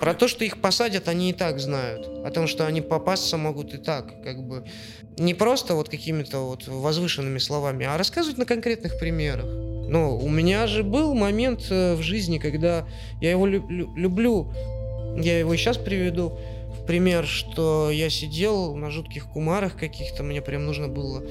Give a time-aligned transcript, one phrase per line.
[0.00, 2.06] Про то, что их посадят, они и так знают.
[2.24, 4.64] О том, что они попасться могут и так, как бы.
[5.18, 9.46] Не просто вот какими-то вот возвышенными словами, а рассказывать на конкретных примерах.
[9.88, 12.86] Но у меня же был момент э, в жизни, когда
[13.20, 14.52] я его лю- лю- люблю,
[15.16, 16.38] я его и сейчас приведу
[16.76, 21.22] в пример, что я сидел на жутких кумарах каких-то, мне прям нужно было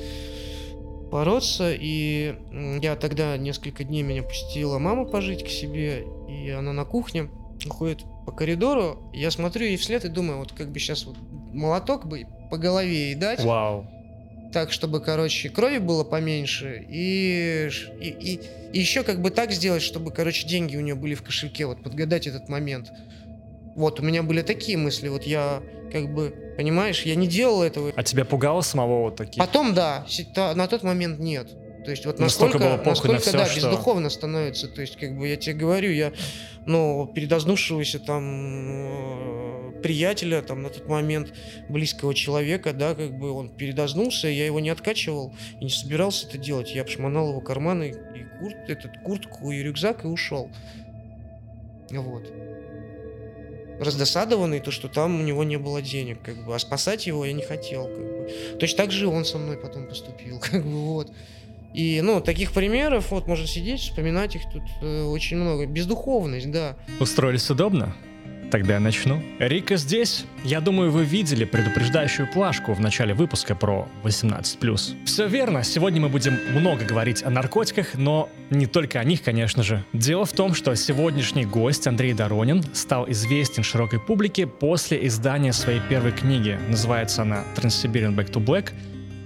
[1.12, 2.36] бороться, и
[2.82, 7.30] я тогда несколько дней меня пустила мама пожить к себе, и она на кухне
[7.70, 11.18] ходит по коридору, я смотрю ей вслед и думаю, вот как бы сейчас вот
[11.54, 13.88] молоток бы по голове ей дать, Вау.
[14.52, 17.70] так, чтобы, короче, крови было поменьше, и,
[18.00, 18.42] и, и,
[18.74, 21.82] и еще как бы так сделать, чтобы, короче, деньги у нее были в кошельке, вот
[21.82, 22.92] подгадать этот момент.
[23.76, 25.62] Вот, у меня были такие мысли, вот я,
[25.92, 27.92] как бы, понимаешь, я не делал этого.
[27.94, 29.40] А тебя пугало самого вот такие?
[29.40, 30.06] Потом, да,
[30.36, 31.50] на тот момент нет.
[31.86, 34.68] То есть вот Настолько насколько, было похуй на насколько всё, да, что- бездуховно становится.
[34.68, 36.12] То есть, как бы, я тебе говорю, я,
[36.66, 41.34] ну, передознувшегося там э, приятеля, там, на тот момент
[41.70, 46.40] близкого человека, да, как бы он передознулся, я его не откачивал и не собирался это
[46.40, 46.74] делать.
[46.74, 50.50] Я обшмонал его карманы и курт, этот, куртку и рюкзак и ушел.
[51.92, 52.24] Вот.
[53.80, 57.34] Раздосадованный, то, что там у него не было денег, как бы, а спасать его я
[57.34, 58.32] не хотел, как бы.
[58.60, 61.12] Точно так же он со мной потом поступил, как бы, вот.
[61.76, 65.66] И, ну, таких примеров, вот, можно сидеть, вспоминать их тут э, очень много.
[65.66, 66.78] Бездуховность, да.
[67.02, 67.94] Устроились удобно?
[68.50, 69.22] Тогда я начну.
[69.40, 70.26] Рика здесь.
[70.46, 75.06] Я думаю, вы видели предупреждающую плашку в начале выпуска про 18+.
[75.06, 79.62] Все верно, сегодня мы будем много говорить о наркотиках, но не только о них, конечно
[79.62, 79.84] же.
[79.92, 85.82] Дело в том, что сегодняшний гость Андрей Доронин стал известен широкой публике после издания своей
[85.90, 86.58] первой книги.
[86.70, 88.72] Называется она «Trans-Siberian Back to Black»,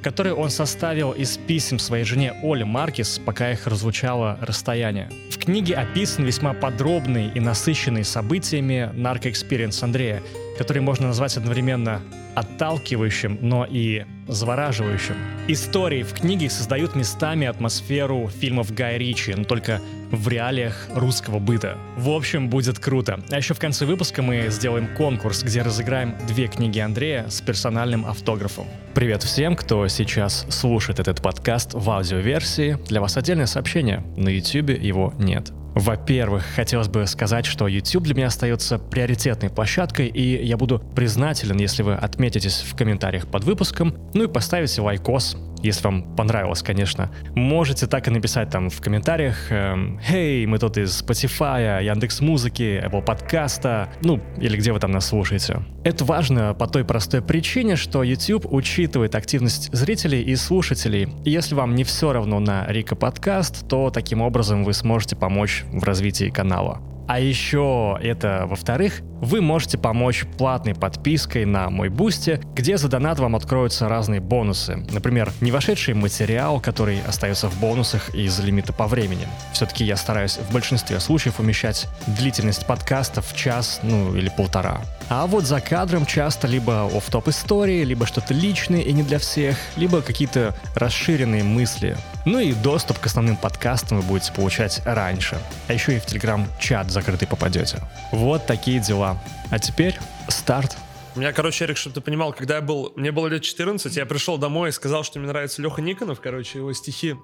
[0.01, 5.09] который он составил из писем своей жене Оле Маркис, пока их разлучало расстояние.
[5.31, 10.21] В книге описан весьма подробный и насыщенный событиями нарко experience Андрея,
[10.57, 12.01] который можно назвать одновременно
[12.35, 15.15] отталкивающим, но и завораживающим.
[15.47, 19.81] Истории в книге создают местами атмосферу фильмов Гая Ричи, но только
[20.11, 21.77] в реалиях русского быта.
[21.97, 23.19] В общем, будет круто.
[23.29, 28.05] А еще в конце выпуска мы сделаем конкурс, где разыграем две книги Андрея с персональным
[28.05, 28.67] автографом.
[28.93, 32.77] Привет всем, кто сейчас слушает этот подкаст в аудиоверсии.
[32.87, 34.03] Для вас отдельное сообщение.
[34.15, 35.51] На YouTube его нет.
[35.75, 41.57] Во-первых, хотелось бы сказать, что YouTube для меня остается приоритетной площадкой, и я буду признателен,
[41.57, 47.09] если вы отметитесь в комментариях под выпуском, ну и поставите лайкос, если вам понравилось, конечно.
[47.35, 52.83] Можете так и написать там в комментариях эм, «Хей, мы тут из Spotify, Яндекс Музыки,
[52.85, 55.61] Apple подкаста», ну, или где вы там нас слушаете.
[55.85, 61.07] Это важно по той простой причине, что YouTube учитывает активность зрителей и слушателей.
[61.23, 65.63] И если вам не все равно на Рикка подкаст, то таким образом вы сможете помочь
[65.71, 66.81] в развитии канала.
[67.07, 73.19] А еще это, во-вторых, вы можете помочь платной подпиской на мой Boosty, где за донат
[73.19, 74.85] вам откроются разные бонусы.
[74.91, 79.27] Например, не вошедший материал, который остается в бонусах из-за лимита по времени.
[79.53, 84.81] Все-таки я стараюсь в большинстве случаев умещать длительность подкаста в час, ну или полтора.
[85.09, 89.57] А вот за кадром часто либо офф-топ истории, либо что-то личное и не для всех,
[89.75, 91.97] либо какие-то расширенные мысли.
[92.25, 95.39] Ну и доступ к основным подкастам вы будете получать раньше.
[95.67, 97.79] А еще и в телеграм-чат закрытый попадете.
[98.11, 99.08] Вот такие дела.
[99.51, 99.97] А теперь
[100.27, 100.77] старт.
[101.15, 104.05] У меня, короче, Эрик, чтобы ты понимал, когда я был, мне было лет 14, я
[104.05, 107.15] пришел домой и сказал, что мне нравится Леха Никонов, короче, его стихи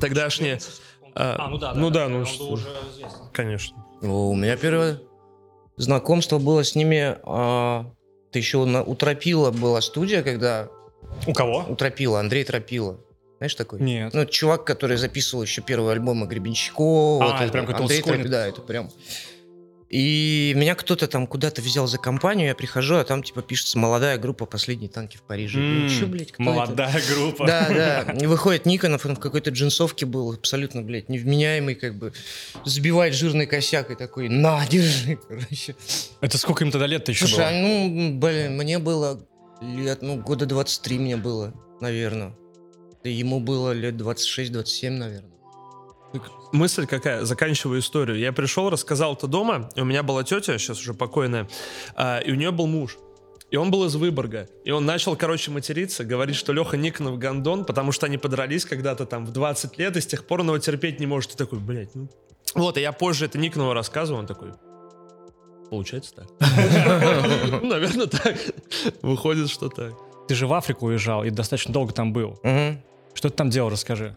[0.00, 0.58] тогдашние.
[1.14, 2.58] А, ну да, ну да, ну что,
[3.32, 3.76] конечно.
[4.00, 5.00] У меня первое
[5.76, 7.16] знакомство было с ними.
[7.22, 7.86] а,
[8.32, 10.68] Ты еще на, у Тропила была студия, когда
[11.26, 11.64] У кого?
[11.68, 12.98] у Тропила, Андрей Тропила.
[13.38, 13.80] Знаешь такой?
[13.80, 14.14] Нет.
[14.14, 17.38] Ну, чувак, который записывал еще первый альбом Гребенщикова.
[17.38, 18.24] А, это прям какой-то Андрей олдскульный.
[18.24, 18.90] Тропи- Да, это прям...
[19.92, 24.16] И меня кто-то там куда-то взял за компанию, я прихожу, а там типа пишется молодая
[24.16, 25.58] группа «Последние танки в Париже».
[25.58, 26.50] Ну, чё, блядь, кто это?
[26.50, 27.46] Молодая группа.
[27.46, 28.12] Да, да.
[28.20, 32.14] И выходит Никонов, он в какой-то джинсовке был, абсолютно, блядь, невменяемый, как бы,
[32.64, 35.76] сбивает жирный косяк и такой, на, держи, короче.
[36.22, 37.68] Это сколько им тогда лет-то еще Слушай, было?
[37.68, 39.22] ну, блин, мне было
[39.60, 41.52] лет, ну, года 23 мне было,
[41.82, 42.34] наверное.
[43.04, 45.31] Да ему было лет 26-27, наверное.
[46.52, 47.24] Мысль какая?
[47.24, 48.18] Заканчиваю историю.
[48.18, 51.48] Я пришел, рассказал это дома, и у меня была тетя, сейчас уже покойная,
[51.94, 52.98] а, и у нее был муж.
[53.50, 54.48] И он был из Выборга.
[54.64, 59.04] И он начал, короче, материться, говорить, что Леха Никонов гандон, потому что они подрались когда-то
[59.04, 61.34] там в 20 лет, и с тех пор он его терпеть не может.
[61.34, 62.08] И такой, блядь, ну...
[62.54, 64.52] Вот, и я позже это Никонову рассказывал, он такой,
[65.70, 66.26] получается так.
[67.50, 68.36] Ну, наверное, так.
[69.00, 69.92] Выходит, что так.
[70.28, 72.38] Ты же в Африку уезжал и достаточно долго там был.
[73.14, 74.16] Что ты там делал, расскажи.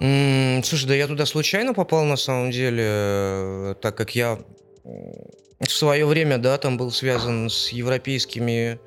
[0.00, 4.38] Слушай, да я туда случайно попал на самом деле, э, так как я
[5.60, 8.80] в свое время, да, там был связан с европейскими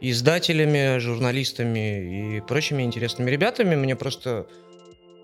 [0.00, 3.74] издателями, журналистами и прочими интересными ребятами.
[3.74, 4.46] Мне просто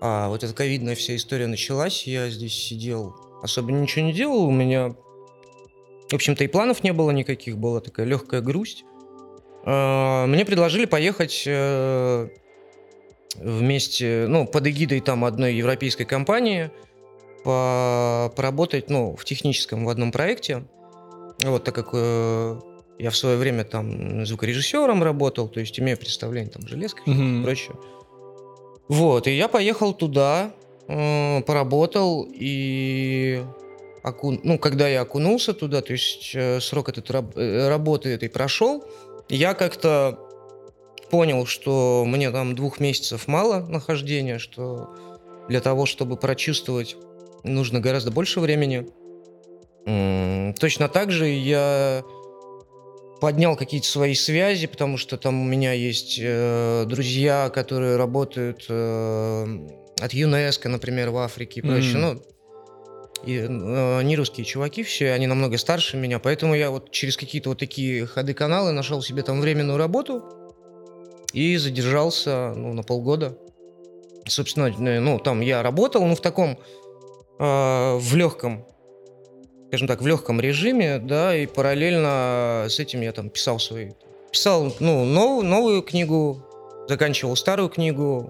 [0.01, 4.51] а, вот эта ковидная вся история началась, я здесь сидел, особо ничего не делал, у
[4.51, 4.89] меня,
[6.09, 8.83] в общем-то, и планов не было никаких, была такая легкая грусть.
[9.65, 12.27] А, Мне предложили поехать э,
[13.35, 16.71] вместе, ну, под эгидой там одной европейской компании
[17.43, 20.63] по- поработать, ну, в техническом в одном проекте.
[21.43, 22.59] Вот, так как э,
[22.99, 27.43] я в свое время там звукорежиссером работал, то есть имею представление там железка и Мгм.
[27.43, 27.75] прочее.
[28.87, 30.51] Вот, и я поехал туда,
[30.87, 33.41] э, поработал, и
[34.03, 38.29] окун- ну, когда я окунулся туда, то есть э, срок этот раб- э, работы этой
[38.29, 38.83] прошел,
[39.29, 40.19] я как-то
[41.13, 44.89] понял, что мне там двух месяцев мало нахождения, что
[45.47, 46.95] для того, чтобы прочувствовать,
[47.43, 48.87] нужно гораздо больше времени.
[50.59, 52.01] Точно так же я
[53.21, 59.45] поднял какие-то свои связи, потому что там у меня есть э, друзья, которые работают э,
[60.01, 61.97] от ЮНЕСКО, например, в Африке и прочее.
[61.97, 62.01] Мгм.
[62.01, 62.21] Ну,
[63.23, 67.49] и, э, они русские чуваки все, они намного старше меня, поэтому я вот через какие-то
[67.49, 70.23] вот такие ходы-каналы нашел себе там временную работу
[71.33, 73.37] и задержался ну, на полгода.
[74.25, 76.57] Собственно, э, ну, там я работал, ну, в таком,
[77.39, 78.65] э, в легком,
[79.67, 83.91] скажем так, в легком режиме, да, и параллельно с этим я там писал свои,
[84.31, 86.41] писал, ну, нов- новую книгу,
[86.87, 88.29] заканчивал старую книгу,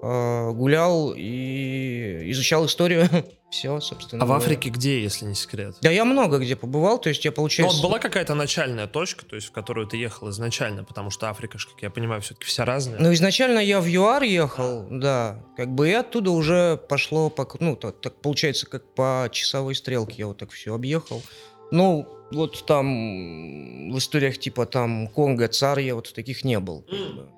[0.00, 3.08] э, гулял и изучал историю.
[3.54, 4.20] Все, собственно.
[4.20, 4.44] А в говоря.
[4.44, 5.76] Африке где, если не секрет?
[5.80, 7.76] Да я много где побывал, то есть я, Ну, получается...
[7.76, 11.56] вот была какая-то начальная точка, то есть в которую ты ехал изначально, потому что Африка,
[11.56, 12.98] ж, как я понимаю, все-таки вся разная.
[12.98, 17.76] Ну, изначально я в ЮАР ехал, да, как бы и оттуда уже пошло, по, ну,
[17.76, 21.22] так, так получается, как по часовой стрелке я вот так все объехал.
[21.70, 26.84] Ну, вот там в историях типа там Конго, Цар, я вот таких не был.
[26.88, 27.28] бы.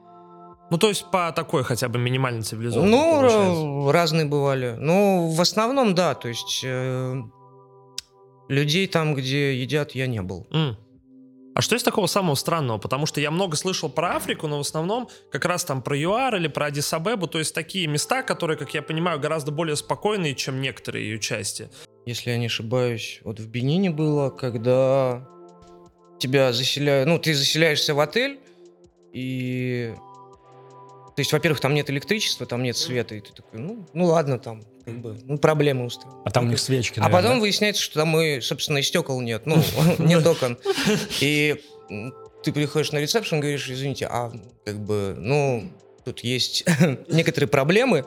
[0.71, 2.91] Ну, то есть по такой хотя бы минимально цивилизованной.
[2.91, 3.63] Ну, получается.
[3.63, 4.77] ра- разные бывали.
[4.79, 7.23] Ну, в основном, да, то есть э,
[8.49, 10.47] людей там, где едят, я не был.
[10.51, 10.77] М.
[11.55, 12.77] А что есть такого самого странного?
[12.79, 16.37] Потому что я много слышал про Африку, но в основном как раз там про ЮАР
[16.37, 20.61] или про Адис-Абебу, то есть такие места, которые, как я понимаю, гораздо более спокойные, чем
[20.61, 21.71] некоторые ее части.
[22.05, 25.27] если я не ошибаюсь, вот в Бенине было, когда
[26.19, 28.39] тебя заселяют, ну, ты заселяешься в отель,
[29.15, 29.95] и...
[31.17, 34.39] То есть, во-первых, там нет электричества, там нет света, и ты такой, ну, ну ладно,
[34.39, 36.21] там, как бы, ну, проблемы устроены.
[36.27, 37.41] А там у них свечки, А наверное, потом да?
[37.41, 39.57] выясняется, что там и, собственно, и стекол нет, ну,
[39.99, 40.59] нет окон.
[41.21, 41.57] И
[42.43, 44.31] ты приходишь на ресепшн, говоришь, извините, а
[44.67, 45.73] как бы, ну,
[46.05, 46.67] тут есть
[47.09, 48.05] некоторые проблемы,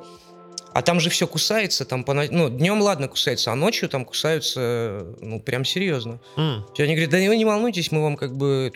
[0.76, 5.16] а там же все кусается, там, по, ну, днем ладно кусается, а ночью там кусаются,
[5.20, 6.22] ну, прям серьезно.
[6.38, 8.72] И они говорят, да вы не волнуйтесь, мы вам как бы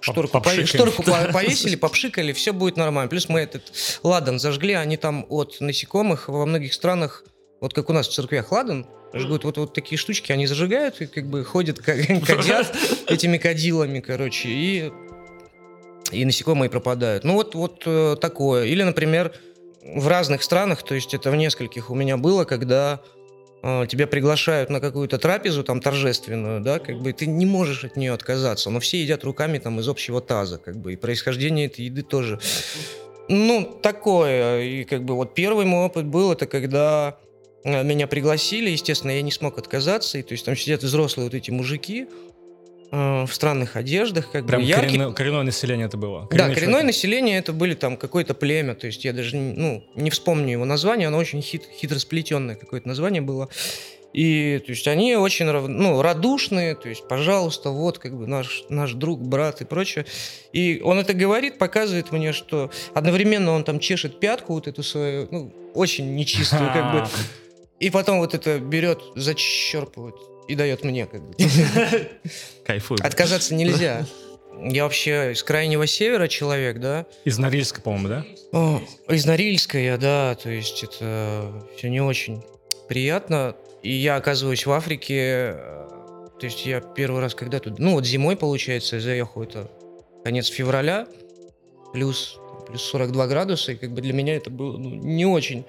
[0.00, 3.08] шторку, пове- шторку по- повесили, попшикали, все будет нормально.
[3.08, 7.24] Плюс мы этот ладан зажгли, они там от насекомых во многих странах,
[7.60, 11.06] вот как у нас в церквях ладан, жгут вот, вот такие штучки, они зажигают и
[11.06, 12.74] как бы ходят, как кадят
[13.06, 14.92] этими кадилами, короче, и,
[16.12, 17.24] и насекомые пропадают.
[17.24, 18.64] Ну вот, вот э, такое.
[18.64, 19.32] Или, например,
[19.82, 23.00] в разных странах, то есть это в нескольких у меня было, когда
[23.62, 28.12] тебя приглашают на какую-то трапезу там торжественную, да, как бы ты не можешь от нее
[28.12, 32.02] отказаться, но все едят руками там из общего таза, как бы, и происхождение этой еды
[32.02, 32.40] тоже,
[33.28, 37.18] ну, такое, и как бы вот первый мой опыт был, это когда
[37.62, 41.34] э, меня пригласили, естественно, я не смог отказаться, и то есть там сидят взрослые вот
[41.34, 42.08] эти мужики
[42.90, 46.28] э, в странных одеждах, как Прям бы яркие, коренное, коренное население это было.
[46.30, 46.84] да, коренное человек.
[46.84, 51.08] население это были там какое-то племя, то есть я даже ну, не вспомню его название,
[51.08, 53.48] оно очень хит, хитросплетенное какое-то название было.
[54.12, 58.94] И то есть они очень ну, радушные, то есть, пожалуйста, вот как бы наш, наш
[58.94, 60.04] друг, брат и прочее.
[60.52, 65.28] И он это говорит, показывает мне, что одновременно он там чешет пятку вот эту свою,
[65.30, 67.06] ну, очень нечистую, как бы.
[67.78, 70.16] И потом вот это берет, зачерпывает
[70.50, 71.34] и дает мне, как бы.
[72.64, 72.98] Кайфуй.
[73.02, 74.04] Отказаться нельзя.
[74.62, 77.06] Я вообще из крайнего севера человек, да?
[77.24, 78.26] Из Норильска, по-моему, да?
[78.52, 82.42] О, из Норильска я, да, то есть это все не очень
[82.88, 83.56] приятно.
[83.82, 85.88] И я оказываюсь в Африке, э,
[86.38, 89.70] то есть я первый раз когда тут, ну вот зимой, получается, я заехал, это
[90.24, 91.06] конец февраля,
[91.94, 95.64] плюс, плюс 42 градуса, и как бы для меня это было ну, не очень.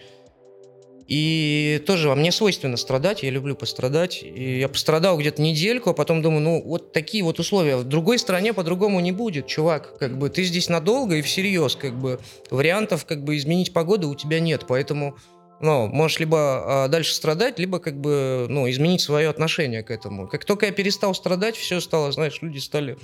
[1.11, 4.23] И тоже во мне свойственно страдать, я люблю пострадать.
[4.23, 7.75] И я пострадал где-то недельку, а потом думаю, ну вот такие вот условия.
[7.75, 9.97] В другой стране по-другому не будет, чувак.
[9.99, 14.15] Как бы ты здесь надолго и всерьез, как бы вариантов как бы изменить погоду у
[14.15, 14.63] тебя нет.
[14.69, 15.17] Поэтому
[15.59, 16.37] ну, можешь либо
[16.85, 20.29] а, дальше страдать, либо как бы, ну, изменить свое отношение к этому.
[20.29, 22.97] Как только я перестал страдать, все стало, знаешь, люди стали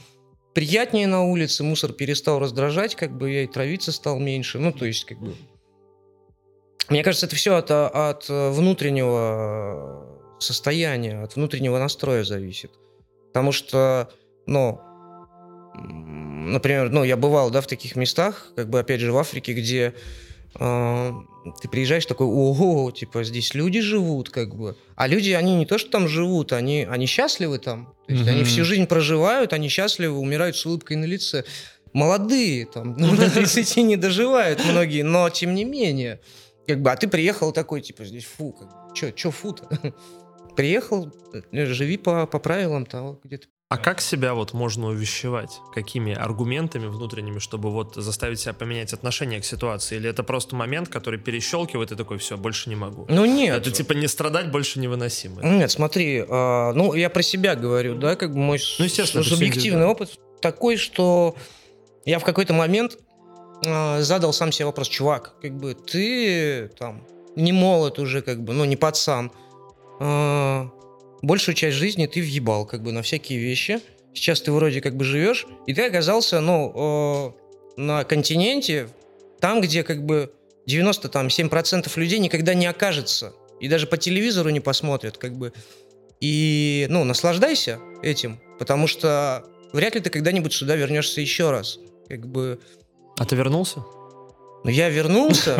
[0.53, 4.59] приятнее на улице, мусор перестал раздражать, как бы я и травиться стал меньше.
[4.59, 5.35] Ну, то есть, как бы...
[6.89, 10.07] Мне кажется, это все от, от внутреннего
[10.39, 12.71] состояния, от внутреннего настроя зависит.
[13.33, 14.09] Потому что,
[14.45, 14.79] ну,
[15.75, 19.93] например, ну, я бывал, да, в таких местах, как бы, опять же, в Африке, где
[20.59, 21.11] э,
[21.61, 24.75] ты приезжаешь такой, ого, типа, здесь люди живут, как бы.
[24.95, 27.93] А люди, они не то, что там живут, они, они счастливы там.
[28.07, 28.31] То есть mm-hmm.
[28.31, 31.43] они всю жизнь проживают, они счастливы, умирают с улыбкой на лице.
[31.93, 36.19] Молодые, там, ну, до 30 не доживают многие, но тем не менее.
[36.67, 39.67] Как бы, а ты приехал такой, типа, здесь фу, как, чё, чё фу-то?
[40.55, 41.13] Приехал,
[41.51, 45.59] э, живи по, по правилам того, где ты а как себя вот можно увещевать?
[45.73, 49.97] Какими аргументами внутренними, чтобы вот заставить себя поменять отношение к ситуации?
[49.97, 53.05] Или это просто момент, который перещелкивает и такой, все, больше не могу?
[53.09, 53.57] Ну нет.
[53.57, 55.43] Это типа не страдать больше невыносимо.
[55.43, 60.17] Нет, смотри, э, ну я про себя говорю, да, как бы мой ну, субъективный опыт
[60.41, 61.35] такой, что
[62.05, 62.97] я в какой-то момент
[63.65, 68.53] э, задал сам себе вопрос, чувак, как бы ты там не молод уже, как бы,
[68.53, 69.31] ну не пацан,
[69.99, 70.65] э,
[71.21, 73.79] большую часть жизни ты въебал как бы на всякие вещи.
[74.13, 77.35] Сейчас ты вроде как бы живешь, и ты оказался, ну,
[77.77, 78.89] э, на континенте,
[79.39, 80.33] там, где как бы
[80.67, 83.33] 97% людей никогда не окажется.
[83.59, 85.53] И даже по телевизору не посмотрят, как бы.
[86.19, 91.79] И, ну, наслаждайся этим, потому что вряд ли ты когда-нибудь сюда вернешься еще раз.
[92.07, 92.59] Как бы...
[93.17, 93.83] А ты вернулся?
[94.63, 95.57] Ну, я вернулся.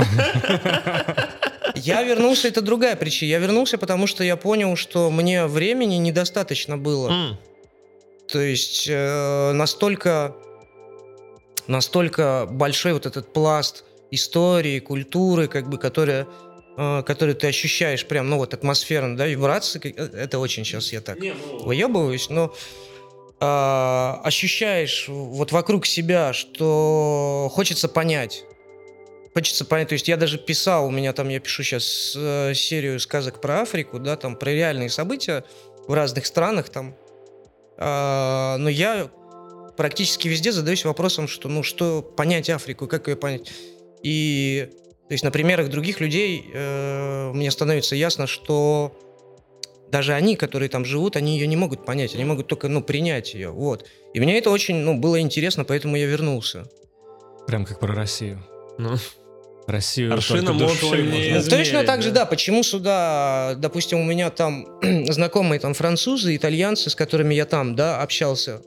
[1.76, 3.30] Я вернулся, это другая причина.
[3.30, 7.10] Я вернулся, потому что я понял, что мне времени недостаточно было.
[7.10, 7.36] Mm.
[8.28, 10.36] То есть э, настолько,
[11.68, 16.28] настолько большой вот этот пласт истории, культуры, как бы, которая
[16.78, 21.02] э, который ты ощущаешь прям, ну вот атмосферно, да, вибрации, э, это очень сейчас я
[21.02, 21.64] так Не, ну...
[21.64, 22.54] выебываюсь, но
[23.40, 23.46] э,
[24.24, 28.44] ощущаешь вот вокруг себя, что хочется понять,
[29.34, 33.00] хочется понять, то есть я даже писал, у меня там, я пишу сейчас э, серию
[33.00, 35.44] сказок про Африку, да, там про реальные события
[35.88, 36.96] в разных странах там,
[37.78, 39.10] э, но я
[39.78, 43.52] практически везде задаюсь вопросом, что, ну, что понять Африку, как ее понять.
[44.04, 44.70] И,
[45.08, 48.98] то есть на примерах других людей э, мне становится ясно, что
[49.92, 53.34] даже они, которые там живут, они ее не могут понять, они могут только, ну, принять
[53.34, 53.86] ее, вот.
[54.14, 56.70] И мне это очень, ну, было интересно, поэтому я вернулся.
[57.48, 58.44] Прям как про Россию.
[58.78, 58.96] Ну.
[59.68, 62.26] Россию Аршина Мотова не Точно так же, да.
[62.26, 64.66] Почему сюда, допустим, у меня там
[65.10, 68.62] знакомые там французы, итальянцы, с которыми я там, да, общался,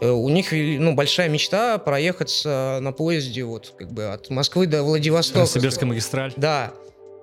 [0.00, 4.82] э, у них ну, большая мечта проехаться на поезде вот как бы от Москвы до
[4.82, 5.46] Владивостока.
[5.46, 6.32] Сибирская магистраль.
[6.36, 6.74] Да.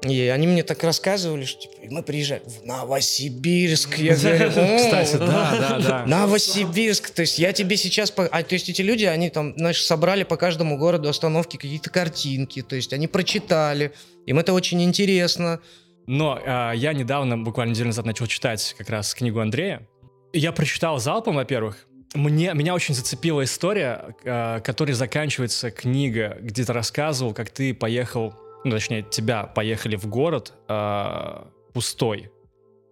[0.02, 4.00] И они мне так рассказывали, что типа, мы приезжаем в Новосибирск.
[4.00, 6.06] Я говорю, кстати, да, да, да.
[6.08, 7.12] Новосибирск.
[7.12, 8.12] То есть я тебе сейчас...
[8.18, 12.64] А, то есть эти люди, они там, знаешь, собрали по каждому городу остановки какие-то картинки.
[12.64, 13.94] То есть они прочитали.
[14.26, 15.60] Им это очень интересно.
[16.08, 19.88] Но э, я недавно, буквально неделю назад, начал читать как раз книгу Андрея.
[20.34, 21.86] Я прочитал залпом, во-первых.
[22.16, 28.34] Мне, меня очень зацепила история, э, которой заканчивается книга, где ты рассказывал, как ты поехал
[28.64, 32.32] ну, точнее, тебя поехали в город э, пустой.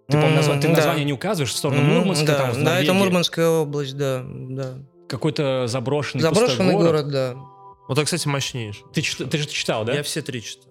[0.08, 0.56] Ты, mm, назва...
[0.56, 0.76] ты да.
[0.76, 4.24] название не указываешь в сторону mm, Мурманска, да, там, в Да, это Мурманская область, да,
[4.26, 4.74] да.
[5.08, 6.88] Какой-то заброшенный, заброшенный город.
[6.88, 7.36] город, да.
[7.88, 8.84] Вот это, кстати, мощнейший.
[8.94, 9.94] Ты, ты же читал, да?
[9.94, 10.70] Я все три читал.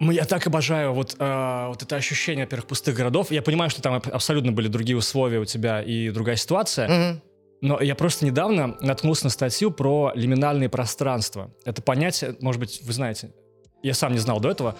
[0.00, 3.30] Я так обожаю вот, э, вот это ощущение, во-первых, пустых городов.
[3.30, 6.88] Я понимаю, что там абсолютно были другие условия у тебя и другая ситуация.
[6.88, 7.20] Mm-hmm.
[7.60, 11.52] Но я просто недавно наткнулся на статью про лиминальные пространства.
[11.64, 13.32] Это понятие, может быть, вы знаете,
[13.82, 14.76] я сам не знал до этого,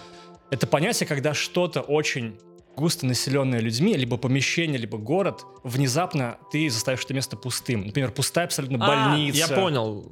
[0.51, 2.37] это понятие, когда что-то очень
[2.75, 7.85] густо населенное людьми, либо помещение, либо город, внезапно ты заставишь это место пустым.
[7.85, 9.37] Например, пустая абсолютно а, больница.
[9.37, 10.11] Я понял.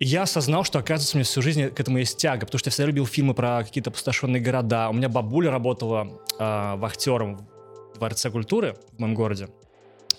[0.00, 2.68] И я осознал, что, оказывается, у меня всю жизнь к этому есть тяга, потому что
[2.68, 4.88] я всегда любил фильмы про какие-то опустошенные города.
[4.90, 7.48] У меня бабуля работала э, вахтером
[7.94, 9.48] в Дворце культуры в моем городе,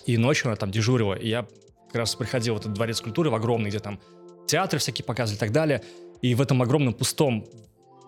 [0.06, 1.46] и ночью она там дежурила, и я
[1.88, 4.00] как раз приходил в этот Дворец культуры в огромный, где там
[4.46, 5.82] театры всякие показывали и так далее,
[6.22, 7.46] и в этом огромном пустом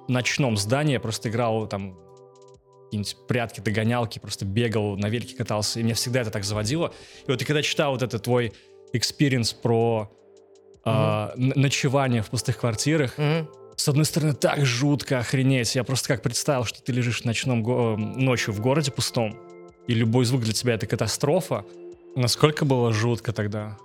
[0.08, 1.98] ночном здании я просто играл там
[2.84, 6.92] какие-нибудь прятки, догонялки, просто бегал, на велике катался, и меня всегда это так заводило.
[7.26, 8.52] И вот и когда читал вот этот твой
[8.94, 10.10] experience про
[10.84, 11.58] mm-hmm.
[11.58, 13.46] ночевание в пустых квартирах, mm-hmm.
[13.76, 15.74] с одной стороны, так жутко охренеть.
[15.74, 19.38] Я просто как представил, что ты лежишь ночном го- ночью в городе пустом,
[19.86, 21.66] и любой звук для тебя это катастрофа.
[22.16, 23.76] Насколько было жутко тогда?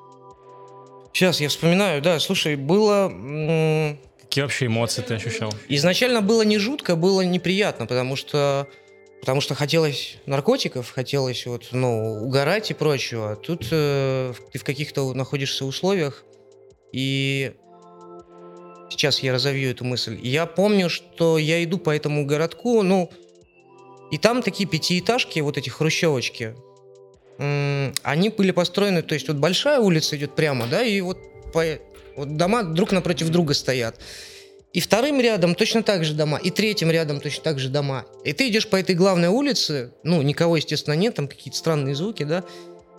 [1.12, 3.10] Сейчас я вспоминаю, да, слушай, было...
[3.10, 4.00] М-
[4.34, 5.54] Какие вообще эмоции ты ощущал?
[5.68, 8.68] Изначально было не жутко, было неприятно, потому что
[9.20, 13.34] потому что хотелось наркотиков, хотелось вот, ну, угорать и прочего.
[13.34, 16.24] А тут э, ты в каких-то находишься условиях,
[16.92, 17.54] и
[18.90, 20.20] сейчас я разовью эту мысль.
[20.24, 23.12] Я помню, что я иду по этому городку, ну,
[24.10, 26.56] и там такие пятиэтажки, вот эти хрущевочки,
[27.38, 31.20] они были построены, то есть вот большая улица идет прямо, да, и вот,
[31.54, 31.64] по,
[32.16, 34.00] вот дома друг напротив друга стоят.
[34.74, 38.06] И вторым рядом точно так же дома, и третьим рядом точно так же дома.
[38.26, 42.24] И ты идешь по этой главной улице, ну, никого, естественно, нет, там какие-то странные звуки,
[42.24, 42.44] да,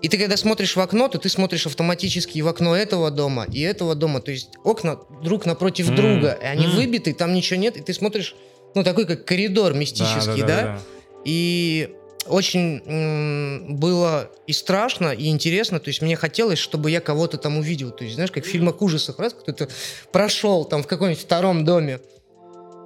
[0.00, 3.60] и ты когда смотришь в окно, то ты смотришь автоматически в окно этого дома и
[3.60, 4.20] этого дома.
[4.20, 5.94] То есть окна друг напротив mm.
[5.94, 6.76] друга, и они mm.
[6.76, 8.36] выбиты, там ничего нет, и ты смотришь,
[8.74, 10.46] ну, такой как коридор мистический, да?
[10.46, 10.62] да, да, да?
[10.62, 10.80] да.
[11.24, 11.90] И
[12.26, 15.80] очень было и страшно, и интересно.
[15.80, 17.90] То есть мне хотелось, чтобы я кого-то там увидел.
[17.90, 19.68] То есть, знаешь, как в фильмах ужасов, раз кто-то
[20.12, 22.00] прошел там в каком-нибудь втором доме.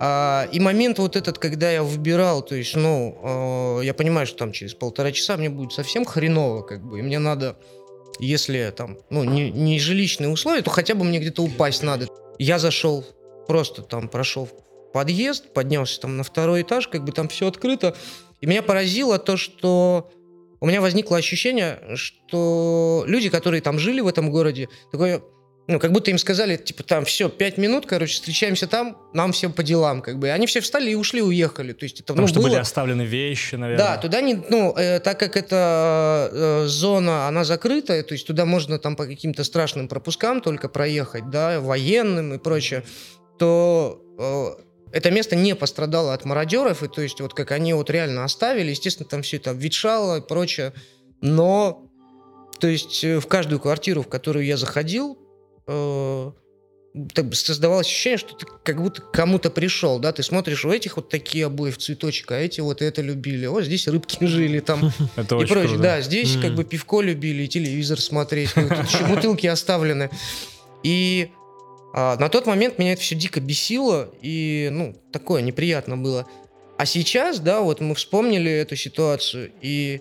[0.00, 4.38] А, и момент вот этот, когда я выбирал, то есть, ну, э, я понимаю, что
[4.38, 7.56] там через полтора часа мне будет совсем хреново, как бы, и мне надо,
[8.20, 12.06] если там, ну, не, не жилищные условия, то хотя бы мне где-то упасть надо.
[12.38, 13.04] Я зашел,
[13.48, 14.48] просто там прошел
[14.92, 17.96] подъезд, поднялся там на второй этаж, как бы там все открыто,
[18.40, 20.10] и меня поразило то, что
[20.60, 25.22] у меня возникло ощущение, что люди, которые там жили в этом городе, такое,
[25.68, 29.52] ну, как будто им сказали, типа, там, все, пять минут, короче, встречаемся там, нам всем
[29.52, 30.28] по делам, как бы.
[30.28, 31.72] И они все встали и ушли, уехали.
[31.74, 32.48] То есть это, Потому ну, что было...
[32.48, 33.84] были оставлены вещи, наверное.
[33.84, 38.46] Да, туда не, ну, э, так как эта э, зона, она закрытая, то есть туда
[38.46, 42.82] можно там по каким-то страшным пропускам только проехать, да, военным и прочее,
[43.38, 47.90] то э, это место не пострадало от мародеров, и то есть вот как они вот
[47.90, 50.72] реально оставили, естественно, там все это обветшало и прочее,
[51.20, 51.84] но
[52.60, 55.18] то есть э, в каждую квартиру, в которую я заходил,
[55.66, 56.32] э,
[57.14, 61.08] так создавалось ощущение, что ты как будто кому-то пришел, да, ты смотришь, у этих вот
[61.08, 65.22] такие обои в цветочек, а эти вот это любили, вот здесь рыбки жили там и
[65.22, 70.10] прочее, да, здесь как бы пивко любили, телевизор смотреть, еще бутылки оставлены,
[70.82, 71.30] и
[71.92, 76.26] а, на тот момент меня это все дико бесило, и, ну, такое неприятно было.
[76.76, 80.00] А сейчас, да, вот мы вспомнили эту ситуацию, и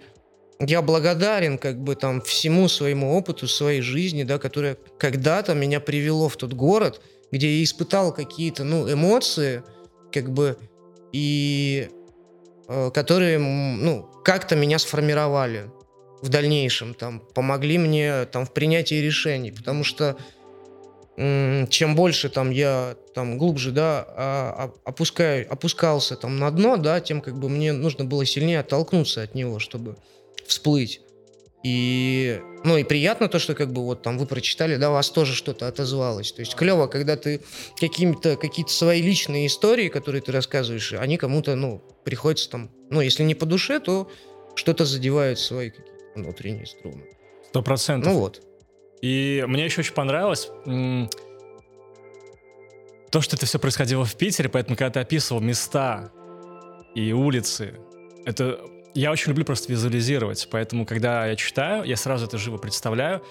[0.59, 6.29] я благодарен как бы там всему своему опыту, своей жизни, да, которая когда-то меня привело
[6.29, 9.63] в тот город, где я испытал какие-то, ну, эмоции,
[10.11, 10.57] как бы,
[11.11, 11.89] и
[12.67, 15.69] э, которые, ну, как-то меня сформировали
[16.21, 20.17] в дальнейшем, там, помогли мне там в принятии решений, потому что
[21.17, 26.99] чем больше там я там глубже, да, а, а, опускаю, опускался там на дно, да,
[26.99, 29.97] тем как бы мне нужно было сильнее оттолкнуться от него, чтобы
[30.45, 31.01] всплыть.
[31.63, 35.33] И, ну и приятно то, что как бы вот там вы прочитали, да, вас тоже
[35.33, 36.31] что-то отозвалось.
[36.31, 37.41] То есть клево, когда ты
[37.79, 43.23] какими-то, какие-то свои личные истории, которые ты рассказываешь, они кому-то, ну, приходится там, ну, если
[43.23, 44.07] не по душе, то
[44.53, 47.05] что-то задевает свои какие-то внутренние струны.
[47.49, 48.13] Сто процентов.
[48.13, 48.46] Ну вот.
[49.01, 50.49] И мне еще очень понравилось
[53.11, 56.11] то, что это все происходило в Питере, поэтому когда ты описывал места
[56.93, 57.75] и улицы,
[58.25, 58.59] это
[58.93, 63.23] я очень люблю просто визуализировать, поэтому когда я читаю, я сразу это живо представляю.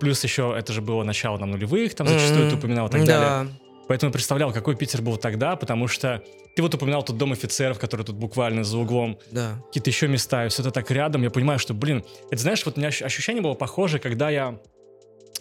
[0.00, 2.50] Плюс еще это же было начало нам нулевых, там зачастую mm-hmm.
[2.50, 3.20] ты упоминал и так да.
[3.20, 3.54] далее.
[3.86, 6.22] Поэтому я представлял, какой Питер был тогда, потому что
[6.56, 9.18] ты вот упоминал тут дом офицеров, который тут буквально за углом.
[9.30, 9.60] Да.
[9.66, 11.22] Какие-то еще места, и все это так рядом.
[11.22, 14.58] Я понимаю, что, блин, это знаешь, вот у меня ощущение было похоже, когда я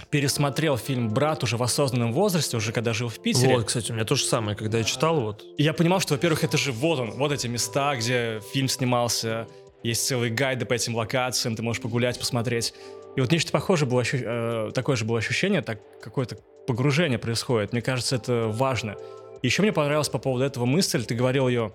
[0.10, 3.56] пересмотрел фильм «Брат» уже в осознанном возрасте, уже когда жил в Питере.
[3.56, 5.43] Вот, кстати, у меня то же самое, когда я читал, вот.
[5.58, 9.47] И я понимал, что, во-первых, это же вот он, вот эти места, где фильм снимался,
[9.84, 12.73] есть целые гайды по этим локациям, ты можешь погулять, посмотреть.
[13.15, 17.71] И вот нечто похожее было, э, такое же было ощущение, так какое-то погружение происходит.
[17.71, 18.95] Мне кажется, это важно.
[19.41, 21.73] Еще мне понравилась по поводу этого мысль, ты говорил ее,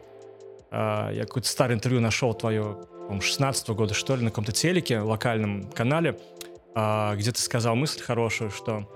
[0.71, 4.53] э, я какое-то старое интервью нашел твое, по 16 -го года, что ли, на каком-то
[4.53, 6.19] телеке, локальном канале,
[6.75, 8.89] а, где ты сказал мысль хорошую, что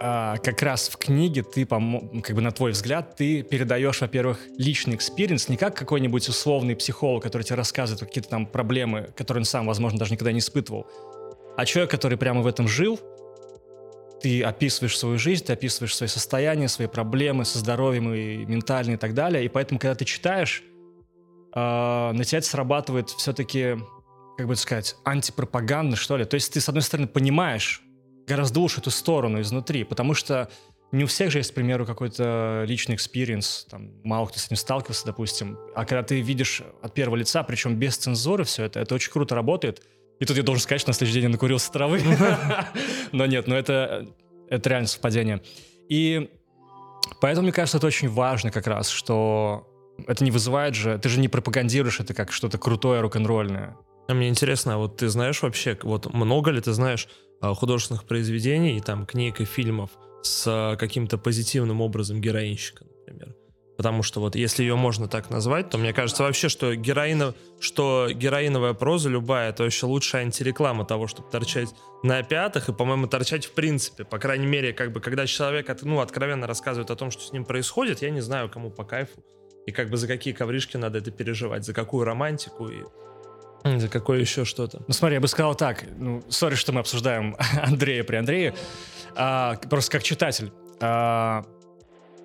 [0.00, 4.96] а, как раз в книге ты, как бы на твой взгляд, ты передаешь, во-первых, личный
[4.96, 9.66] experience, не как какой-нибудь условный психолог, который тебе рассказывает какие-то там проблемы, которые он сам,
[9.66, 10.86] возможно, даже никогда не испытывал,
[11.56, 13.00] а человек, который прямо в этом жил,
[14.20, 18.98] ты описываешь свою жизнь, ты описываешь свои состояния, свои проблемы со здоровьем и ментальные и
[18.98, 20.64] так далее, и поэтому, когда ты читаешь,
[21.54, 21.60] э,
[22.12, 23.76] на тебя это срабатывает все-таки
[24.36, 26.24] как бы сказать, антипропагандно, что ли.
[26.24, 27.82] То есть ты, с одной стороны, понимаешь
[28.26, 30.50] гораздо лучше эту сторону изнутри, потому что
[30.92, 34.56] не у всех же есть, к примеру, какой-то личный experience, там, мало кто с этим
[34.56, 35.58] сталкивался, допустим.
[35.74, 39.34] А когда ты видишь от первого лица, причем без цензуры все это, это очень круто
[39.34, 39.82] работает.
[40.20, 42.00] И тут я должен сказать, что на следующий день я накурился травы.
[43.12, 44.06] Но нет, но это,
[44.48, 45.42] это реально совпадение.
[45.88, 46.30] И
[47.20, 49.68] Поэтому, мне кажется, это очень важно как раз, что
[50.06, 53.76] это не вызывает же, ты же не пропагандируешь это как что-то крутое, рок-н-ролльное.
[54.08, 57.08] А мне интересно, а вот ты знаешь вообще, вот много ли ты знаешь
[57.40, 59.90] а, художественных произведений, там, книг и фильмов
[60.22, 63.34] с а, каким-то позитивным образом героинщика, например?
[63.76, 68.08] Потому что вот если ее можно так назвать, то мне кажется вообще, что героина, что
[68.12, 71.70] героиновая проза любая, это вообще лучшая антиреклама того, чтобы торчать
[72.02, 74.04] на пятых и, по-моему, торчать в принципе.
[74.04, 77.44] По крайней мере, как бы, когда человек, ну, откровенно рассказывает о том, что с ним
[77.44, 79.24] происходит, я не знаю, кому по кайфу.
[79.66, 82.84] И как бы за какие ковришки надо это переживать, за какую романтику и
[83.64, 84.82] за какое еще что-то.
[84.86, 88.54] Ну смотри, я бы сказал так, ну, сори, что мы обсуждаем Андрея при Андрее,
[89.16, 90.52] а, просто как читатель.
[90.80, 91.44] А,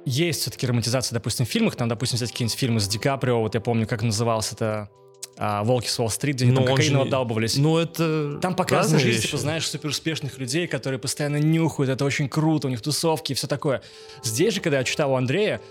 [0.05, 3.55] есть все-таки романтизация, допустим, в фильмах, там, допустим, взять какие-нибудь фильмы с Ди Каприо, вот
[3.55, 4.89] я помню, как назывался это
[5.37, 7.55] а, «Волки с Уолл-стрит», где они ну, там кокаином отдалбывались.
[7.55, 12.27] Ну, это Там показана жизнь, типа, знаешь, супер успешных людей, которые постоянно нюхают, это очень
[12.27, 13.81] круто, у них тусовки и все такое.
[14.23, 15.61] Здесь же, когда я читал у Андрея,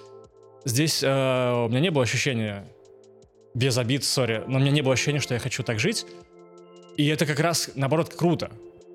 [0.64, 2.72] здесь э, у меня не было ощущения,
[3.54, 6.06] без обид, сори, но у меня не было ощущения, что я хочу так жить.
[6.96, 8.50] И это как раз, наоборот, круто.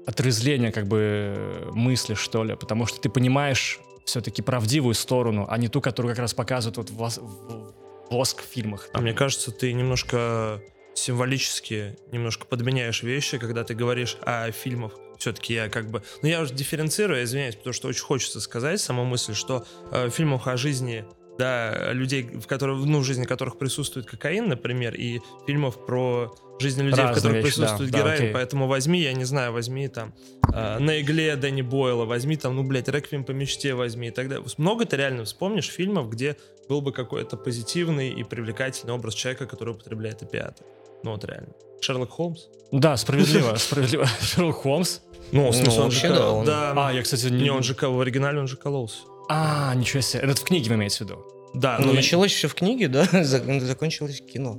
[0.05, 5.69] Отрезление, как бы, мысли, что ли, потому что ты понимаешь все-таки правдивую сторону, а не
[5.69, 7.73] ту, которую как раз показывают вот в, в
[8.11, 8.89] воск в фильмах.
[8.93, 10.61] А мне кажется, ты немножко
[10.93, 14.93] символически немножко подменяешь вещи, когда ты говоришь о фильмах.
[15.17, 16.03] Все-таки я как бы...
[16.21, 20.09] Ну, я уже дифференцирую, извиняюсь, потому что очень хочется сказать саму мысль, что э, в
[20.11, 21.05] фильмах о жизни
[21.37, 26.81] да, людей, в, которых, ну, в жизни которых присутствует кокаин, например, и фильмов про жизнь
[26.81, 28.27] людей, Разные в которых вещи, присутствует да, героин.
[28.27, 30.13] Да, Поэтому возьми, я не знаю, возьми там
[30.53, 34.29] э, на игле Дэнни Бойла, возьми там, ну, блядь, Реквием по мечте возьми и так
[34.29, 34.45] далее.
[34.57, 36.37] Много ты реально вспомнишь фильмов, где
[36.69, 40.63] был бы какой-то позитивный и привлекательный образ человека, который употребляет опиаты.
[41.03, 41.49] Ну, вот реально.
[41.81, 42.43] Шерлок Холмс?
[42.71, 44.07] Да, справедливо, справедливо.
[44.21, 44.99] Шерлок Холмс?
[45.31, 46.09] Ну, в смысле, он же...
[46.45, 47.49] Да, А, я, кстати, не...
[47.49, 48.99] он же в оригинале он же кололся.
[49.29, 50.23] А, ничего себе.
[50.23, 51.25] Это в книге вы имеете в виду?
[51.53, 51.77] Да.
[51.79, 54.57] Ну, ну началось все в книге, да, закончилось в кино.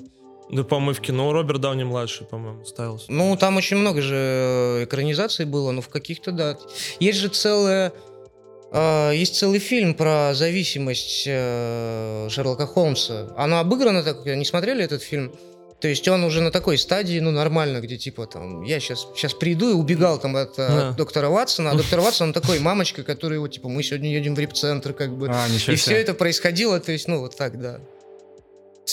[0.50, 3.10] Да, по-моему, в кино Роберт Дауни младший, по-моему, ставился.
[3.10, 6.58] Ну, там очень много же э, экранизаций было, но в каких-то, да.
[7.00, 7.92] Есть же целая...
[8.70, 13.32] Э, есть целый фильм про зависимость э, Шерлока Холмса.
[13.36, 15.32] Оно обыграно так, не смотрели этот фильм?
[15.80, 19.34] То есть он уже на такой стадии, ну, нормально, где типа там, я сейчас, сейчас
[19.34, 20.90] приду и убегал там от, да.
[20.90, 24.38] от доктора Ватсона, а доктор Ватсон такой мамочка, который вот типа, мы сегодня едем в
[24.38, 25.28] рип-центр, как бы.
[25.30, 27.80] А, и все это происходило, то есть, ну, вот так, да.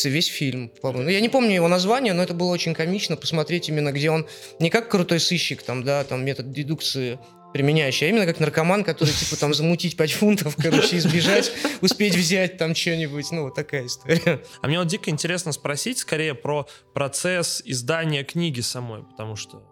[0.03, 1.03] Весь фильм, по-моему.
[1.03, 4.25] Ну, я не помню его название, но это было очень комично посмотреть именно, где он
[4.59, 7.19] не как крутой сыщик, там, да, там метод дедукции
[7.53, 12.57] применяющий, а именно как наркоман, который, типа, там, замутить 5 фунтов, короче, избежать, успеть взять
[12.57, 14.43] там что-нибудь, ну, вот такая история.
[14.61, 19.63] А мне вот дико интересно спросить скорее про процесс издания книги самой, потому что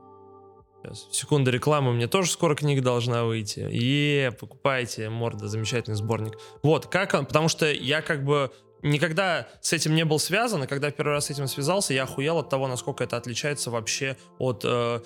[0.82, 3.68] Сейчас, секунда рекламы, мне тоже скоро книга должна выйти.
[3.70, 6.38] И покупайте, морда, замечательный сборник.
[6.64, 8.50] Вот, как он, потому что я как бы
[8.82, 12.38] никогда с этим не был связан, и когда первый раз с этим связался, я охуел
[12.38, 15.02] от того, насколько это отличается вообще от э,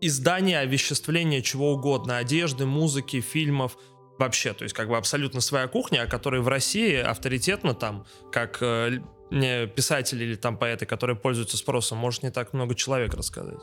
[0.00, 3.76] издание, овеществление чего угодно, одежды, музыки, фильмов,
[4.18, 8.58] вообще, то есть как бы абсолютно своя кухня, о которой в России авторитетно там, как
[8.60, 8.98] э,
[9.30, 13.58] писатели или там поэты, которые пользуются спросом, может не так много человек рассказать.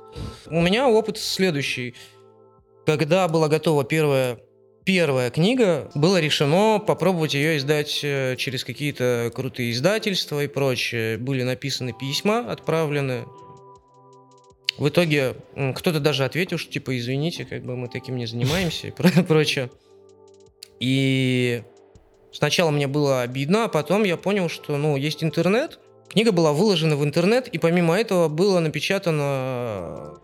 [0.47, 1.95] У меня опыт следующий.
[2.85, 4.39] Когда была готова первая
[4.87, 11.17] первая книга, было решено попробовать ее издать э, через какие-то крутые издательства и прочее.
[11.17, 13.25] Были написаны письма, отправлены
[14.77, 15.35] в итоге
[15.75, 18.91] кто-то даже ответил, что типа извините, как бы мы таким не занимаемся и
[19.27, 19.69] прочее.
[20.79, 21.63] И
[22.31, 25.79] сначала мне было обидно, а потом я понял, что ну есть интернет.
[26.09, 30.19] Книга была выложена в интернет, и помимо этого было напечатано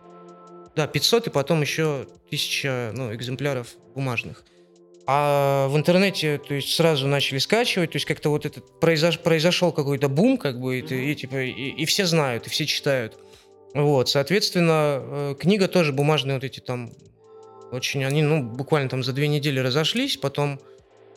[0.76, 4.44] да, 500 и потом еще 1000 ну, экземпляров бумажных.
[5.06, 9.74] А в интернете, то есть сразу начали скачивать, то есть как-то вот этот произош, произошел
[9.74, 13.18] какой-то бум, как бы, и, и типа и, и все знают, и все читают.
[13.74, 16.92] Вот, соответственно, э, книга тоже бумажные вот эти там
[17.72, 20.60] очень, они, ну, буквально там за две недели разошлись, потом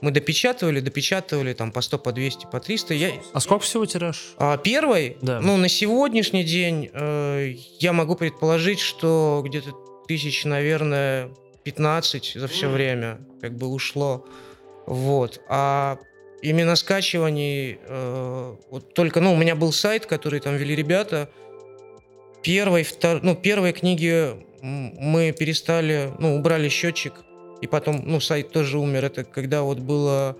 [0.00, 2.94] мы допечатывали, допечатывали там по 100, по 200, по 300.
[2.94, 3.12] Я...
[3.32, 4.34] А сколько всего тираж?
[4.38, 5.16] А, первый?
[5.22, 5.40] Да.
[5.40, 9.74] Ну, на сегодняшний день э, я могу предположить, что где-то
[10.08, 11.30] тысяч, наверное,
[11.64, 14.26] 15 за все время как бы ушло.
[14.86, 15.40] Вот.
[15.48, 15.98] А
[16.42, 21.30] именно скачиваний, э, вот только, ну, у меня был сайт, который там вели ребята,
[22.42, 23.20] первой, втор...
[23.22, 27.14] ну, первой книги мы перестали, ну, убрали счетчик,
[27.61, 29.05] и потом, ну, сайт тоже умер.
[29.05, 30.37] Это когда вот было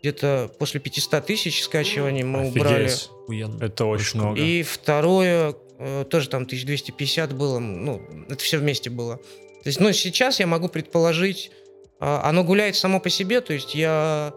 [0.00, 3.10] где-то после 500 тысяч скачиваний мы Офигеть.
[3.28, 3.64] убрали.
[3.64, 4.40] Это очень много.
[4.40, 9.16] И второе, э, тоже там 1250 было, ну, это все вместе было.
[9.16, 11.50] То есть, ну, сейчас я могу предположить,
[11.98, 14.32] а, оно гуляет само по себе, то есть я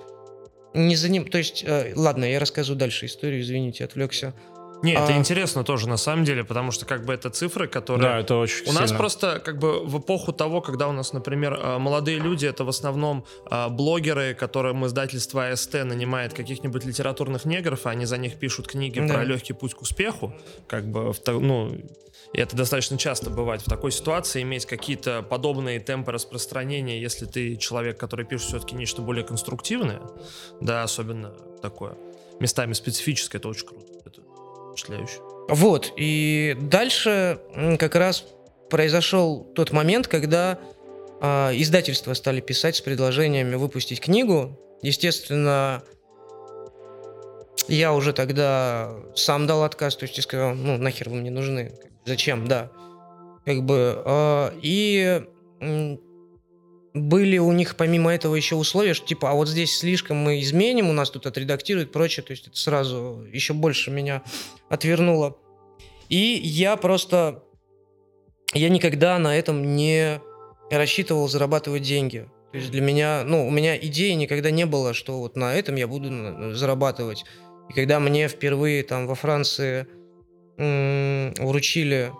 [0.73, 4.33] не за ним, то есть, э, ладно, я расскажу дальше историю, извините, отвлекся.
[4.81, 8.01] Не, это А- интересно тоже на самом деле, потому что как бы это цифры, которые...
[8.09, 8.97] Да, это очень У нас сильно.
[8.97, 12.69] просто как бы в эпоху того, когда у нас, например, э, молодые люди, это в
[12.69, 18.67] основном э, блогеры, которым издательство АСТ нанимает каких-нибудь литературных негров, и они за них пишут
[18.67, 19.15] книги Да.
[19.15, 20.33] про легкий путь к успеху,
[20.67, 21.75] как бы, ну,
[22.31, 27.57] и это достаточно часто бывает в такой ситуации, иметь какие-то подобные темпы распространения, если ты
[27.57, 29.99] человек, который пишет все-таки нечто более конструктивное,
[30.61, 31.95] да, особенно такое,
[32.39, 33.98] местами специфическое, это очень круто, это
[34.71, 35.19] впечатляюще.
[35.49, 37.39] Вот, и дальше
[37.79, 38.25] как раз
[38.69, 40.59] произошел тот момент, когда
[41.21, 44.59] а, издательства стали писать с предложениями выпустить книгу.
[44.81, 45.83] Естественно,
[47.67, 51.73] я уже тогда сам дал отказ, то есть я сказал, ну нахер вы мне нужны,
[52.05, 52.71] зачем, да.
[53.45, 55.23] Как бы, а, и
[56.93, 60.89] были у них помимо этого еще условия, что типа, а вот здесь слишком мы изменим,
[60.89, 64.23] у нас тут отредактируют и прочее, то есть это сразу еще больше меня
[64.69, 65.37] отвернуло.
[66.09, 67.43] И я просто,
[68.53, 70.19] я никогда на этом не
[70.71, 72.29] рассчитывал зарабатывать деньги.
[72.51, 75.75] То есть для меня, ну, у меня идеи никогда не было, что вот на этом
[75.75, 77.25] я буду зарабатывать.
[77.69, 79.85] И когда мне впервые там во Франции
[80.57, 82.11] м, вручили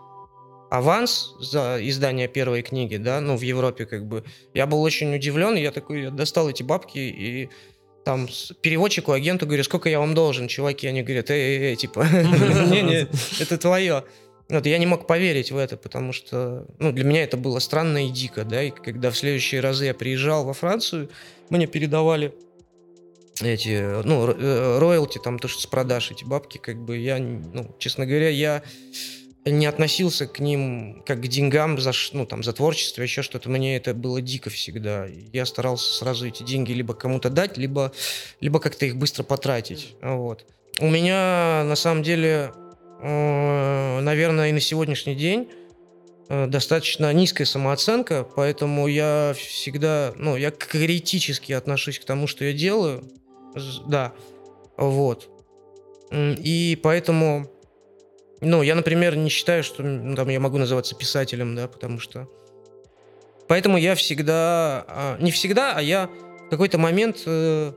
[0.69, 5.55] аванс за издание первой книги, да, ну, в Европе как бы, я был очень удивлен,
[5.55, 7.49] я такой, я достал эти бабки и
[8.05, 8.27] там
[8.62, 13.08] переводчику, агенту говорю, сколько я вам должен, чуваки, они говорят, эй, эй, типа, не-не,
[13.39, 14.03] это твое.
[14.47, 18.08] Вот, я не мог поверить в это, потому что, ну, для меня это было странно
[18.08, 21.10] и дико, да, и когда в следующие разы я приезжал во Францию,
[21.49, 22.34] мне передавали
[23.41, 27.75] эти, ну, э, роялти, там, то, что с продаж, эти бабки, как бы, я, ну,
[27.77, 28.63] честно говоря, я
[29.45, 33.49] не относился к ним как к деньгам за, ну, там, за творчество, еще что-то.
[33.49, 35.08] Мне это было дико всегда.
[35.34, 37.91] Я старался сразу эти деньги либо кому-то дать, либо,
[38.41, 39.95] либо как-то их быстро потратить.
[40.02, 40.45] Вот.
[40.80, 42.52] У меня, на самом деле,
[43.02, 45.49] э, наверное, и на сегодняшний день
[46.30, 52.54] э, достаточно низкая самооценка, поэтому я всегда, ну, я критически отношусь к тому, что я
[52.54, 53.04] делаю.
[53.88, 54.13] Да,
[54.78, 55.30] вот.
[56.12, 57.49] И поэтому,
[58.41, 62.28] ну, я, например, не считаю, что м, там я могу называться писателем, да, потому что...
[63.47, 66.10] Поэтому я всегда, а, не всегда, а я
[66.45, 67.73] в какой-то момент э,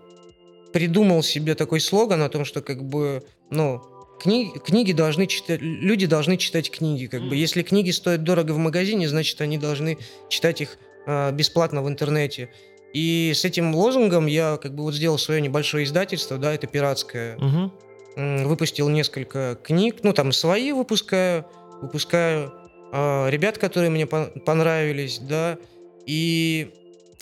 [0.72, 3.82] придумал себе такой слоган о том, что как бы, ну,
[4.20, 7.36] книги, книги должны читать, люди должны читать книги, как бы.
[7.36, 9.98] Если книги стоят дорого в магазине, значит, они должны
[10.28, 12.50] читать их а, бесплатно в интернете.
[12.92, 17.36] И с этим лозунгом я как бы вот сделал свое небольшое издательство, да, это пиратское.
[17.38, 17.62] Мгм.
[17.64, 17.72] М,
[18.16, 21.46] Выпустил несколько книг, ну там свои выпускаю,
[21.80, 22.52] выпускаю
[22.92, 25.56] а, ребят, которые мне пон- понравились, да.
[26.06, 26.70] И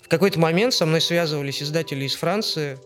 [0.03, 2.77] в какой-то момент со мной связывались издатели из Франции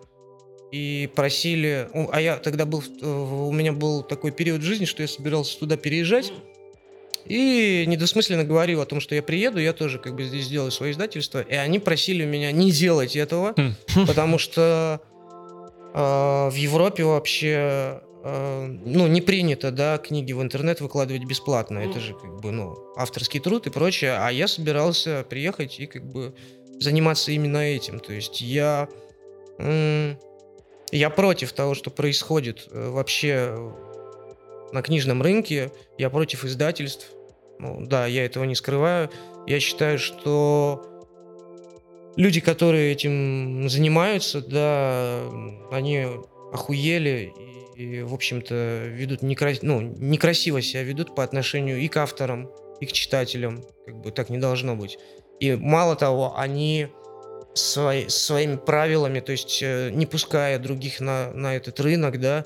[0.71, 5.09] и просили, а я тогда был, в- у меня был такой период жизни, что я
[5.09, 6.33] собирался туда переезжать.
[7.27, 10.93] И недвусмысленно говорил о том, что я приеду, я тоже как бы здесь сделаю свое
[10.93, 11.40] издательство.
[11.40, 14.07] И они просили меня не делать этого, Хм.
[14.07, 15.13] потому что э,
[15.95, 21.79] в Европе вообще э, ну, не принято, да, книги в интернет выкладывать бесплатно.
[21.79, 24.17] Это же как бы, ну, авторский труд и прочее.
[24.19, 26.35] А я собирался приехать и как бы
[26.81, 28.01] заниматься именно этим.
[28.01, 28.89] То есть я...
[29.59, 33.73] я против того, что происходит э, вообще
[34.73, 35.71] на книжном рынке.
[35.97, 37.11] Я против издательств.
[37.61, 39.11] Ну, да, я этого не скрываю.
[39.47, 40.94] Я считаю, что
[42.16, 45.22] люди, которые этим занимаются, да,
[45.70, 46.07] они
[46.53, 47.33] охуели
[47.77, 52.50] и, и, в общем-то, ведут некра- ну, некрасиво себя ведут по отношению и к авторам,
[52.81, 53.62] и к читателям.
[53.87, 54.98] Как бы так не должно быть.
[55.40, 56.88] И мало того, они
[57.55, 62.44] свои- своими правилами, то есть э, не пуская других на, на этот рынок, да,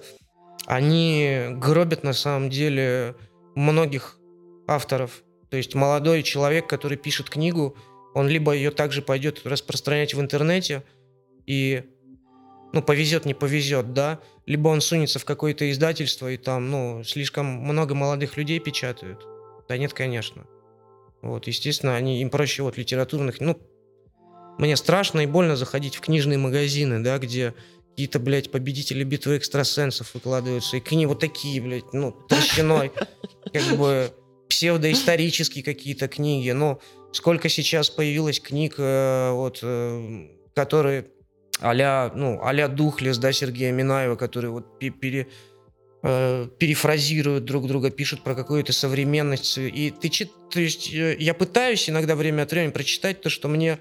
[0.67, 3.15] они гробят на самом деле
[3.55, 4.19] многих
[4.67, 5.23] авторов.
[5.51, 7.77] То есть молодой человек, который пишет книгу,
[8.15, 10.83] он либо ее также пойдет распространять в интернете
[11.47, 11.85] и,
[12.73, 17.47] ну, повезет, не повезет, да, либо он сунется в какое-то издательство и там, ну, слишком
[17.47, 19.27] много молодых людей печатают.
[19.69, 20.47] Да нет, конечно.
[21.23, 23.61] Вот, естественно, они, им проще вот литературных, ну,
[24.59, 27.55] мне страшно и больно заходить в книжные магазины, да, где
[27.91, 32.93] какие-то, блядь, победители битвы экстрасенсов выкладываются, и книги вот такие, блядь, ну, толщиной,
[33.53, 34.13] как бы
[34.49, 36.81] псевдоисторические какие-то книги, ну,
[37.13, 41.07] сколько сейчас появилось книг, э, вот, э, которые
[41.61, 45.27] а-ля, ну, а-ля Духлес, да, Сергея Минаева, которые вот пе- пере,
[46.03, 49.59] э, перефразируют друг друга, пишут про какую-то современность.
[49.59, 53.49] И ты чит, то есть э, я пытаюсь иногда время от времени прочитать то, что
[53.49, 53.79] мне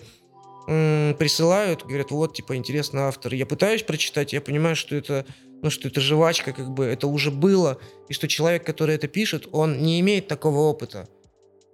[0.68, 3.34] присылают, говорят, вот, типа, интересный автор.
[3.34, 5.26] Я пытаюсь прочитать, я понимаю, что это,
[5.62, 9.48] ну, что это жвачка, как бы, это уже было, и что человек, который это пишет,
[9.54, 11.08] он не имеет такого опыта.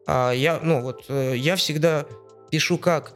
[0.06, 2.06] А я, ну, вот, э, я всегда
[2.52, 3.14] пишу как?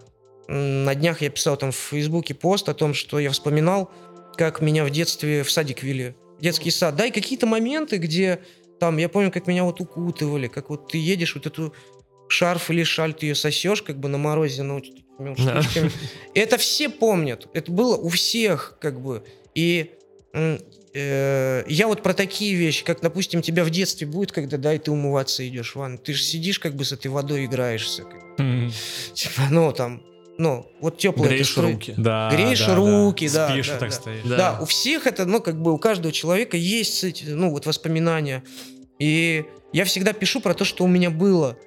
[0.48, 3.92] На днях я писал там в Фейсбуке пост о том, что я вспоминал,
[4.38, 6.16] как меня в детстве в садик вели.
[6.40, 6.96] Детский сад.
[6.96, 8.40] Да, и какие-то моменты, где
[8.80, 11.74] там, я помню, как меня вот укутывали, как вот ты едешь, вот эту
[12.30, 14.86] шарф или шаль, ты ее сосешь как бы на морозе, ну, вот
[15.44, 15.62] Да.
[16.36, 17.48] Это все помнят.
[17.54, 19.24] Это было у всех, как бы.
[19.56, 19.92] И
[20.94, 24.78] э, я вот про такие вещи, как, допустим, тебя в детстве будет, когда, да, и
[24.78, 25.98] ты умываться идешь в ванну.
[25.98, 28.04] Ты же сидишь как бы с этой водой играешься.
[28.38, 28.72] М,
[29.14, 30.04] Типа, ну, там,
[30.38, 31.94] ну, вот теплая Греешь руки.
[31.98, 32.30] Да.
[32.32, 32.76] Греешь да, да.
[32.76, 33.96] руки, да, Спишь да, и так да.
[33.96, 34.24] стоишь.
[34.24, 34.38] Да.
[34.38, 34.60] Да.
[34.62, 38.44] у всех это, ну, как бы у каждого человека есть, ну, вот воспоминания.
[39.00, 41.58] И я всегда пишу про то, что у меня было.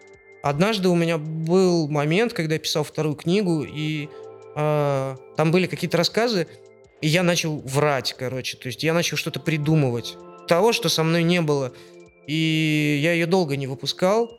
[0.42, 4.08] Однажды у меня был момент, когда я писал вторую книгу, и
[4.56, 6.46] а, там были какие-то рассказы,
[7.00, 8.56] и я начал врать, короче.
[8.56, 10.16] То есть я начал что-то придумывать.
[10.48, 11.72] Того, что со мной не было.
[12.26, 14.38] И я ее долго не выпускал.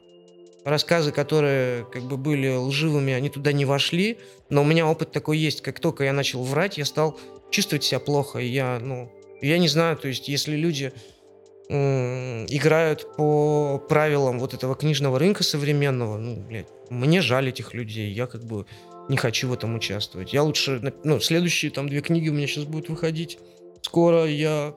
[0.64, 4.20] Рассказы, которые как бы были лживыми, они туда не вошли.
[4.50, 5.62] Но у меня опыт такой есть.
[5.62, 7.20] Как только я начал врать, я стал
[7.50, 8.40] чувствовать себя плохо.
[8.40, 10.94] И я, ну, я не знаю, то есть если люди
[11.72, 18.12] играют по правилам вот этого книжного рынка современного, ну, блядь, мне жаль этих людей.
[18.12, 18.66] Я как бы
[19.08, 20.34] не хочу в этом участвовать.
[20.34, 23.40] Я лучше, ну, следующие там две книги у меня сейчас будут выходить.
[23.82, 24.76] Скоро я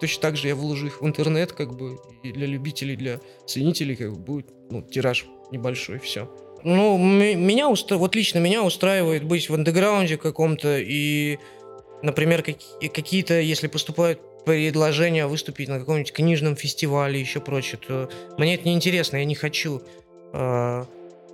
[0.00, 3.94] точно так же я вложу их в интернет, как бы, и для любителей, для ценителей,
[3.94, 6.28] как бы, будет, ну, тираж небольшой, все.
[6.64, 7.96] Ну, меня устра...
[7.96, 11.38] вот лично меня устраивает быть в андеграунде каком-то и,
[12.02, 18.10] например, каки- какие-то, если поступают предложения выступить на каком-нибудь книжном фестивале и еще прочее, то
[18.38, 19.82] мне это неинтересно, я не хочу.
[20.32, 20.86] А,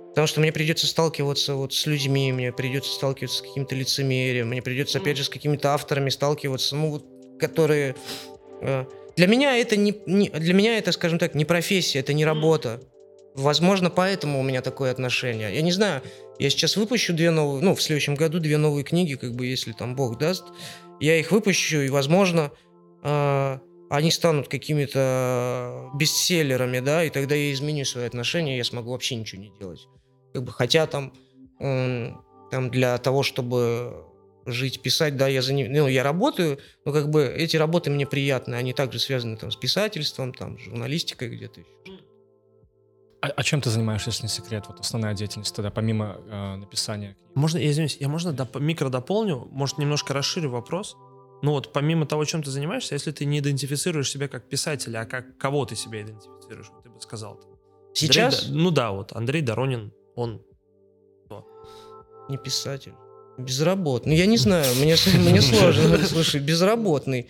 [0.09, 4.61] Потому что мне придется сталкиваться вот с людьми, мне придется сталкиваться с каким-то лицемерием, мне
[4.61, 7.05] придется, опять же, с какими-то авторами сталкиваться, ну, вот,
[7.39, 7.95] которые...
[8.61, 12.25] э, Для меня это не, не- для меня это, скажем так, не профессия, это не
[12.25, 12.81] работа.
[13.35, 15.53] Возможно, поэтому у меня такое отношение.
[15.53, 16.01] Я не знаю,
[16.39, 19.71] я сейчас выпущу две новые, ну, в следующем году две новые книги, как бы, если
[19.73, 20.43] там Бог даст.
[20.99, 22.51] Я их выпущу, и, возможно,
[23.03, 23.59] э,
[23.89, 29.41] они станут какими-то бестселлерами, да, и тогда я изменю свои отношения, я смогу вообще ничего
[29.41, 29.87] не делать.
[30.33, 31.13] Как бы, хотя там,
[31.59, 34.05] там для того, чтобы
[34.45, 38.05] жить, писать, да, я, за ним, ну, я работаю, но как бы эти работы мне
[38.05, 41.69] приятны, они также связаны там с писательством, там, с журналистикой где-то еще.
[43.21, 44.65] А, а чем ты занимаешься, если не секрет?
[44.69, 47.17] Вот основная деятельность тогда, помимо э, написания?
[47.35, 50.95] Можно, я извиняюсь, я можно доп- микро дополню, может, немножко расширю вопрос?
[51.41, 55.05] Ну вот, помимо того, чем ты занимаешься, если ты не идентифицируешь себя как писателя, а
[55.05, 57.35] как кого ты себя идентифицируешь, ты бы сказал.
[57.35, 57.49] -то.
[57.93, 60.41] Сейчас Андрей ну да, вот Андрей Доронин, он...
[62.29, 62.93] не писатель.
[63.37, 64.15] Безработный.
[64.15, 64.95] Я не знаю, мне,
[65.41, 65.97] сложно.
[66.05, 67.27] Слушай, безработный.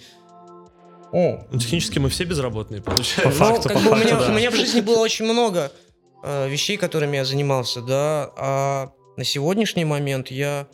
[1.11, 3.29] О, Ну, технически мы все безработные, По получается.
[3.29, 4.27] Ну, факту, как по бы у факту, меня, да.
[4.27, 5.71] у меня в жизни было очень много
[6.23, 8.31] э, вещей, которыми я занимался, да.
[8.37, 10.67] А на сегодняшний момент я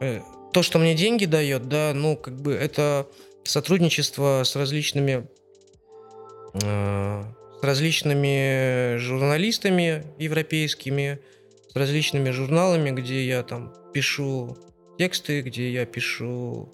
[0.00, 0.20] э,
[0.52, 3.08] то, что мне деньги дает, да, ну как бы это
[3.44, 5.28] сотрудничество с различными
[6.54, 7.24] э,
[7.60, 11.20] с различными журналистами европейскими,
[11.68, 14.56] с различными журналами, где я там пишу
[14.98, 16.70] тексты, где я пишу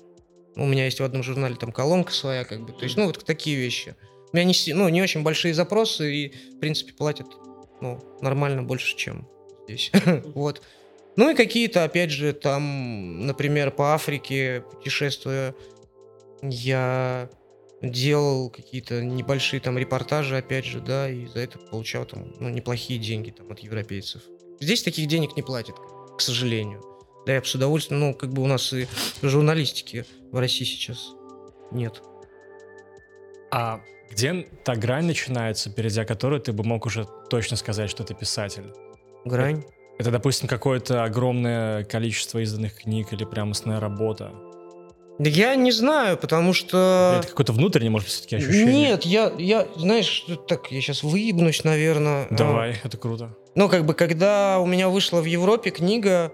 [0.58, 2.72] у меня есть в одном журнале там колонка своя, как бы.
[2.72, 3.94] То есть, ну, вот такие вещи.
[4.32, 7.28] У меня не, ну, не очень большие запросы, и, в принципе, платят
[7.80, 9.28] ну, нормально больше, чем
[9.64, 9.92] здесь.
[10.34, 10.62] вот.
[11.18, 15.52] Ну и какие-то, опять же, там, например, по Африке путешествуя,
[16.42, 17.28] я
[17.83, 23.00] делал какие-то небольшие там репортажи, опять же, да, и за это получал там, ну, неплохие
[23.00, 24.22] деньги там от европейцев.
[24.61, 25.74] Здесь таких денег не платят,
[26.16, 26.85] к сожалению.
[27.26, 28.87] Да, я бы с удовольствием, ну, как бы у нас и
[29.20, 31.14] журналистики в России сейчас
[31.72, 32.00] нет.
[33.50, 38.14] А где та грань начинается, перейдя которую ты бы мог уже точно сказать, что ты
[38.14, 38.72] писатель?
[39.24, 39.64] Грань.
[39.98, 44.32] Это, допустим, какое-то огромное количество изданных книг или прям основная работа?
[45.18, 47.16] Я не знаю, потому что...
[47.18, 48.90] Это какое-то внутреннее, может быть, все-таки ощущение?
[48.90, 52.28] Нет, я, я, знаешь, так, я сейчас выебнусь, наверное.
[52.30, 53.34] Давай, это круто.
[53.57, 56.32] Ну, как бы, когда у меня вышла в Европе книга,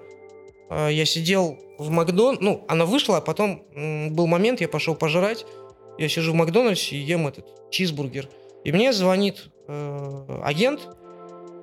[0.68, 2.36] э, я сидел в Макдон...
[2.42, 5.46] Ну, она вышла, а потом был момент, я пошел пожрать.
[5.96, 8.28] Я сижу в Макдональдсе и ем этот чизбургер.
[8.64, 10.88] И мне звонит э, агент,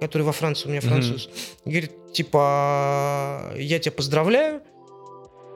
[0.01, 1.29] который во Франции, у меня француз,
[1.63, 4.61] и говорит, типа, я тебя поздравляю,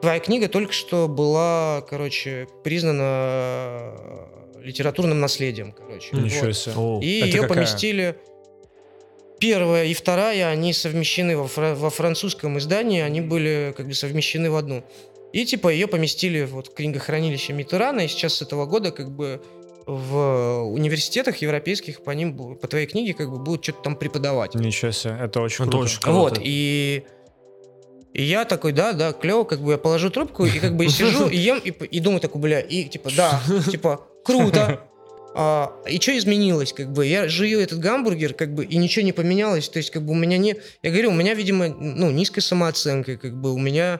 [0.01, 3.01] твоя книга только что была, короче, признана
[3.97, 4.25] э,
[4.63, 6.15] литературным наследием, короче.
[6.15, 6.55] Ничего Вот.
[6.55, 6.73] себе.
[6.77, 7.47] О, И ее какая?
[7.49, 8.15] поместили.
[9.39, 14.49] первая и вторая, они совмещены во, фра- во французском издании, они были как бы совмещены
[14.49, 14.83] в одну.
[15.33, 19.41] И типа ее поместили вот в книгохранилище Митерана, и сейчас с этого года как бы
[19.85, 24.55] в университетах европейских по ним, по твоей книге как бы будут что-то там преподавать.
[24.55, 25.77] Ничего себе, это очень Это круто.
[25.85, 26.19] очень круто.
[26.19, 27.03] Вот, и,
[28.13, 30.89] и я такой, да, да, клево, как бы я положу трубку, и как бы и
[30.89, 34.81] сижу, и ем, и, и думаю такой, бля, и типа, да, типа, круто.
[35.37, 39.11] А, и что изменилось, как бы, я жую этот гамбургер, как бы, и ничего не
[39.11, 42.41] поменялось, то есть, как бы, у меня не, я говорю, у меня, видимо, ну, низкая
[42.41, 43.99] самооценка, как бы, у меня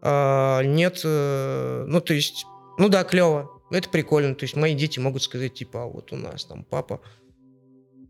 [0.00, 2.46] а, нет, э, ну, то есть,
[2.78, 6.16] ну да, клево, это прикольно, то есть, мои дети могут сказать, типа, а вот у
[6.16, 7.00] нас там папа,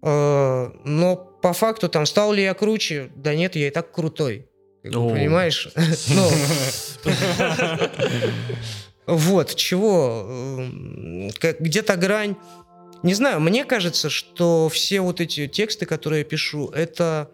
[0.03, 3.11] Э, но по факту там стал ли я круче?
[3.17, 4.47] Да нет, я и так крутой.
[4.85, 5.11] О.
[5.11, 5.69] понимаешь?
[6.09, 6.31] Ну,
[9.07, 10.27] Вот, чего?
[10.29, 12.37] эм, Где-то грань.
[13.03, 17.31] Не знаю, мне кажется, что все вот эти тексты, которые я пишу, это...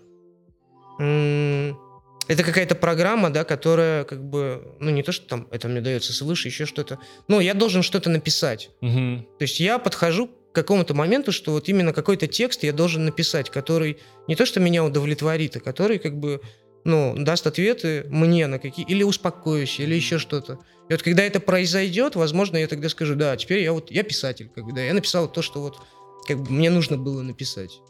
[2.26, 4.74] Это какая-то программа, да, которая как бы...
[4.80, 6.98] Ну, не то, что там это мне дается свыше, еще что-то.
[7.28, 8.70] Ну, я должен что-то написать.
[8.80, 9.26] Мгм.
[9.38, 13.50] То есть я подхожу к какому-то моменту, что вот именно какой-то текст я должен написать,
[13.50, 16.40] который не то, что меня удовлетворит, а который как бы,
[16.84, 18.86] ну, даст ответы мне на какие...
[18.86, 20.58] Или успокоюще, или еще что-то.
[20.88, 24.50] И вот когда это произойдет, возможно, я тогда скажу, да, теперь я вот, я писатель,
[24.54, 25.78] как бы, да, я написал то, что вот
[26.26, 27.80] как бы мне нужно было написать.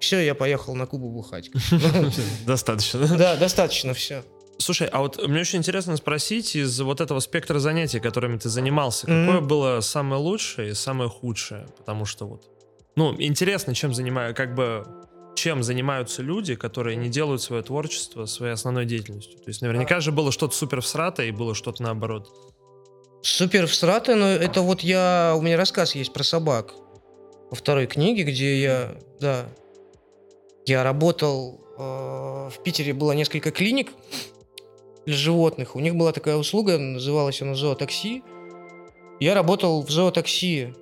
[0.00, 1.50] Все, я поехал на Кубу бухать.
[2.46, 3.06] Достаточно.
[3.16, 4.22] Да, достаточно, все.
[4.58, 9.10] Слушай, а вот мне очень интересно спросить из вот этого спектра занятий, которыми ты занимался,
[9.10, 9.26] Мгм.
[9.26, 11.66] какое было самое лучшее и самое худшее?
[11.78, 12.44] Потому что вот,
[12.96, 14.86] ну, интересно, чем занимаю, как бы,
[15.34, 19.38] чем занимаются люди, которые не делают свое творчество своей основной деятельностью.
[19.38, 22.30] То есть наверняка же было что-то супер всрато и было что-то наоборот.
[23.22, 25.34] Супер всраты, но это вот я...
[25.36, 26.72] У меня рассказ есть про собак.
[27.50, 28.96] Во второй книге, где я...
[29.20, 29.46] Да.
[30.66, 31.60] Я работал...
[31.78, 31.82] э,
[32.52, 33.92] в Питере было несколько клиник
[35.06, 35.76] для животных.
[35.76, 38.22] У них была такая услуга, называлась она зоотакси.
[39.20, 40.74] Я работал в зоотакси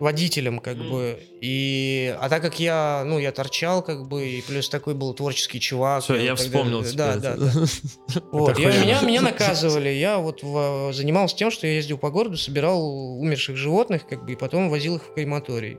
[0.00, 0.90] водителем, как Мгм.
[0.90, 1.18] бы.
[1.40, 2.14] И...
[2.20, 6.02] А так как я, ну, я торчал, как бы, и плюс такой был творческий чувак.
[6.02, 7.36] Все, я вспомнил Да, теперь да, это.
[7.36, 8.20] да.
[8.32, 9.90] Вот, я- меня, меня наказывали.
[9.90, 12.82] Я вот в- занимался тем, что я ездил по городу, собирал
[13.20, 15.76] умерших животных, как бы, и потом возил их в крематорий.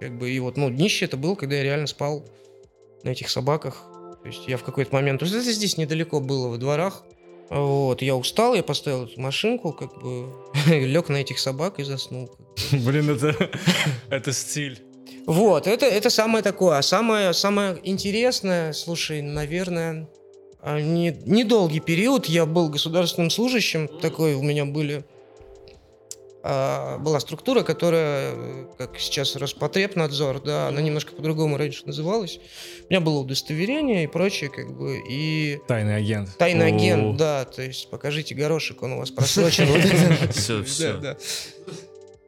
[0.00, 2.24] Как бы, и вот, ну, днище это было, когда я реально спал
[3.04, 3.84] на этих собаках.
[4.22, 5.20] То есть я в какой-то момент...
[5.20, 7.04] То есть это здесь недалеко было, во дворах.
[7.48, 10.28] Вот, я устал, я поставил эту машинку, как бы,
[10.66, 12.30] лег на этих собак и заснул.
[12.72, 13.34] Блин, это,
[14.10, 14.80] это стиль.
[15.26, 16.78] Вот, это, это самое такое.
[16.78, 20.08] А самое, самое интересное, слушай, наверное,
[20.62, 23.88] а, не, недолгий период я был государственным служащим.
[23.88, 25.04] Такой у меня были...
[26.42, 28.34] а, была структура, которая,
[28.78, 32.40] как сейчас Роспотребнадзор, да, она немножко по-другому раньше называлась.
[32.88, 36.36] У меня было удостоверение и прочее, как бы, и Тайный агент.
[36.38, 36.74] тайный О.
[36.74, 39.66] агент, да, то есть покажите горошек, он у вас просрочен.
[40.32, 41.16] Все, все.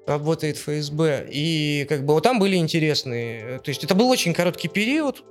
[0.06, 1.28] Работает ФСБ.
[1.30, 3.60] И как бы вот там были интересные.
[3.60, 5.22] То есть это был очень короткий период.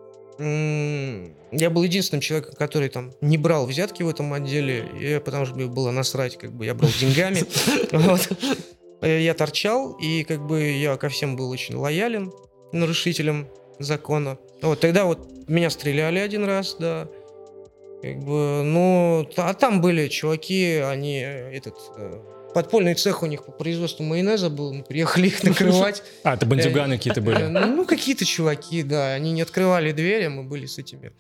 [0.41, 5.55] Я был единственным человеком, который там не брал взятки в этом отделе, и потому что
[5.55, 7.43] мне было насрать, как бы я брал деньгами.
[9.03, 12.31] Э, Я торчал, и как бы я ко всем был очень лоялен,
[12.71, 13.47] нарушителям
[13.79, 14.37] закона.
[14.61, 17.07] Вот тогда вот меня стреляли один раз, да.
[18.03, 22.21] Как бы, ну, а там были чуваки, они э, этот э,
[22.53, 26.03] подпольный цех у них по производству майонеза был, мы приехали их накрывать.
[26.23, 27.43] А, это бандюганы какие-то Э, были.
[27.45, 31.13] Ну, какие-то чуваки, да, они не открывали двери, а мы были с этими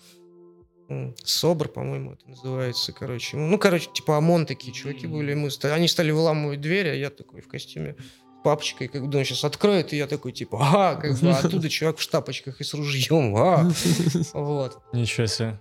[1.23, 3.37] СОБР, по-моему, это называется, короче.
[3.37, 5.33] Ну, короче, типа ОМОН такие чуваки были.
[5.33, 7.95] Мы ста- они стали выламывать двери, а я такой в костюме
[8.43, 11.97] папочкой, как бы он сейчас откроет, и я такой, типа, а, как бы, оттуда чувак
[11.97, 13.71] в штапочках и с ружьем, а.
[14.33, 14.79] Вот.
[14.93, 15.59] Ничего себе.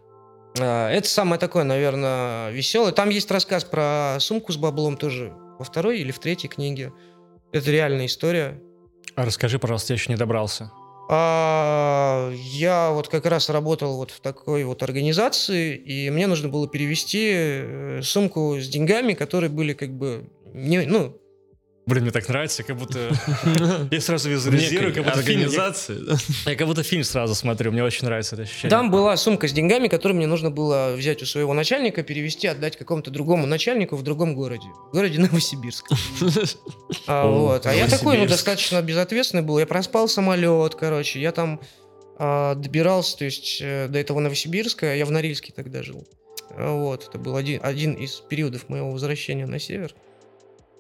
[0.59, 2.91] А, Это самое такое, наверное, веселое.
[2.93, 6.93] Там есть рассказ про сумку с баблом тоже во второй или в третьей книге.
[7.53, 8.61] Это реальная история.
[9.15, 10.73] А расскажи, пожалуйста, я еще не добрался.
[11.11, 16.67] А, я вот как раз работал вот в такой вот организации, и мне нужно было
[16.67, 21.21] перевести э, сумку с деньгами, которые были как бы не, ну,
[21.91, 23.11] Блин, мне так нравится, как будто...
[23.91, 25.99] Я сразу визуализирую, как будто организации.
[26.49, 28.71] я как будто фильм сразу смотрю, мне очень нравится это ощущение.
[28.71, 32.77] Там была сумка с деньгами, которую мне нужно было взять у своего начальника, перевести, отдать
[32.77, 34.69] какому-то другому начальнику в другом городе.
[34.91, 35.91] В городе Новосибирск.
[37.07, 37.67] А, вот.
[37.67, 39.59] а я такой, ну, достаточно безответственный был.
[39.59, 41.21] Я проспал самолет, короче.
[41.21, 41.61] Я там
[42.19, 44.95] а, добирался, то есть э, до этого Новосибирска.
[44.95, 46.07] Я в Норильске тогда жил.
[46.57, 47.09] Вот.
[47.09, 49.95] Это был один, один из периодов моего возвращения на север.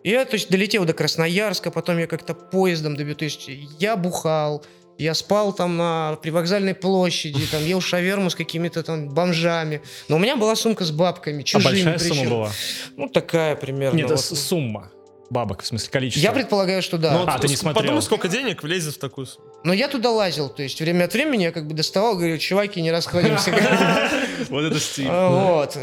[0.02, 3.14] Я, то есть, долетел до Красноярска, потом я как-то поездом добил.
[3.14, 3.48] То есть
[3.78, 4.64] я бухал,
[4.98, 9.80] Я спал там на привокзальной площади, там ел шаверму с какими-то там бомжами.
[10.08, 12.14] Но у меня была сумка с бабками, А чужими большая причем.
[12.16, 12.50] сумма была?
[12.96, 13.96] Ну, такая примерно.
[13.96, 14.20] Нет, вот.
[14.20, 14.90] сумма.
[15.30, 16.22] Бабок, в смысле, количество.
[16.26, 17.12] Я предполагаю, что да.
[17.12, 17.82] Ну, А, ты не смотрел.
[17.82, 19.46] Подумай, сколько денег влезет в такую сумму.
[19.64, 22.82] Но я туда лазил, то есть время от времени я как бы доставал, говорю, чуваки,
[22.82, 23.52] не расходимся.
[24.48, 25.06] Вот это стиль.
[25.08, 25.76] А, Вот.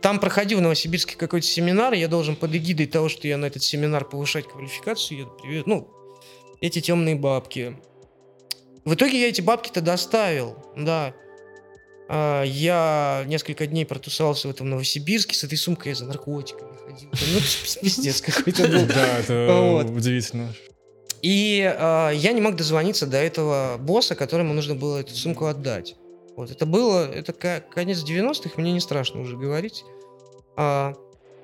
[0.00, 3.62] Там проходил в Новосибирске какой-то семинар, я должен под эгидой того, что я на этот
[3.62, 5.88] семинар повышать квалификацию, еду, привет, ну,
[6.60, 7.76] эти темные бабки.
[8.84, 11.14] В итоге я эти бабки-то доставил, да.
[12.08, 17.10] А, Я несколько дней протусовался в этом Новосибирске, с этой сумкой я за наркотиками ходил.
[17.12, 17.40] Ну,
[17.82, 18.86] пиздец какой-то был.
[18.86, 20.54] Да, это удивительно.
[21.22, 25.96] И э, я не мог дозвониться до этого босса, которому нужно было эту сумку отдать.
[26.36, 29.84] Вот это было, это конец 90-х, мне не страшно уже говорить.
[30.56, 30.92] А,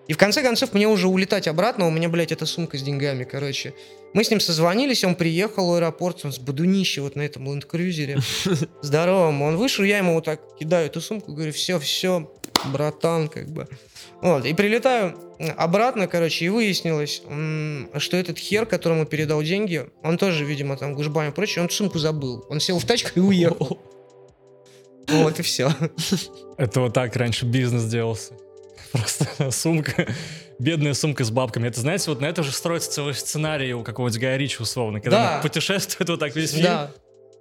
[0.07, 3.25] и в конце концов мне уже улетать обратно, у меня, блядь, эта сумка с деньгами,
[3.25, 3.75] короче.
[4.13, 8.19] Мы с ним созвонились, он приехал в аэропорт, он с бодунище вот на этом ленд-крузере.
[8.83, 9.41] Здоровым.
[9.41, 12.31] Он вышел, я ему вот так кидаю эту сумку, говорю, все, все,
[12.67, 13.69] братан, как бы.
[14.21, 15.17] Вот, и прилетаю
[15.57, 17.23] обратно, короче, и выяснилось,
[17.99, 21.99] что этот хер, которому передал деньги, он тоже, видимо, там гужбами и прочее, он сумку
[21.99, 22.45] забыл.
[22.51, 23.81] Он сел в тачку и уехал.
[25.09, 25.71] Вот и все.
[26.57, 28.35] Это вот так раньше бизнес делался.
[28.93, 30.07] Просто сумка,
[30.59, 31.69] бедная сумка с бабками.
[31.69, 35.37] Это, знаете, вот на это же строится целый сценарий у какого-нибудь Гая Ричи, условно, когда
[35.37, 35.41] Да.
[35.43, 36.65] путешествует вот так весь фильм.
[36.65, 36.91] Да.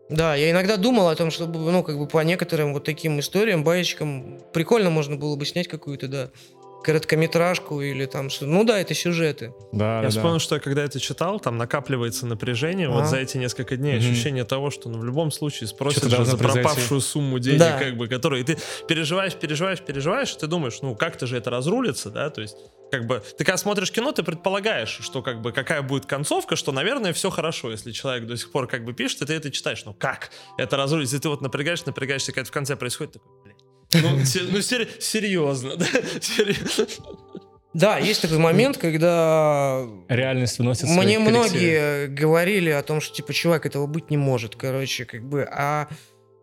[0.09, 3.63] Да, я иногда думал о том, чтобы, ну, как бы по некоторым вот таким историям,
[3.63, 6.29] баечкам, прикольно можно было бы снять какую-то, да,
[6.83, 9.53] короткометражку или там что Ну да, это сюжеты.
[9.71, 10.39] Да, Я да, вспомнил, да.
[10.39, 13.07] что я когда это читал, там накапливается напряжение вот Ага.
[13.07, 13.97] за эти несколько дней.
[13.99, 14.11] Мгм.
[14.11, 16.63] Ощущение того, что ну, в любом случае спросят же за произойти.
[16.67, 17.77] пропавшую сумму денег, Да.
[17.79, 18.41] как бы, которую...
[18.41, 18.57] И ты
[18.87, 22.55] переживаешь, переживаешь, переживаешь, и ты думаешь, ну как-то же это разрулится, да, то есть
[22.91, 26.73] как бы ты когда смотришь кино, ты предполагаешь, что как бы какая будет концовка, что,
[26.73, 29.83] наверное, все хорошо, если человек до сих пор как бы пишет, и ты это читаешь,
[29.85, 33.31] ну как это разрулится, и ты вот напрягаешь, напрягаешься, когда это в конце происходит, такой.
[33.93, 35.85] Ну, се- ну, серьезно, да?
[36.21, 36.87] Серьезно.
[37.73, 43.33] Да, есть такой момент, когда Реальность вносит свои Мне многие говорили о том, что, типа,
[43.33, 45.87] чувак, этого быть не может, короче, как бы, а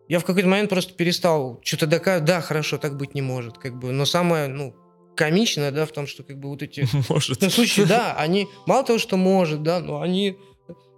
[0.07, 3.77] я в какой-то момент просто перестал что-то доказывать, да, хорошо, так быть не может, как
[3.77, 4.75] бы, но самое, ну,
[5.15, 7.41] комичное, да, в том, что, как бы, вот эти Может.
[7.41, 10.37] ну, случаи, да, они, мало того, что может, да, но они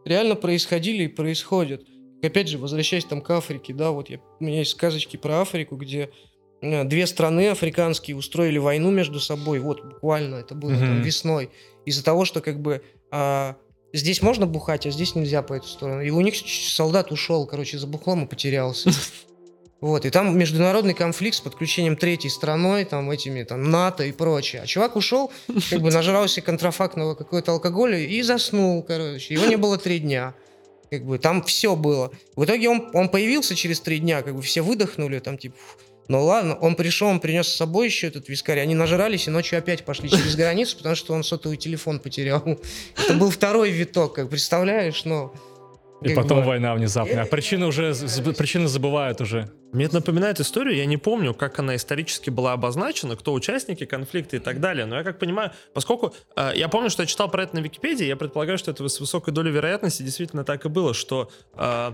[0.06, 1.84] реально происходили и происходят.
[2.24, 5.76] Опять же, возвращаясь там к Африке, да, вот я, у меня есть сказочки про Африку,
[5.76, 6.10] где
[6.62, 11.02] две страны африканские устроили войну между собой, вот буквально это было там Мгм.
[11.02, 11.50] весной,
[11.86, 12.82] из-за того, что как бы
[13.12, 13.56] а,
[13.94, 16.02] здесь можно бухать, а здесь нельзя по эту сторону.
[16.02, 18.92] И у них солдат ушел, короче, за бухлом и потерялся.
[19.82, 24.62] Вот, и там международный конфликт с подключением третьей страной, там, этими, там, НАТО и прочее.
[24.62, 25.32] А чувак ушел,
[25.72, 29.34] как бы нажрался контрафактного какого-то алкоголя и заснул, короче.
[29.34, 30.36] Его не было три дня.
[30.92, 32.12] Как бы там все было.
[32.36, 35.78] В итоге он, он появился через три дня, как бы все выдохнули, там, типа, «Фу,
[36.12, 39.58] ну ладно, он пришел, он принес с собой еще этот вискарь, они нажрались и ночью
[39.58, 42.44] опять пошли через границу, потому что он сотовый телефон потерял.
[43.02, 45.34] Это был второй виток, как представляешь, но...
[46.02, 47.22] И как потом бы- война внезапная.
[47.22, 47.94] А причины уже,
[48.38, 49.52] причины забывают уже.
[49.72, 54.36] Мне это напоминает историю, я не помню, как она исторически была обозначена, кто участники конфликта
[54.36, 57.44] и так далее, но я как понимаю, поскольку э, я помню, что я читал про
[57.44, 60.94] это на Википедии, я предполагаю, что это с высокой долей вероятности действительно так и было,
[60.94, 61.94] что э,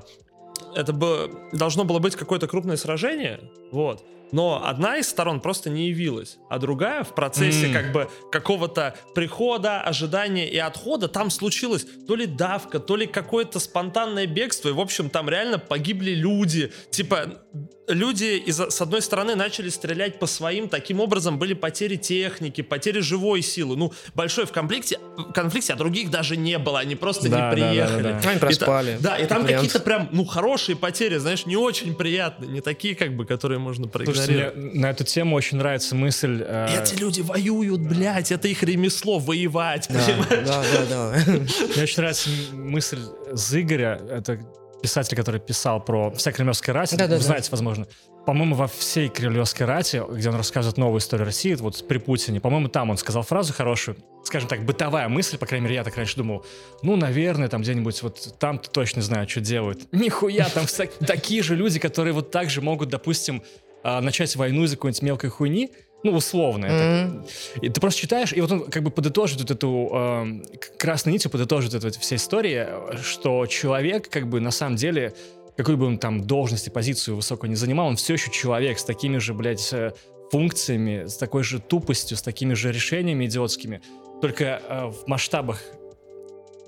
[0.76, 3.40] это бы, должно было быть какое-то крупное сражение,
[3.72, 7.74] вот, но одна из сторон просто не явилась, а другая в процессе М.
[7.74, 13.60] как бы какого-то прихода, ожидания и отхода там случилось то ли давка, то ли какое-то
[13.60, 17.42] спонтанное бегство, и в общем там реально погибли люди, типа
[17.88, 23.00] люди из, с одной стороны начали стрелять по своим, таким образом были потери техники, потери
[23.00, 27.30] живой силы, ну большой в конфликте, в конфликте, а других даже не было, они просто
[27.30, 28.04] Да, да, не да, да, приехали.
[28.22, 28.30] да.
[28.30, 28.98] Они И проспали.
[29.00, 33.16] да, и там какие-то прям, ну, хорошие потери, знаешь, не очень приятные, не такие, как
[33.16, 34.56] бы, которые можно Слушайте, проигнорировать.
[34.74, 36.44] мне на эту тему очень нравится мысль...
[36.46, 40.48] э, Эти люди воюют, блядь, это их ремесло воевать, Да, понимаешь?
[40.48, 41.32] да, да, да.
[41.74, 43.00] Мне очень нравится мысль
[43.32, 44.40] Зыгоря, это
[44.82, 47.18] писатель, который писал про вся кремлевская рать, Да-да-да.
[47.18, 47.88] вы знаете, возможно.
[48.26, 52.68] По-моему, во всей кремлевской рате, где он рассказывает новую историю России, вот при Путине, по-моему,
[52.68, 56.18] там он сказал фразу хорошую, скажем так, бытовая мысль, по крайней мере, я так раньше
[56.18, 56.46] думал,
[56.82, 59.88] ну, наверное, там где-нибудь вот там-то точно знают, что делают.
[59.94, 60.66] Нихуя, там
[61.06, 63.44] такие же люди, которые вот так же могут, допустим,
[63.84, 65.72] а, начать войну из-за какой-нибудь мелкой хуйни,
[66.04, 67.26] ну, условно, это Мгм.
[67.62, 71.14] и ты просто читаешь, и вот он как бы подытожит вот эту эм, к- красной
[71.14, 75.14] нитью, подытожит эту, эту все истории, э, что человек как бы на самом деле,
[75.58, 79.18] какой бы он там должности, позицию высокую не занимал, он все еще человек с такими
[79.18, 79.92] же, блядь, э,
[80.32, 83.82] функциями, с такой же тупостью, с такими же решениями идиотскими,
[84.22, 85.62] только э, в масштабах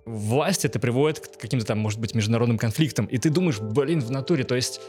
[0.05, 3.05] власти это приводит к каким-то там, может быть, международным конфликтам.
[3.05, 4.81] И ты думаешь, блин, в натуре, то есть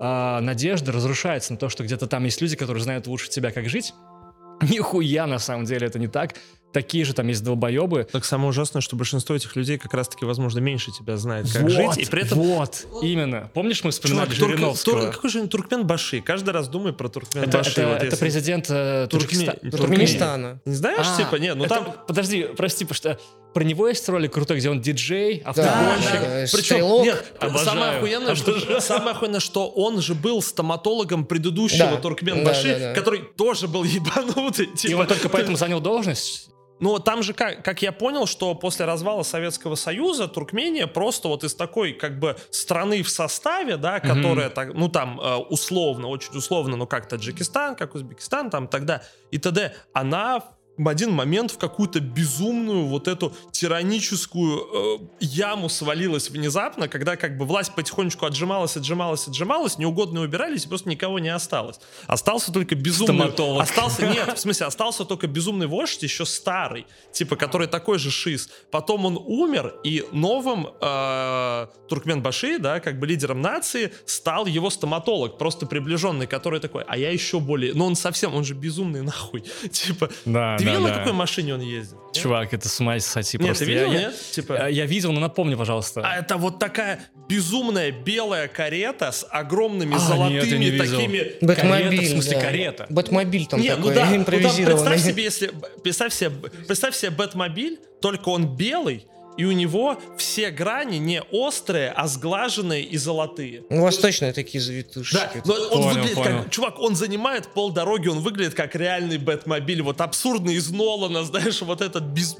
[0.00, 3.68] э, надежда разрушается на то, что где-то там есть люди, которые знают лучше тебя, как
[3.68, 3.94] жить.
[4.62, 6.34] Нихуя, на самом деле, это не так
[6.72, 8.06] такие же там есть долбоебы.
[8.10, 11.70] Так самое ужасное, что большинство этих людей как раз-таки, возможно, меньше тебя знает, как вот,
[11.70, 11.98] жить.
[11.98, 12.38] И при этом...
[12.38, 13.50] Вот, именно.
[13.54, 15.00] Помнишь, мы вспоминали Чувак, Жириновского?
[15.02, 16.20] Тур, какой же Туркмен Баши?
[16.20, 17.72] Каждый раз думаю про Туркмен это, Баши.
[17.72, 18.16] Это, вот это если...
[18.18, 19.06] президент э.
[19.10, 19.58] Туркеста...
[19.70, 20.60] Туркменистана.
[20.64, 21.36] Не знаешь, а, типа?
[21.36, 21.94] Нет, ну это, там...
[22.06, 23.18] Подожди, прости, потому что
[23.52, 26.12] про него есть ролик крутой, где он диджей, автогонщик.
[26.12, 27.04] Да, да, Причем, стрелок.
[27.04, 27.64] нет, Обожаю.
[27.64, 31.96] самое охуенное, что, самое охуенное, что он же был стоматологом предыдущего Да.
[31.96, 32.94] Туркмен Да, Баши, да, да.
[32.94, 34.66] который тоже был ебанутый.
[34.66, 36.48] И Типа, он только поэтому занял должность.
[36.80, 41.44] Ну, там же, как, как я понял, что после развала Советского Союза Туркмения просто вот
[41.44, 46.36] из такой, как бы, страны в составе, да, которая, так, ну, там, э, условно, очень
[46.36, 50.42] условно, ну, как Таджикистан, как Узбекистан, там, тогда и т.д., она
[50.78, 57.36] в один момент в какую-то безумную вот эту тираническую э, яму свалилась внезапно, когда как
[57.36, 61.78] бы власть потихонечку отжималась, отжималась, отжималась, неугодные убирались, и просто никого не осталось.
[62.06, 63.14] Остался только безумный...
[63.14, 63.62] Стоматолог.
[63.62, 68.48] Остался, нет, в смысле, остался только безумный вождь, еще старый, типа, который такой же шиз.
[68.70, 75.36] Потом он умер, и новым э, Туркменбаши, да, как бы лидером нации, стал его стоматолог,
[75.36, 77.74] просто приближенный, который такой, а я еще более...
[77.74, 79.44] Ну он совсем, он же безумный нахуй.
[79.70, 80.98] Типа, Да, ты да, видел, на да.
[80.98, 81.98] какой машине он ездит?
[82.12, 83.64] Чувак, это с ума сойти Нет, просто.
[83.64, 84.14] ты видел, я, нет?
[84.32, 84.52] Типа...
[84.54, 86.02] Я, я видел, но напомни, пожалуйста.
[86.04, 90.98] А это вот такая безумная белая карета с огромными А, золотыми нет, я не видел.
[90.98, 91.32] такими...
[91.40, 92.40] Бэтмобиль, Карета, в смысле, да.
[92.40, 92.86] карета.
[92.90, 94.66] Бэтмобиль там Не, ну такой да, ну там импровизированный.
[94.66, 95.50] представь себе, если
[95.82, 96.30] представь себе,
[96.66, 99.06] представь себе Бэтмобиль, только он белый,
[99.36, 103.64] и у него все грани не острые, а сглаженные и золотые.
[103.70, 105.14] Ну, восточные такие завитушки.
[105.14, 106.42] Да, но он Понял, выглядит понял.
[106.42, 106.50] как...
[106.50, 109.82] Чувак, он занимает полдороги, он выглядит как реальный Бэтмобиль.
[109.82, 112.36] Вот абсурдный из Нолана, знаешь, вот этот без...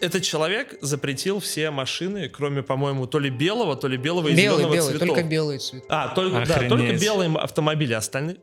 [0.00, 4.56] Этот человек запретил все машины, кроме, по-моему, то ли белого, то ли белого и Белый,
[4.56, 5.08] зеленого белый, цветов.
[5.08, 5.86] только белые цветы.
[5.88, 8.38] А, только, да, только белые автомобили, остальные...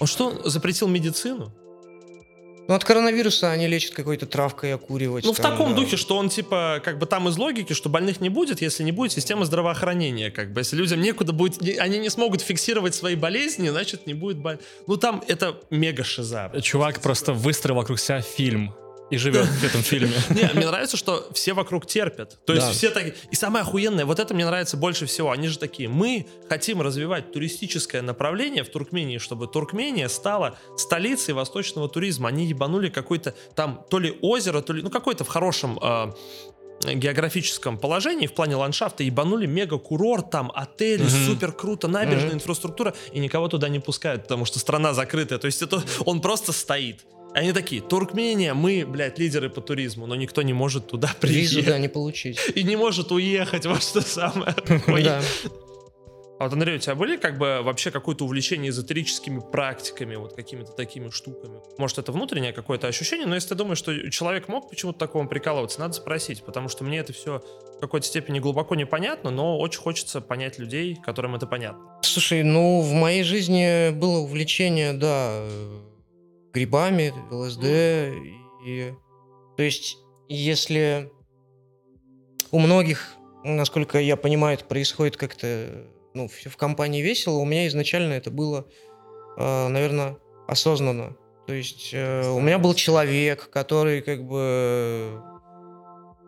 [0.00, 1.52] Он что, запретил медицину?
[2.66, 5.24] Ну, от коронавируса они лечат какой-то травкой окуривать.
[5.24, 5.76] Ну, в там, таком да.
[5.80, 8.92] духе, что он, типа, как бы там из логики, что больных не будет, если не
[8.92, 10.60] будет системы здравоохранения, как бы.
[10.60, 14.58] Если людям некуда будет, не- они не смогут фиксировать свои болезни, значит, не будет боль.
[14.86, 16.52] Ну, там это мега шиза.
[16.62, 18.74] Чувак просто выстроил вокруг себя фильм
[19.10, 20.14] и живет в этом фильме.
[20.30, 22.38] Не, мне нравится, что все вокруг терпят.
[22.46, 22.72] То есть Да.
[22.72, 23.04] все так...
[23.30, 25.30] И самое охуенное, вот это мне нравится больше всего.
[25.30, 31.88] Они же такие, мы хотим развивать туристическое направление в Туркмении, чтобы Туркмения стала столицей восточного
[31.88, 32.28] туризма.
[32.28, 34.82] Они ебанули какой-то там то ли озеро, то ли...
[34.82, 35.78] Ну, какой-то в хорошем...
[35.82, 36.12] э,
[36.94, 43.48] географическом положении в плане ландшафта ебанули мега-курорт, там отели, супер круто, набережная, инфраструктура, и никого
[43.48, 45.38] туда не пускают, потому что страна закрытая.
[45.38, 47.06] То есть это он просто стоит.
[47.34, 51.66] Они такие, Туркмения, мы, блядь, лидеры по туризму, но никто не может туда Визу, приехать.
[51.66, 52.38] да, не получить.
[52.54, 54.54] И не может уехать, вот что самое.
[56.36, 60.72] А вот, Андрей, у тебя были как бы вообще какое-то увлечение эзотерическими практиками, вот какими-то
[60.72, 61.60] такими штуками?
[61.78, 65.78] Может, это внутреннее какое-то ощущение, но если ты думаешь, что человек мог почему-то такому прикалываться,
[65.78, 67.40] надо спросить, потому что мне это все
[67.76, 72.00] в какой-то степени глубоко непонятно, но очень хочется понять людей, которым это понятно.
[72.02, 75.46] Слушай, ну, в моей жизни было увлечение, да,
[76.54, 77.64] грибами, ЛСД.
[78.64, 78.94] И,
[79.56, 79.98] то есть,
[80.28, 81.10] если
[82.50, 88.14] у многих, насколько я понимаю, это происходит как-то, ну, в компании весело, у меня изначально
[88.14, 88.66] это было,
[89.36, 91.16] наверное, осознанно.
[91.46, 95.20] То есть, э, у меня был человек, который как бы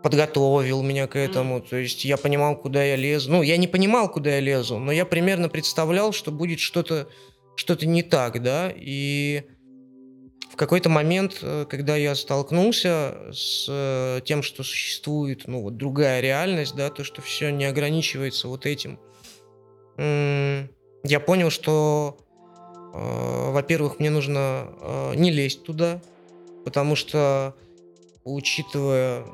[0.02, 1.60] подготовил меня к этому.
[1.60, 3.30] То есть я понимал, куда я лезу.
[3.30, 7.08] Ну, я не понимал, куда я лезу, но я примерно представлял, что будет что-то
[7.56, 8.70] что-то не так, да.
[8.76, 9.44] И
[10.56, 16.22] в какой-то момент, э, когда я столкнулся с э, тем, что существует, ну, вот другая
[16.22, 18.98] реальность, да, то, что все не ограничивается вот этим,
[19.98, 22.16] я понял, что,
[22.94, 26.00] э, во-первых, мне нужно не лезть туда,
[26.64, 27.54] потому что,
[28.24, 29.26] учитывая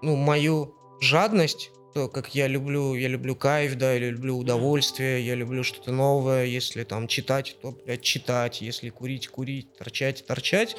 [0.00, 5.34] ну, мою жадность, то, как я люблю, я люблю кайф, да, я люблю удовольствие, я
[5.34, 10.76] люблю что-то новое, если там читать, то, блядь, читать, если курить, курить, торчать, торчать,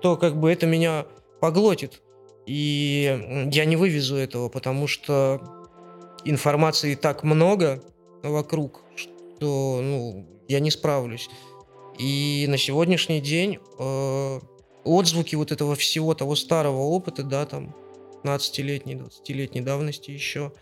[0.00, 1.06] то как бы это меня
[1.40, 2.02] поглотит.
[2.46, 5.40] И я не вывезу этого, потому что
[6.24, 7.82] информации так много
[8.22, 11.28] вокруг, что, ну, я не справлюсь.
[11.98, 14.40] И на сегодняшний день э,
[14.84, 17.74] отзвуки вот этого всего того старого опыта, да, там,
[18.24, 20.52] 15-летней, 20-летней давности еще.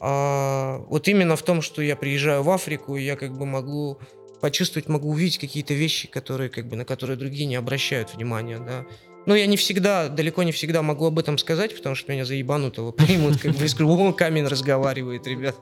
[0.00, 3.98] А, вот именно в том, что я приезжаю в Африку, и я как бы могу
[4.40, 8.84] почувствовать, могу увидеть какие-то вещи, которые как бы на которые другие не обращают внимания, да.
[9.24, 12.90] Ну, я не всегда, далеко не всегда могу об этом сказать, потому что меня заебанутого
[12.90, 15.54] примут, как бы, скажу, о, камень разговаривает, ребят.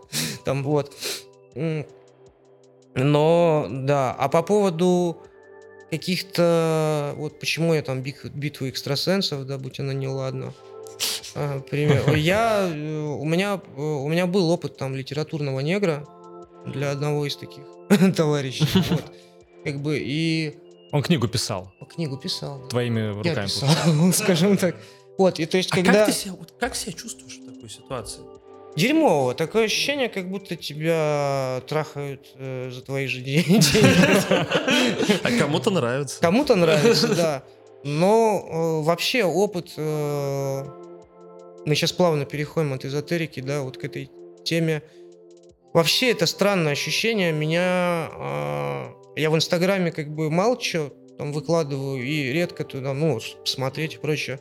[0.44, 0.96] Там вот.
[2.94, 5.22] Но, да, а по поводу
[5.90, 7.12] каких-то...
[7.16, 10.54] Вот почему я там битву экстрасенсов, да, будь она неладна.
[10.54, 10.69] А,
[11.70, 12.14] пример.
[12.14, 16.06] Я, э, у меня, э, у меня был опыт там литературного негра
[16.66, 17.64] для одного из таких
[18.16, 18.66] товарищей.
[18.90, 19.04] Вот.
[19.64, 20.56] Как бы и...
[20.92, 21.72] Он книгу писал.
[21.94, 22.60] Книгу писал.
[22.62, 22.68] Да.
[22.68, 23.34] Твоими руками.
[23.34, 23.68] Я писал,
[24.12, 24.76] скажем так.
[25.18, 25.92] Вот, и то есть, а когда...
[25.92, 28.22] Как, ты себя, вот, как себя чувствуешь в такой ситуации?
[28.76, 29.34] Дерьмово.
[29.34, 33.78] Такое ощущение, как будто тебя трахают э, за твои же деньги.
[35.22, 36.20] А кому-то нравится.
[36.20, 37.42] Кому-то нравится, да.
[37.82, 39.72] Но э, вообще опыт...
[39.76, 40.79] Э,
[41.66, 44.10] мы сейчас плавно переходим от эзотерики, да, вот к этой
[44.44, 44.82] теме.
[45.72, 47.32] Вообще это странное ощущение.
[47.32, 48.10] Меня...
[48.12, 53.98] Э, я в Инстаграме как бы молчу, там выкладываю и редко туда, ну, посмотреть и
[53.98, 54.40] прочее.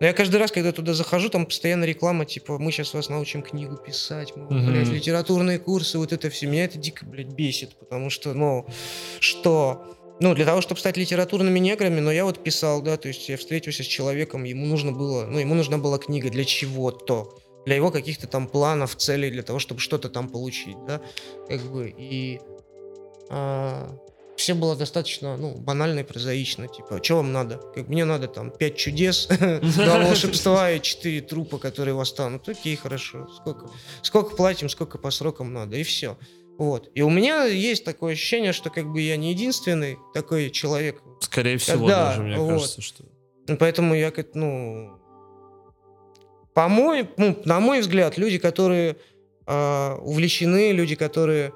[0.00, 3.42] Но я каждый раз, когда туда захожу, там постоянно реклама, типа, мы сейчас вас научим
[3.42, 4.66] книгу писать, мы, mm-hmm.
[4.66, 6.46] блядь, литературные курсы, вот это все.
[6.46, 8.66] Меня это дико, блядь, бесит, потому что, ну,
[9.20, 9.93] что?
[10.20, 13.36] Ну, для того, чтобы стать литературными неграми, но я вот писал, да, то есть я
[13.36, 17.36] встретился с человеком, ему нужно было, ну, ему нужна была книга для чего-то,
[17.66, 21.00] для его каких-то там планов, целей, для того, чтобы что-то там получить, да,
[21.48, 22.40] как бы, и...
[23.30, 23.98] А,
[24.36, 26.66] все было достаточно, ну, банально и прозаично.
[26.66, 27.58] Типа, что вам надо?
[27.74, 32.48] Как мне надо там пять чудес, два волшебства и четыре трупа, которые восстанут.
[32.48, 33.28] Окей, хорошо.
[33.36, 33.70] Сколько,
[34.02, 36.18] сколько платим, сколько по срокам надо, и все.
[36.58, 36.90] Вот.
[36.94, 41.02] И у меня есть такое ощущение, что как бы я не единственный такой человек.
[41.20, 42.48] Скорее всего, да, даже, мне вот.
[42.48, 43.04] кажется, что...
[43.58, 44.98] Поэтому я как, ну...
[46.54, 48.96] По мой, ну, на мой взгляд, люди, которые
[49.46, 51.52] э, увлечены, люди, которые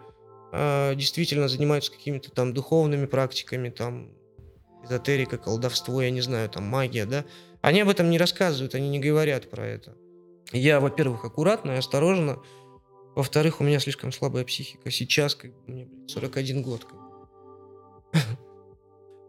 [0.53, 4.11] э, действительно занимаются какими-то там духовными практиками, там
[4.85, 7.25] эзотерика, колдовство, я не знаю, там магия, да,
[7.61, 9.95] они об этом не рассказывают, они не говорят про это.
[10.53, 12.41] Я, во-первых, аккуратно и осторожно,
[13.19, 14.93] во-вторых, у меня слишком слабая психика.
[14.93, 16.85] Сейчас, как бы, мне 41 год.
[16.85, 18.23] Как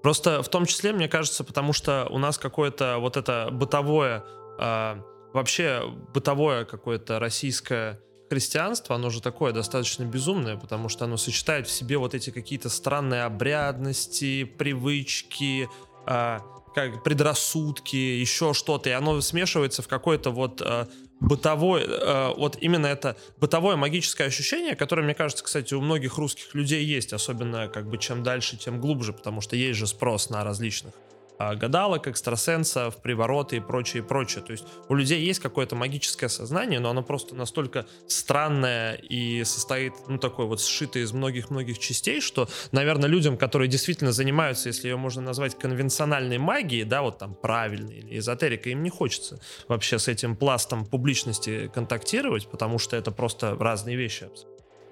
[0.03, 4.23] Просто в том числе, мне кажется, потому что у нас какое-то вот это бытовое,
[4.59, 4.95] э,
[5.33, 5.81] вообще
[6.13, 11.97] бытовое какое-то российское христианство, оно же такое достаточно безумное, потому что оно сочетает в себе
[11.97, 15.67] вот эти какие-то странные обрядности, привычки,
[16.05, 16.39] э,
[16.75, 20.85] как предрассудки, еще что-то, и оно смешивается в какой-то вот э,
[21.19, 26.53] бытовой, э, вот именно это бытовое магическое ощущение, которое, мне кажется, кстати, у многих русских
[26.55, 30.43] людей есть, особенно как бы чем дальше, тем глубже, потому что есть же спрос на
[30.43, 30.93] различных
[31.39, 34.43] гадалок, экстрасенсов, привороты и прочее, прочее.
[34.43, 39.93] То есть у людей есть какое-то магическое сознание, но оно просто настолько странное и состоит,
[40.07, 44.97] ну, такой вот сшитое из многих-многих частей, что, наверное, людям, которые действительно занимаются, если ее
[44.97, 50.07] можно назвать конвенциональной магией, да, вот там правильной или эзотерикой, им не хочется вообще с
[50.07, 54.29] этим пластом публичности контактировать, потому что это просто разные вещи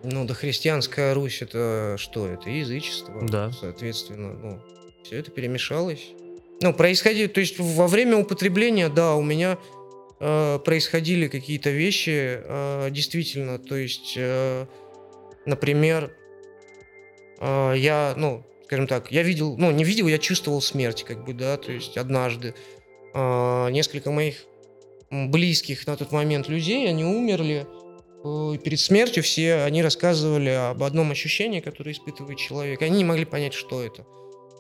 [0.04, 2.28] Ну, да христианская Русь это что?
[2.28, 3.22] Это язычество.
[3.28, 3.52] Да.
[3.52, 4.62] Соответственно, ну,
[5.04, 6.14] все это перемешалось.
[6.62, 9.60] Ну, происходили, то есть во время употребления, да, у меня
[10.20, 14.66] э, происходили какие-то вещи, э, действительно, то есть, э,
[15.46, 16.12] например,
[17.40, 21.34] э, я, ну, скажем так, я видел, ну, не видел, я чувствовал смерть, как бы,
[21.34, 22.56] да, то есть однажды
[23.14, 24.38] э, несколько моих
[25.12, 27.68] близких на тот момент людей, они умерли,
[28.24, 32.82] э, перед смертью все они рассказывали об одном ощущении, которое испытывает человек.
[32.82, 34.08] Они не могли понять, что это.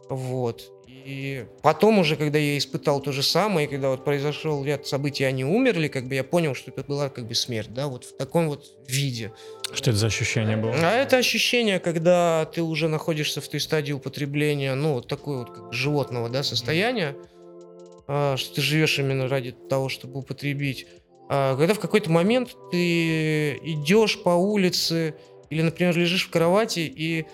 [0.09, 0.76] Вот.
[1.07, 5.23] И потом уже, когда я испытал то же самое, и когда вот произошел ряд событий,
[5.23, 8.17] они умерли, как бы я понял, что это была как бы смерть, да, вот в
[8.17, 9.31] таком вот виде.
[9.71, 10.73] Что это за ощущение было?
[10.73, 15.51] А это ощущение, когда ты уже находишься в той стадии употребления, ну, вот такой вот
[15.51, 17.15] как животного, да, состояния,
[18.09, 20.87] а, что ты живешь именно ради того, чтобы употребить.
[21.29, 25.15] А, когда в какой-то момент ты идешь по улице,
[25.49, 27.25] или, например, лежишь в кровати, и,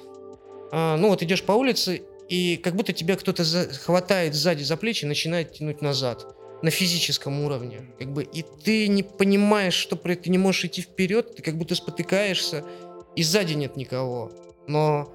[0.72, 2.04] а, ну, вот идешь по улице,
[2.34, 3.72] и как будто тебя кто-то за...
[3.72, 7.82] хватает сзади за плечи и начинает тянуть назад на физическом уровне.
[8.00, 11.76] Как бы, и ты не понимаешь, что ты не можешь идти вперед, ты как будто
[11.76, 12.66] спотыкаешься,
[13.16, 14.32] и сзади нет никого.
[14.68, 15.14] Но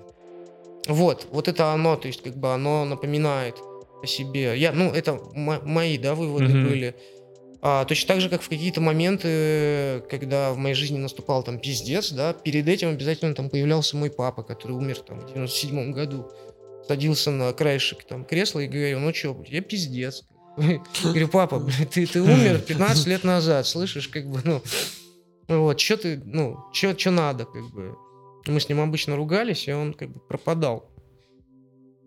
[0.87, 3.57] вот, вот это оно, то есть как бы оно напоминает
[4.01, 4.57] о себе.
[4.57, 6.69] Я, ну, это мои, да, выводы mm-hmm.
[6.69, 6.95] были.
[7.61, 12.13] А, точно так же, как в какие-то моменты, когда в моей жизни наступал там пиздец,
[12.13, 16.31] да, перед этим обязательно там появлялся мой папа, который умер там в 97 году
[16.89, 20.25] садился на краешек там кресла и говорил, ну что, я пиздец.
[21.05, 24.63] Говорю, папа, ты, ты умер 15 лет назад, слышишь, как бы, ну,
[25.47, 27.97] вот, что ты, ну, что надо, как бы.
[28.47, 30.91] Мы с ним обычно ругались, и он как бы пропадал.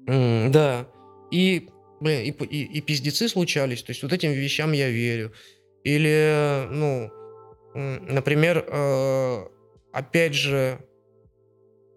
[0.08, 0.88] Mm, да.
[1.30, 1.70] И
[2.02, 5.32] Блин, и, и, и пиздецы случались, то есть вот этим вещам я верю.
[5.84, 7.12] Или, ну,
[7.76, 9.46] например, э,
[9.94, 10.84] опять же,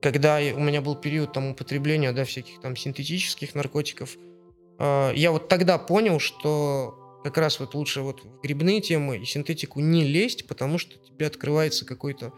[0.05, 4.19] когда у меня был период там употребления, да, всяких там синтетических наркотиков,
[4.79, 9.25] э, я вот тогда понял, что как раз вот лучше вот в грибные темы и
[9.25, 12.35] синтетику не лезть, потому что тебе открывается какой-то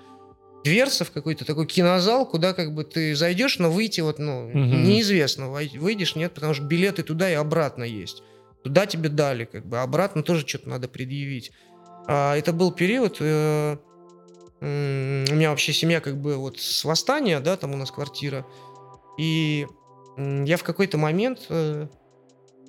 [0.62, 4.58] дверца в какой-то такой кинозал, куда как бы ты зайдешь, но выйти вот, ну, угу.
[4.58, 8.22] неизвестно, выйдешь, нет, потому что билеты туда и обратно есть.
[8.62, 11.50] Туда тебе дали, как бы, обратно тоже что-то надо предъявить.
[12.06, 13.76] А, это был период, э,
[14.60, 18.46] у меня вообще семья как бы вот с восстания, да, там у нас квартира,
[19.18, 19.66] и
[20.16, 21.88] я в какой-то момент, э,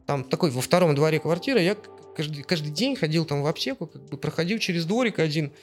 [0.06, 1.78] там такой во втором дворе квартиры, я
[2.16, 5.54] каждый, каждый день ходил там в аптеку, как бы проходил через дворик один,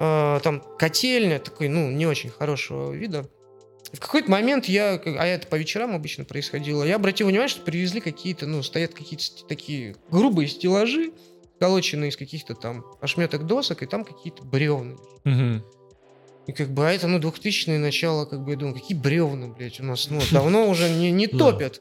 [0.00, 3.28] э, там котельня такой, ну, не очень хорошего вида.
[3.92, 8.00] В какой-то момент я, а это по вечерам обычно происходило, я обратил внимание, что привезли
[8.00, 11.12] какие-то, ну, стоят какие-то такие грубые стеллажи,
[11.56, 14.96] сколоченные из каких-то там ошметок досок, и там какие-то бревна.
[15.24, 15.64] Угу.
[16.46, 19.80] И как бы, а это, ну, 2000-е начало, как бы, я думаю, какие бревна, блядь,
[19.80, 21.80] у нас, ну, давно уже не, не топят.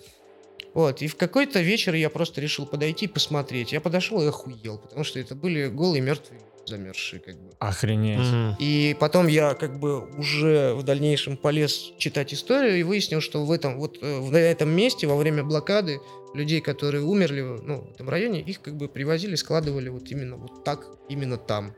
[0.73, 3.73] Вот, и в какой-то вечер я просто решил подойти посмотреть.
[3.73, 7.51] Я подошел и охуел, потому что это были голые мертвые замерзшие, как бы.
[7.59, 8.19] Охренеть.
[8.19, 8.57] Угу.
[8.59, 13.51] И потом я как бы уже в дальнейшем полез читать историю и выяснил, что в
[13.51, 15.99] этом вот э, в этом месте во время блокады
[16.33, 20.63] людей, которые умерли ну, в этом районе, их как бы привозили, складывали вот именно вот
[20.63, 21.75] так, именно там.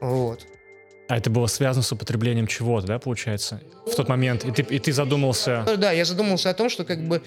[0.00, 0.46] Вот.
[1.08, 3.60] А это было связано с употреблением чего-то, да, получается?
[3.84, 4.44] В тот момент.
[4.44, 5.66] И ты, и ты задумался...
[5.76, 7.20] Да, я задумался о том, что как бы...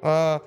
[0.00, 0.40] А,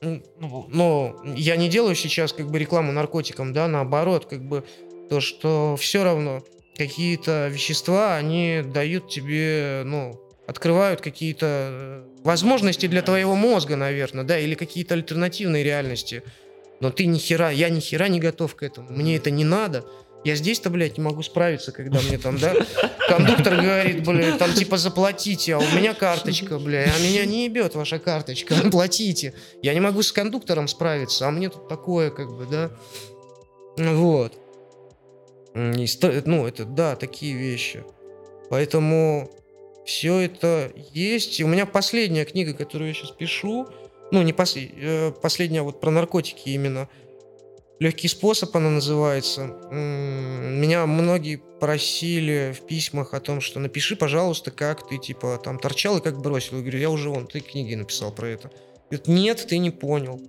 [0.00, 4.64] ну, ну, я не делаю сейчас как бы рекламу наркотикам, да, наоборот, как бы
[5.14, 6.42] то, что все равно
[6.76, 14.36] какие-то вещества, они дают тебе, ну, открывают какие-то э, возможности для твоего мозга, наверное, да,
[14.40, 16.24] или какие-то альтернативные реальности.
[16.80, 18.90] Но ты ни хера, я ни хера не готов к этому.
[18.90, 19.84] Мне это не надо.
[20.24, 22.54] Я здесь-то, блядь, не могу справиться, когда мне там, да,
[23.08, 27.76] кондуктор говорит, блядь, там типа заплатите, а у меня карточка, блядь, а меня не ебет
[27.76, 29.32] ваша карточка, платите.
[29.62, 32.72] Я не могу с кондуктором справиться, а мне тут такое, как бы, да.
[33.76, 34.43] Вот.
[35.54, 37.84] Ну, это, да, такие вещи.
[38.50, 39.30] Поэтому
[39.84, 41.38] все это есть.
[41.40, 43.68] И у меня последняя книга, которую я сейчас пишу,
[44.10, 44.56] ну, не пос...
[44.56, 46.88] Э, последняя вот про наркотики именно.
[47.80, 49.46] Легкий способ она называется.
[49.70, 55.98] Меня многие просили в письмах о том, что напиши, пожалуйста, как ты, типа, там торчал
[55.98, 56.56] и как бросил.
[56.56, 58.50] Я говорю, я уже вон, ты книги написал про это.
[58.90, 60.20] Говорит, нет, ты не понял.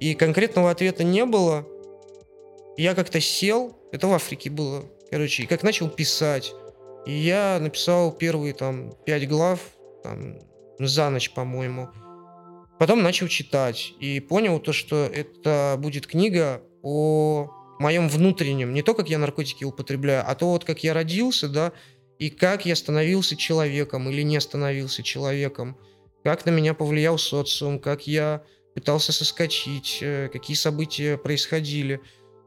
[0.00, 1.66] И конкретного ответа не было.
[2.78, 6.52] Я как-то сел, это в Африке было, короче, и как начал писать.
[7.06, 9.60] И я написал первые там пять глав,
[10.02, 10.38] там,
[10.78, 11.90] за ночь, по-моему.
[12.78, 18.94] Потом начал читать и понял то, что это будет книга о моем внутреннем, не то,
[18.94, 21.72] как я наркотики употребляю, а то вот как я родился, да,
[22.18, 25.76] и как я становился человеком или не становился человеком,
[26.22, 32.00] как на меня повлиял социум, как я пытался соскочить, э, какие события происходили.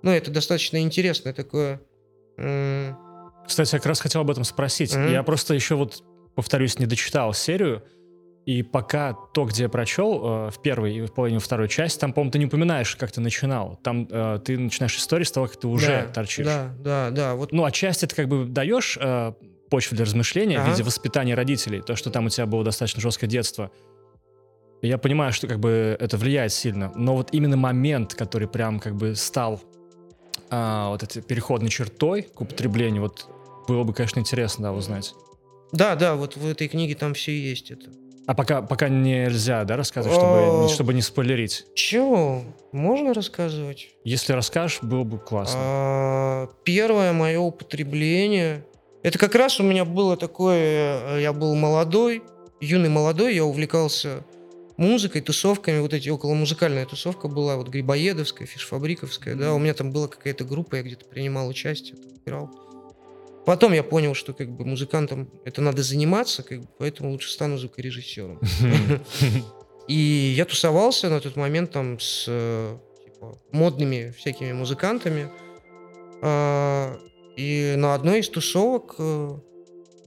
[0.05, 1.81] Ну, это достаточно интересное такое
[3.47, 4.93] кстати, я как раз хотел об этом спросить.
[4.93, 5.11] Mm-hmm.
[5.11, 6.03] Я просто еще вот,
[6.35, 7.83] повторюсь, не дочитал серию,
[8.45, 12.13] и пока то, где я прочел, э, в первой и в половине второй части, там,
[12.13, 13.79] по-моему, ты не упоминаешь, как ты начинал.
[13.83, 16.45] Там э, ты начинаешь историю с того, как ты уже да, торчишь.
[16.45, 17.35] Да, да, да.
[17.35, 17.51] Вот.
[17.51, 19.33] Ну, отчасти ты как бы даешь э,
[19.71, 20.67] почву для размышления ага.
[20.67, 23.71] в виде воспитания родителей, то, что там у тебя было достаточно жесткое детство.
[24.83, 28.95] я понимаю, что как бы это влияет сильно, но вот именно момент, который прям как
[28.95, 29.59] бы стал
[30.49, 33.27] а, вот этой переходной чертой к употреблению, вот
[33.67, 35.13] было бы, конечно, интересно, да, узнать.
[35.71, 37.89] Да, да, вот в этой книге там все есть это.
[38.27, 41.65] А пока, пока нельзя, да, рассказывать, чтобы, чтобы не спойлерить?
[41.75, 42.43] Чего?
[42.71, 43.89] Можно рассказывать?
[44.03, 45.59] Если расскажешь, было бы классно.
[45.61, 48.65] А, первое мое употребление...
[49.03, 51.19] Это как раз у меня было такое...
[51.19, 52.23] Я был молодой,
[52.59, 54.23] юный молодой, я увлекался
[54.77, 59.91] музыкой, тусовками, вот эти около музыкальная тусовка была, вот Грибоедовская, Фишфабриковская, да, у меня там
[59.91, 62.49] была какая-то группа, я где-то принимал участие, там, играл.
[63.45, 67.57] Потом я понял, что как бы музыкантам это надо заниматься, как бы, поэтому лучше стану
[67.57, 68.39] звукорежиссером.
[69.87, 72.25] И я тусовался на тот момент там с
[73.05, 75.29] типа, модными всякими музыкантами.
[76.23, 76.97] А,
[77.37, 79.37] и на одной из тусовок э,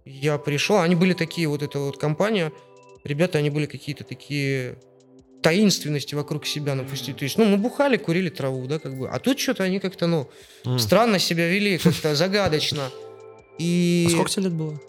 [0.04, 2.52] я пришел, они были такие, вот эта вот компания,
[3.04, 4.78] ребята, они были какие-то такие
[5.42, 7.16] таинственности вокруг себя напустить.
[7.16, 9.08] То есть, ну, мы бухали, курили траву, да, как бы.
[9.08, 10.28] А тут что-то они как-то, ну,
[10.78, 12.90] странно себя вели, как-то загадочно.
[13.58, 14.06] И...
[14.08, 14.80] А сколько тебе лет было?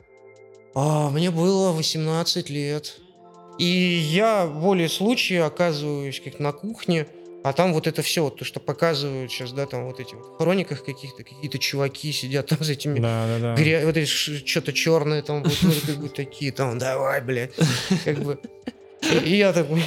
[0.76, 2.98] А, мне было 18 лет.
[3.58, 7.08] И я более случая оказываюсь как на кухне,
[7.44, 10.38] а там вот это все, вот то, что показывают сейчас, да, там вот эти вот
[10.38, 13.62] хрониках каких-то, какие-то чуваки сидят там за этими, Да, да, да.
[13.62, 15.54] гря- вот эти что-то черное там, вот,
[15.86, 17.54] как бы такие там, давай, блядь,
[18.06, 18.40] как бы.
[19.26, 19.82] И, я такой,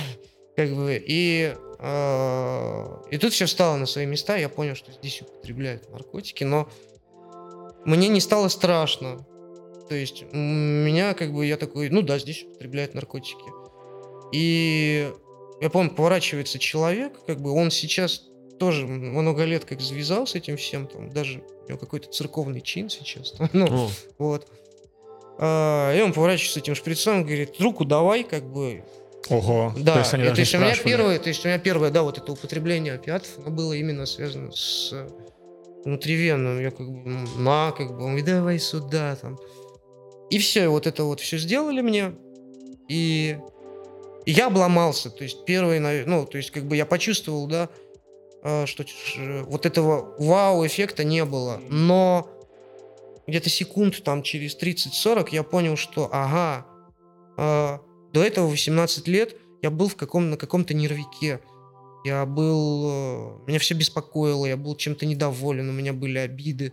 [0.56, 5.20] как бы, и, а, и тут все встало на свои места, я понял, что здесь
[5.22, 6.68] употребляют наркотики, но
[7.84, 9.26] мне не стало страшно.
[9.88, 13.44] То есть меня как бы, я такой, ну да, здесь употребляют наркотики.
[14.32, 15.12] И
[15.62, 18.24] я помню, поворачивается человек, как бы он сейчас
[18.58, 22.90] тоже много лет как завязал с этим всем, там даже у него какой-то церковный чин
[22.90, 24.48] сейчас, там, ну, О, вот.
[25.38, 28.82] А, и он поворачивается этим шприцом, говорит, руку давай, как бы,
[29.28, 29.72] Ого.
[29.76, 31.58] да, То есть они даже то есть не у меня первое, то есть у меня
[31.58, 35.08] первое, да, вот это употребление опиатов, оно было именно связано с э,
[35.84, 36.60] внутривенным.
[36.60, 39.38] Я как бы, ну, на, как бы, он говорит, давай сюда, там.
[40.28, 42.14] И все, вот это вот все сделали мне,
[42.88, 43.38] и
[44.26, 47.68] я обломался, то есть первый, ну, то есть как бы я почувствовал, да,
[48.42, 48.84] э, что
[49.46, 52.28] вот этого вау-эффекта не было, но
[53.26, 56.66] где-то секунд там через 30-40 я понял, что ага,
[57.36, 57.78] э,
[58.12, 61.40] до этого 18 лет я был в каком, на каком-то нервике.
[62.04, 62.88] Я был...
[62.90, 66.72] э, Меня все беспокоило, я был чем-то недоволен, у меня были обиды,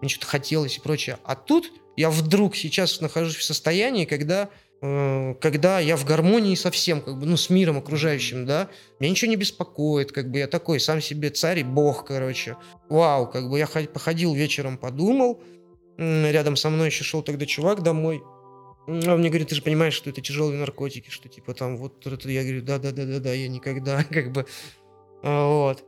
[0.00, 1.18] мне что-то хотелось и прочее.
[1.24, 4.50] А тут я вдруг сейчас нахожусь в состоянии, когда,
[4.80, 8.68] когда я в гармонии совсем, как бы, ну, с миром окружающим, да,
[9.00, 12.56] меня ничего не беспокоит, как бы я такой сам себе царь и бог, короче.
[12.88, 15.42] Вау, как бы я ход- походил вечером, подумал,
[15.96, 18.22] рядом со мной еще шел тогда чувак домой,
[18.86, 22.06] М, он мне говорит, ты же понимаешь, что это тяжелые наркотики, что типа там вот
[22.06, 24.46] это, я говорю, да-да-да-да-да, я никогда, как бы,
[25.22, 25.84] А, вот.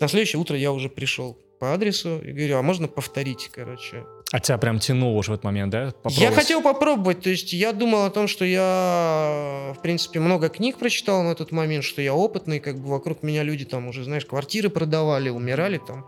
[0.00, 4.04] На следующее утро я уже пришел по адресу и говорю, а можно повторить, короче.
[4.32, 5.84] А тебя прям тянуло уже в этот момент, да?
[5.84, 6.34] Я Попробовать?
[6.34, 11.22] хотел попробовать, то есть я думал о том, что я, в принципе, много книг прочитал
[11.22, 14.70] на тот момент, что я опытный, как бы вокруг меня люди там уже, знаешь, квартиры
[14.70, 16.06] продавали, умирали там.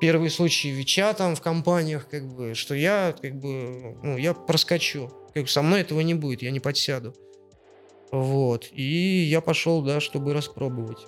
[0.00, 5.10] Первые случаи ВИЧа там в компаниях, как бы, что я, как бы, ну, я проскочу.
[5.32, 7.14] Как бы со мной этого не будет, я не подсяду.
[8.10, 8.68] Вот.
[8.72, 11.06] И я пошел, да, чтобы распробовать.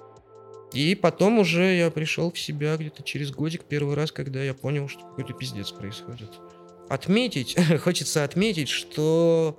[0.77, 4.89] И потом уже я пришел в себя где-то через годик первый раз, когда я понял,
[4.89, 6.29] что какой-то пиздец происходит.
[6.91, 9.59] Отметить, хочется отметить, что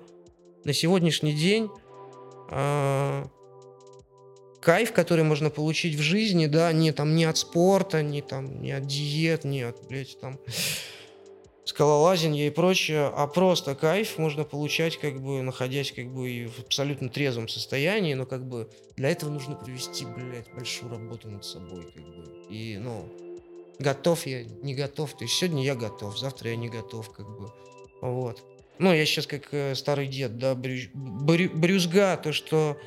[0.63, 1.69] на сегодняшний день
[2.51, 3.27] а,
[4.61, 8.71] кайф, который можно получить в жизни, да, не там не от спорта, не там не
[8.71, 10.39] от диет, не от, блядь, там
[11.67, 16.59] скалолазинья и прочее, а просто кайф можно получать, как бы, находясь, как бы, и в
[16.59, 21.83] абсолютно трезвом состоянии, но, как бы, для этого нужно провести, блядь, большую работу над собой,
[21.93, 23.09] как бы, и, ну,
[23.79, 27.51] готов я, не готов, то есть сегодня я готов, завтра я не готов, как бы,
[28.01, 28.41] вот.
[28.79, 32.77] Ну, я сейчас как э, старый дед, да, брю- брю- брюзга, то, что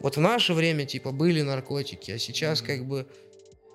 [0.00, 3.06] вот в наше время, типа, были наркотики, а сейчас, как бы,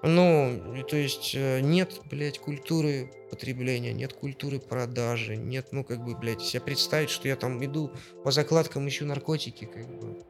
[0.03, 6.15] ну, то есть э, нет, блядь, культуры потребления, нет культуры продажи, нет, ну, как бы,
[6.15, 7.91] блядь, себе представить, что я там иду
[8.23, 10.23] по закладкам ищу наркотики, как бы.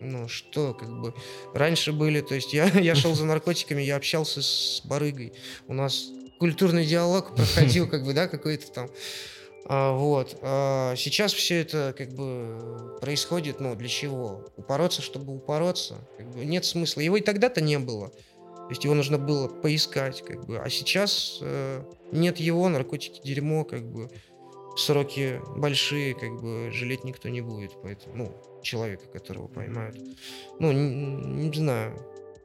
[0.00, 1.14] Ну, что, как бы,
[1.54, 5.32] раньше были, то есть я, я шел за наркотиками, я общался с барыгой,
[5.68, 8.90] у нас культурный диалог проходил, как бы, да, какой-то там,
[9.68, 10.38] а, вот.
[10.42, 14.44] А сейчас все это как бы происходит, ну, для чего?
[14.56, 15.96] Упороться, чтобы упороться.
[16.16, 17.00] Как бы нет смысла.
[17.00, 18.12] Его и тогда-то не было.
[18.66, 20.58] То есть его нужно было поискать, как бы.
[20.58, 24.10] А сейчас э, нет его, наркотики дерьмо, как бы.
[24.76, 27.72] Сроки большие, как бы жалеть никто не будет.
[27.82, 29.96] Поэтому, ну, человека, которого поймают.
[30.58, 31.96] Ну, не, не знаю.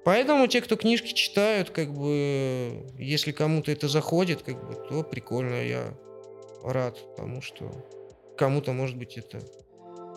[0.04, 5.64] Поэтому те, кто книжки читают, как бы, если кому-то это заходит, как бы, то прикольно,
[5.64, 5.98] я
[6.64, 7.72] рад тому, что
[8.38, 9.42] кому-то, может быть, это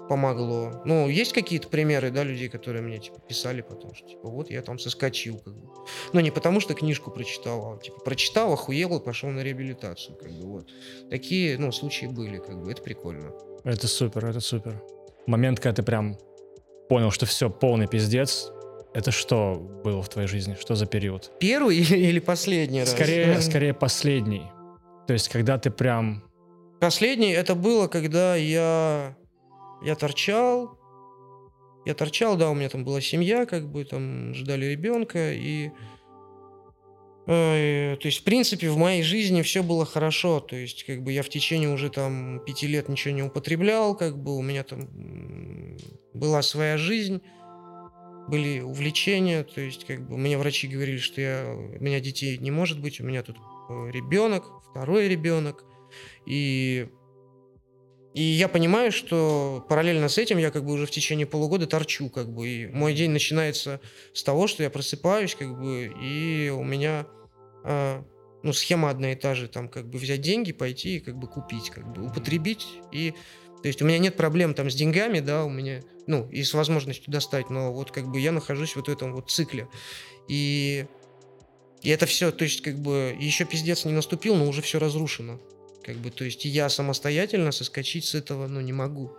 [0.09, 0.83] помогло.
[0.85, 4.63] Ну, есть какие-то примеры, да, людей, которые мне, типа, писали потом, что, типа, вот я
[4.63, 5.69] там соскочил, как бы.
[6.13, 10.31] Ну, не потому что книжку прочитал, а, типа, прочитал, охуел и пошел на реабилитацию, как
[10.31, 10.71] бы, вот.
[11.11, 13.33] Такие, ну, случаи были, как бы, это прикольно.
[13.65, 14.83] Это супер, это супер.
[15.27, 16.19] Момент, когда ты прям
[16.89, 18.51] понял, что все, полный пиздец,
[18.95, 20.57] это что было в твоей жизни?
[20.59, 21.33] Что за период?
[21.41, 22.93] Первый или, или последний раз?
[22.93, 24.45] Скорее, скорее последний.
[25.07, 26.23] То есть, когда ты прям...
[26.81, 29.17] Последний это было, когда я,
[29.85, 30.79] я торчал.
[31.85, 35.71] Я торчал, да, у меня там была семья, как бы там ждали ребенка, и
[37.27, 40.41] э, то есть, в принципе, в моей жизни все было хорошо.
[40.41, 44.17] То есть, как бы я в течение уже там пяти лет ничего не употреблял, как
[44.17, 44.89] бы у меня там
[46.15, 47.21] была своя жизнь,
[48.29, 49.45] были увлечения.
[49.45, 52.99] То есть, как бы мне врачи говорили, что я, у меня детей не может быть,
[52.99, 53.37] у меня тут
[53.69, 55.67] э, ребенок, второй ребенок.
[56.25, 56.89] И
[58.15, 62.09] И я понимаю, что параллельно с этим я как бы уже в течение полугода торчу,
[62.09, 63.81] как бы, и мой день начинается
[64.13, 67.09] с того, что я просыпаюсь, как бы, и у меня,
[67.65, 68.03] э,
[68.45, 71.27] ну, схема одна и та же, там, как бы взять деньги, пойти и как бы
[71.27, 73.15] купить, как бы употребить, и,
[73.63, 76.55] то есть у меня нет проблем там с деньгами, да, у меня, ну, и с
[76.55, 79.67] возможностью достать, но вот как бы я нахожусь вот в этом вот цикле,
[80.29, 80.87] и,
[81.83, 85.41] и это все, то есть как бы еще пиздец не наступил, но уже все разрушено.
[85.85, 89.13] Как бы, то есть я самостоятельно соскочить с этого, ну, не могу.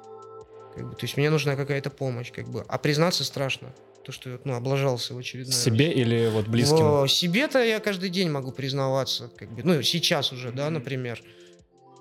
[0.76, 2.66] Как бы, то есть мне нужна какая-то помощь, как бы.
[2.68, 3.74] А признаться страшно.
[4.03, 5.95] То, что ну, облажался в очередной Себе раз.
[5.95, 7.07] или вот близким?
[7.07, 9.32] Себе-то я каждый день могу признаваться.
[9.36, 11.24] Как бы, ну, сейчас уже, да, например.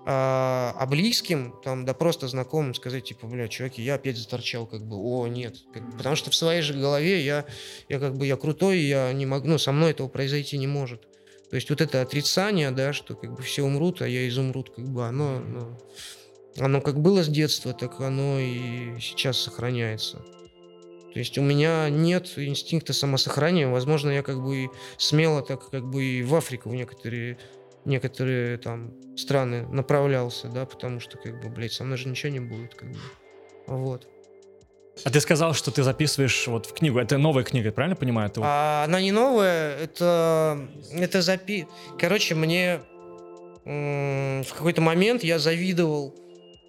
[0.07, 4.87] А, а близким, там, да просто знакомым сказать, типа, бля, чуваки, я опять заторчал, как
[4.87, 5.57] бы, о, нет.
[5.73, 7.47] Как бы, потому что в своей же голове я,
[7.89, 11.07] я как бы, я крутой, я не могу, ну, со мной этого произойти не может.
[11.55, 14.89] То есть вот это отрицание, да, что как бы все умрут, а я изумруд, как
[14.89, 15.79] бы оно, оно,
[16.59, 20.17] оно как было с детства, так оно и сейчас сохраняется.
[21.13, 23.69] То есть у меня нет инстинкта самосохранения.
[23.69, 24.67] Возможно, я как бы
[24.99, 27.39] смело так как бы и в Африку в некоторые
[27.85, 32.41] некоторые там страны направлялся, да, потому что как бы, блядь, со мной же ничего не
[32.41, 32.99] будет, как бы.
[33.69, 34.09] Вот.
[35.03, 36.99] А ты сказал, что ты записываешь вот в книгу.
[36.99, 38.31] Это новая книга, правильно понимаю?
[38.31, 41.67] Это а, она не новая, это, это запи...
[41.99, 42.81] Короче, мне
[43.65, 46.15] в какой-то момент я завидовал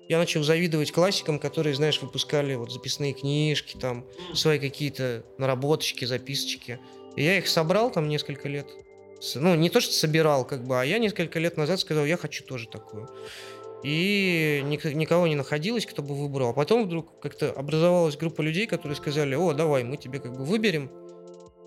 [0.07, 4.05] я начал завидовать классикам, которые, знаешь, выпускали вот записные книжки, там,
[4.35, 6.79] свои какие-то наработочки, записочки.
[7.15, 8.67] И я их собрал там несколько лет.
[9.33, 12.43] Ну, не то, что собирал, как бы, а я несколько лет назад сказал, я хочу
[12.43, 13.09] тоже такую
[13.85, 16.49] и никого не находилось, кто бы выбрал.
[16.49, 20.43] А потом вдруг как-то образовалась группа людей, которые сказали, о, давай, мы тебе как бы
[20.43, 20.89] выберем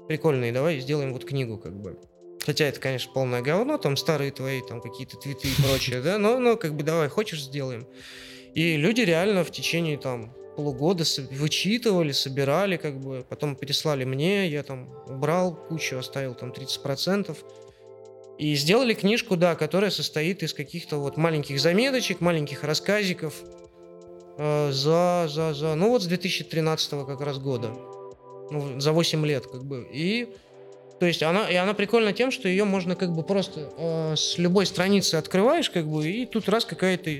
[0.08, 1.96] прикольные, давай сделаем вот книгу как бы.
[2.44, 6.40] Хотя это, конечно, полное говно, там старые твои там какие-то твиты и прочее, да, но,
[6.40, 7.86] но как бы давай, хочешь, сделаем.
[8.52, 14.64] И люди реально в течение там полугода вычитывали, собирали, как бы, потом переслали мне, я
[14.64, 17.36] там убрал кучу, оставил там 30%.
[18.38, 23.34] И сделали книжку, да, которая состоит из каких-то вот маленьких заметочек, маленьких рассказиков
[24.38, 27.72] э, за, за, за, ну вот с 2013 как раз года.
[28.50, 29.86] Ну, за 8 лет, как бы.
[29.92, 30.28] И
[31.00, 34.36] то есть она, и она прикольна тем, что ее можно как бы просто э, с
[34.38, 37.10] любой страницы открываешь, как бы, и тут раз какая-то...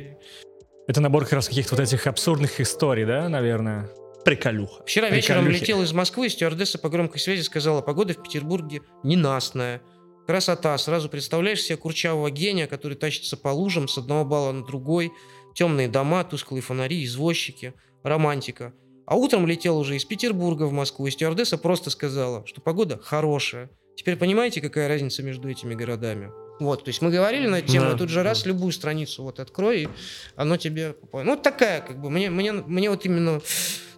[0.88, 3.90] Это набор как раз каких-то вот этих абсурдных историй, да, наверное?
[4.24, 4.82] Приколюха.
[4.84, 5.16] Вчера Приколюхи.
[5.16, 9.80] вечером летел из Москвы, стюардесса по громкой связи сказала, погода в Петербурге ненастная.
[10.28, 10.76] Красота.
[10.76, 15.10] Сразу представляешь себе курчавого гения, который тащится по лужам с одного балла на другой.
[15.54, 17.72] Темные дома, тусклые фонари, извозчики.
[18.02, 18.74] Романтика.
[19.06, 23.70] А утром летел уже из Петербурга в Москву, и стюардесса просто сказала, что погода хорошая.
[23.96, 26.30] Теперь понимаете, какая разница между этими городами?
[26.60, 29.40] Вот, то есть мы говорили на эту тему, да, тут же раз любую страницу вот
[29.40, 29.88] открой, и
[30.36, 30.94] оно тебе...
[31.10, 33.40] Ну, такая, как бы, мне, мне, мне вот именно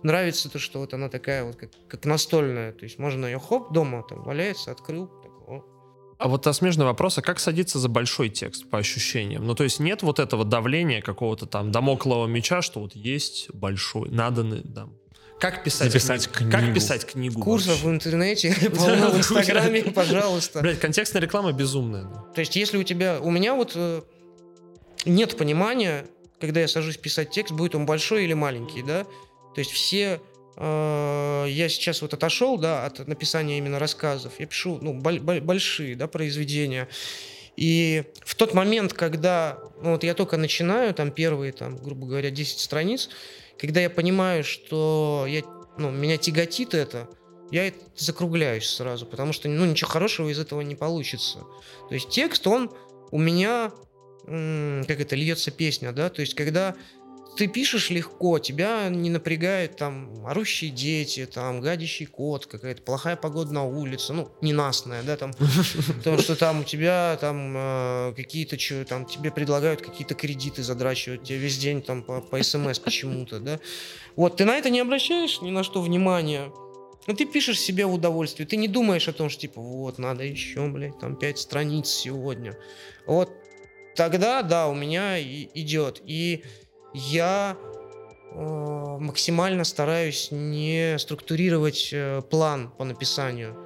[0.05, 2.73] нравится то, что вот она такая вот, как, как настольная.
[2.73, 5.11] То есть можно ее, хоп, дома там валяется, открыл,
[6.21, 9.47] а вот а смежный вопрос, а как садиться за большой текст по ощущениям?
[9.47, 14.11] Ну, то есть нет вот этого давления какого-то там домоклого меча, что вот есть большой,
[14.11, 14.93] наданный там,
[15.39, 16.53] как писать, Записать книгу?
[16.53, 17.41] Как писать книгу?
[17.41, 20.61] Курсов в интернете, полно в Инстаграме, пожалуйста.
[20.61, 22.05] Блять, контекстная реклама безумная.
[22.35, 23.19] То есть, если у тебя...
[23.23, 24.03] У меня вот э,
[25.07, 26.05] нет понимания,
[26.39, 29.05] когда я сажусь писать текст, будет он большой или маленький, да?
[29.55, 30.21] То есть все
[30.61, 34.35] я сейчас вот отошел, да, от написания именно рассказов.
[34.39, 36.87] Я пишу, ну, большие, да, произведения.
[37.57, 42.31] И в тот момент, когда, ну, вот я только начинаю, там, первые, там, грубо говоря,
[42.31, 43.09] 10 страниц,
[43.59, 45.43] когда я понимаю, что я,
[45.79, 47.09] ну, меня тяготит это,
[47.51, 51.41] я закругляюсь сразу, потому что, ну, ничего хорошего из этого не получится.
[51.89, 52.71] То есть текст, он
[53.11, 53.73] у меня,
[54.25, 56.77] как это, льется песня, да, то есть когда
[57.37, 63.53] ты пишешь легко, тебя не напрягают там орущие дети, там гадящий кот, какая-то плохая погода
[63.53, 65.33] на улице, ну, ненастная, да, там,
[65.99, 71.39] потому что там у тебя там э, какие-то, там тебе предлагают какие-то кредиты задрачивать, тебе
[71.39, 73.61] весь день там по, по смс почему-то, да.
[74.17, 76.53] Вот, ты на это не обращаешь ни на что внимания,
[77.07, 80.25] но ты пишешь себе в удовольствие, ты не думаешь о том, что типа, вот, надо
[80.25, 82.57] еще, блядь, там пять страниц сегодня.
[83.07, 83.31] Вот
[83.97, 86.01] тогда, да, у меня идет.
[86.05, 86.45] И
[86.95, 87.57] я
[88.33, 93.57] э, максимально стараюсь не структурировать э, план по написанию.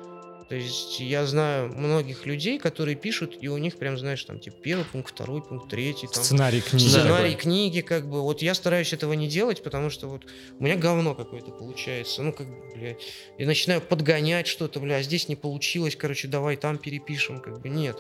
[0.49, 4.57] То есть я знаю многих людей, которые пишут, и у них прям, знаешь, там, типа,
[4.63, 6.07] первый пункт, второй пункт, третий.
[6.07, 6.87] Там, сценарий книги.
[6.87, 8.21] Сценарий книги, как бы.
[8.21, 10.27] Вот я стараюсь этого не делать, потому что вот
[10.59, 12.23] у меня говно какое-то получается.
[12.23, 13.01] Ну, как бы, блядь.
[13.39, 17.69] Я начинаю подгонять что-то, бля, а здесь не получилось, короче, давай там перепишем, как бы.
[17.69, 17.97] Нет.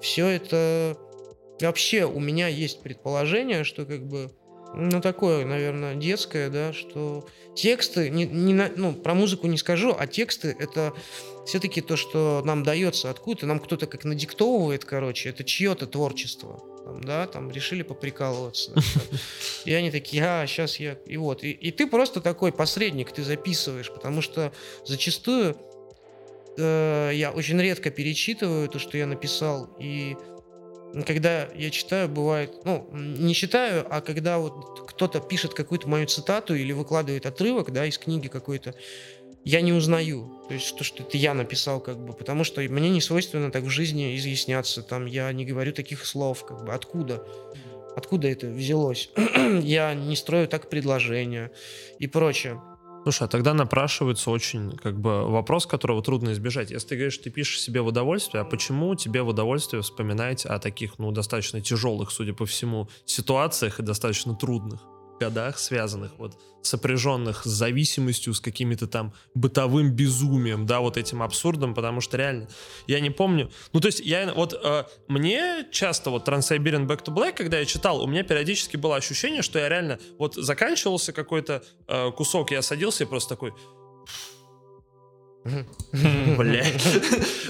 [0.00, 0.98] Все это...
[1.60, 4.30] Вообще у меня есть предположение, что, как бы,
[4.76, 10.06] ну, такое, наверное, детское, да, что тексты, не, не ну, про музыку не скажу, а
[10.06, 10.92] тексты— это
[11.46, 17.02] все-таки то, что нам дается откуда-то, нам кто-то как надиктовывает, короче, это чье-то творчество, там,
[17.02, 18.74] да, там, решили поприкалываться.
[19.64, 20.98] И они такие, а, сейчас я...
[21.06, 24.52] И вот, и ты просто такой посредник, ты записываешь, потому что
[24.84, 25.56] зачастую
[26.58, 30.16] э, я очень редко перечитываю то, что я написал, и
[31.06, 36.54] когда я читаю, бывает, ну, не читаю, а когда вот кто-то пишет какую-то мою цитату
[36.54, 38.74] или выкладывает отрывок, да, из книги какой-то,
[39.44, 40.28] я не узнаю.
[40.48, 43.62] То есть то, что это я написал, как бы, потому что мне не свойственно так
[43.62, 47.22] в жизни изъясняться, там, я не говорю таких слов, как бы, откуда?
[47.94, 49.10] Откуда это взялось?
[49.62, 51.50] я не строю так предложения
[51.98, 52.60] и прочее.
[53.06, 56.72] Слушай, а тогда напрашивается очень как бы вопрос, которого трудно избежать.
[56.72, 60.58] Если ты говоришь, ты пишешь себе в удовольствие, а почему тебе в удовольствие вспоминать о
[60.58, 64.80] таких, ну, достаточно тяжелых, судя по всему, ситуациях и достаточно трудных?
[65.18, 71.74] Годах, связанных вот сопряженных с зависимостью, с какими-то там бытовым безумием, да, вот этим абсурдом,
[71.74, 72.48] потому что реально,
[72.86, 77.14] я не помню, ну то есть я вот, э, мне часто вот Trans-Siberian Back to
[77.14, 81.62] Black, когда я читал, у меня периодически было ощущение, что я реально, вот заканчивался какой-то
[81.86, 83.52] э, кусок, я садился и просто такой,
[86.36, 86.82] Блять.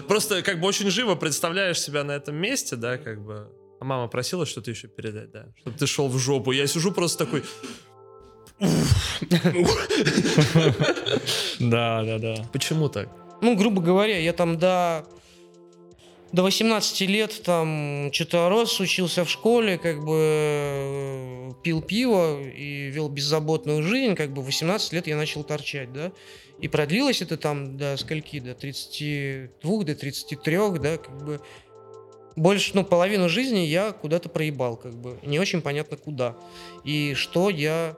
[0.09, 3.49] Просто как бы очень живо представляешь себя на этом месте, да, как бы.
[3.81, 5.47] А мама просила что-то еще передать, да.
[5.61, 6.53] Чтобы ты шел в жопу.
[6.53, 7.43] Я сижу просто такой...
[11.61, 12.35] Да, да, да.
[12.53, 13.09] Почему так?
[13.43, 15.07] Ну, грубо говоря, я там до
[16.33, 22.91] до 18 лет там что-то рос, учился в школе, как бы э, пил пиво и
[22.91, 26.13] вел беззаботную жизнь, как бы 18 лет я начал торчать, да.
[26.59, 31.41] И продлилось это там до скольки, до 32, до 33, да, как бы
[32.37, 35.19] больше, ну, половину жизни я куда-то проебал, как бы.
[35.23, 36.37] Не очень понятно куда.
[36.85, 37.97] И что я...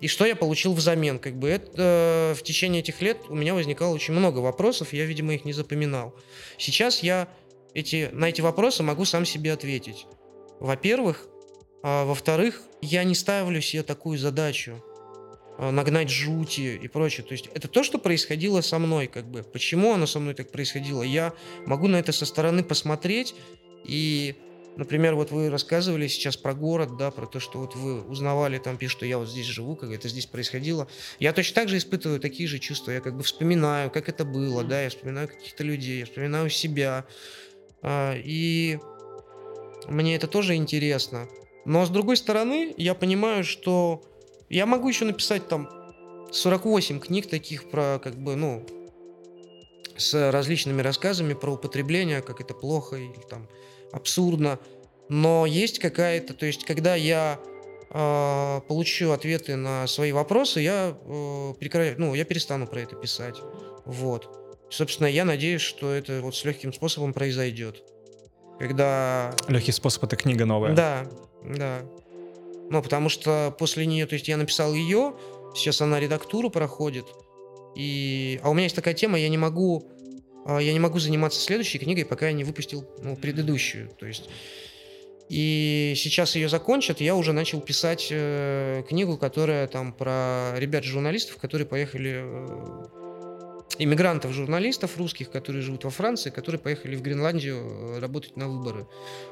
[0.00, 1.48] И что я получил взамен, как бы.
[1.48, 5.44] Это, э, в течение этих лет у меня возникало очень много вопросов, я, видимо, их
[5.44, 6.14] не запоминал.
[6.58, 7.28] Сейчас я
[7.74, 10.06] эти, на эти вопросы могу сам себе ответить.
[10.60, 11.28] Во-первых.
[11.84, 14.80] А во-вторых, я не ставлю себе такую задачу
[15.70, 17.24] нагнать жути и прочее.
[17.24, 19.42] То есть это то, что происходило со мной, как бы.
[19.42, 21.02] Почему оно со мной так происходило?
[21.02, 21.32] Я
[21.66, 23.34] могу на это со стороны посмотреть
[23.84, 24.34] и
[24.76, 28.78] Например, вот вы рассказывали сейчас про город, да, про то, что вот вы узнавали, там
[28.78, 30.88] пишут, что я вот здесь живу, как это здесь происходило.
[31.18, 32.92] Я точно так же испытываю такие же чувства.
[32.92, 37.04] Я как бы вспоминаю, как это было, да, я вспоминаю каких-то людей, я вспоминаю себя.
[37.82, 38.78] А, и
[39.88, 41.28] мне это тоже интересно.
[41.66, 44.02] Но с другой стороны, я понимаю, что
[44.52, 45.68] я могу еще написать там
[46.30, 48.64] 48 книг таких про, как бы, ну,
[49.96, 53.48] с различными рассказами про употребление, как это плохо или там
[53.92, 54.58] абсурдно.
[55.08, 57.38] Но есть какая-то, то есть, когда я
[57.90, 61.94] э, получу ответы на свои вопросы, я э, прекра...
[61.98, 63.36] ну, я перестану про это писать.
[63.84, 64.38] Вот.
[64.70, 67.82] Собственно, я надеюсь, что это вот с легким способом произойдет.
[68.58, 69.34] Когда...
[69.48, 70.74] Легкий способ это книга новая.
[70.74, 71.06] Да,
[71.44, 71.82] да.
[72.70, 75.14] Ну, потому что после нее, то есть я написал ее,
[75.54, 77.06] сейчас она редактуру проходит,
[77.74, 78.40] и...
[78.42, 79.88] А у меня есть такая тема, я не могу
[80.44, 83.90] а, я не могу заниматься следующей книгой, пока я не выпустил ну, предыдущую.
[83.98, 84.28] То есть
[85.28, 91.66] и сейчас ее закончат, я уже начал писать э, книгу, которая там про ребят-журналистов, которые
[91.66, 93.01] поехали э,
[93.78, 98.86] иммигрантов-журналистов русских, которые живут во Франции, которые поехали в Гренландию э, работать на выборы.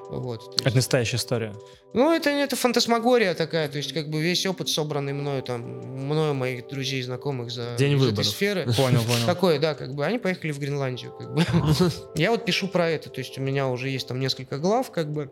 [0.09, 0.61] Вот.
[0.61, 1.55] Это настоящая история.
[1.93, 6.35] Ну, это, это фантасмагория такая, то есть как бы весь опыт, собранный мною, там, мною,
[6.35, 8.21] моих друзей, знакомых за День из выборов.
[8.21, 8.65] этой сферы.
[8.77, 9.27] Понял, понял.
[9.27, 11.45] Такое, да, как бы, они поехали в Гренландию, как бы.
[12.15, 15.13] Я вот пишу про это, то есть у меня уже есть там несколько глав, как
[15.13, 15.31] бы.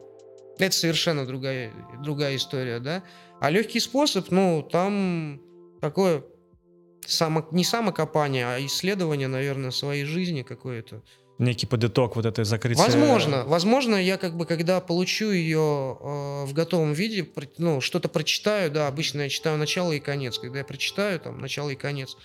[0.59, 1.73] Это совершенно другая,
[2.03, 3.05] другая история, да.
[3.41, 5.41] А легкий способ, ну, там
[5.81, 6.25] такое
[7.07, 11.03] само, не самокопание, а исследование, наверное, своей жизни какое-то.
[11.39, 12.83] Некий подыток вот этой закрытия.
[12.83, 18.73] Возможно, возможно, я как бы, когда получу ее э, в готовом виде, ну, что-то прочитаю,
[18.73, 20.39] да, обычно я читаю начало и конец.
[20.39, 22.16] Когда я прочитаю там начало и конец,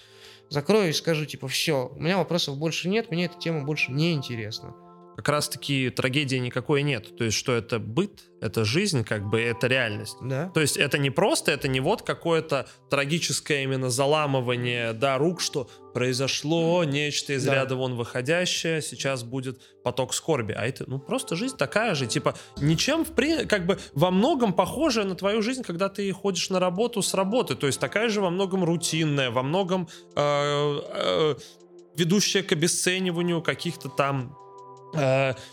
[0.50, 4.14] закрою и скажу, типа, все, у меня вопросов больше нет, мне эта тема больше не
[4.14, 4.74] интересна
[5.16, 7.16] как раз-таки трагедии никакой нет.
[7.16, 10.18] То есть, что это быт, это жизнь, как бы это реальность.
[10.22, 10.50] Да.
[10.50, 15.70] То есть, это не просто, это не вот какое-то трагическое именно заламывание, да, рук, что
[15.94, 17.56] произошло нечто из да.
[17.56, 20.54] ряда вон выходящее, сейчас будет поток скорби.
[20.54, 22.08] А это, ну, просто жизнь такая же.
[22.08, 23.46] Типа, ничем, в при...
[23.46, 27.56] как бы, во многом похожая на твою жизнь, когда ты ходишь на работу с работы.
[27.56, 31.36] То есть, такая же во многом рутинная, во многом э, э,
[31.96, 34.38] ведущая к обесцениванию каких-то там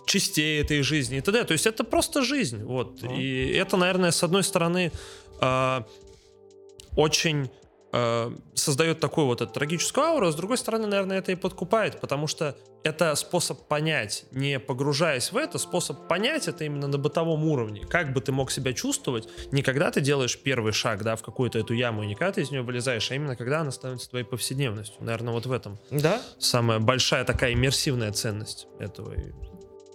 [0.06, 1.44] частей этой жизни и т.д.
[1.44, 2.62] То есть это просто жизнь.
[2.64, 3.02] Вот.
[3.02, 3.16] Mm.
[3.16, 4.92] И это, наверное, с одной стороны
[5.40, 5.80] э,
[6.96, 7.50] очень
[7.92, 12.00] э, создает такую вот эту трагическую ауру, а с другой стороны, наверное, это и подкупает,
[12.00, 17.44] потому что это способ понять, не погружаясь в это, способ понять это именно на бытовом
[17.44, 17.84] уровне.
[17.86, 21.58] Как бы ты мог себя чувствовать, не когда ты делаешь первый шаг, да, в какую-то
[21.58, 24.24] эту яму, и не когда ты из нее вылезаешь, а именно когда она становится твоей
[24.24, 25.02] повседневностью.
[25.04, 29.14] Наверное, вот в этом Да, самая большая такая иммерсивная ценность этого.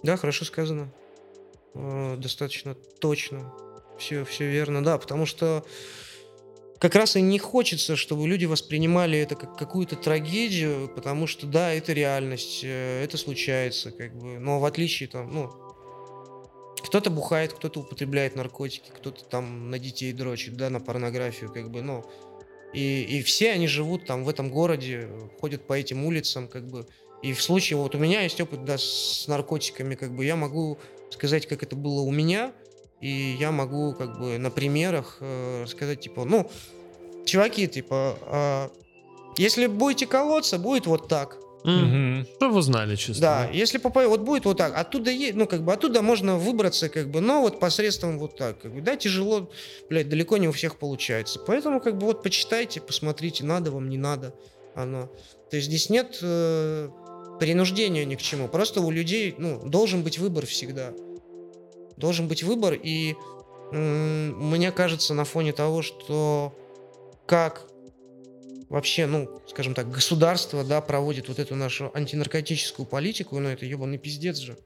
[0.02, 0.92] Да, хорошо сказано.
[1.74, 3.52] Э, Достаточно точно.
[3.98, 5.64] Все, все верно, да, потому что
[6.78, 11.72] как раз и не хочется, чтобы люди воспринимали это как какую-то трагедию, потому что да,
[11.72, 14.38] это реальность, э, это случается, как бы.
[14.38, 15.50] Но в отличие там, ну,
[16.84, 21.82] кто-то бухает, кто-то употребляет наркотики, кто-то там на детей дрочит, да, на порнографию, как бы,
[21.82, 22.04] ну.
[22.72, 25.08] И, и все они живут там в этом городе,
[25.40, 26.86] ходят по этим улицам, как бы.
[27.22, 30.78] И в случае, вот у меня есть опыт, да, с наркотиками, как бы, я могу
[31.10, 32.52] сказать, как это было у меня,
[33.00, 36.50] и я могу, как бы, на примерах э, рассказать, типа, ну,
[37.24, 38.70] чуваки, типа, а,
[39.36, 41.36] если будете колоться, будет вот так.
[41.64, 42.26] Мгм.
[42.36, 43.20] Что вы знали, честно?
[43.20, 44.76] Да, если попадет, вот будет вот так.
[44.76, 48.60] Оттуда есть, ну, как бы, оттуда можно выбраться, как бы, но вот посредством вот так.
[48.60, 49.50] Как бы, да, тяжело,
[49.90, 51.40] блядь, далеко не у всех получается.
[51.44, 54.32] Поэтому, как бы, вот почитайте, посмотрите, надо вам, не надо
[54.76, 55.10] оно.
[55.50, 56.88] То есть здесь нет э,
[57.40, 58.46] принуждения ни к чему.
[58.46, 60.92] Просто у людей, ну, должен быть выбор всегда.
[61.96, 63.16] Должен быть выбор, и
[63.72, 66.54] мне кажется, на фоне того, что
[67.26, 67.66] как
[68.68, 73.98] вообще, ну, скажем так, государство, да, проводит вот эту нашу антинаркотическую политику, ну, это ебаный
[73.98, 74.56] пиздец же.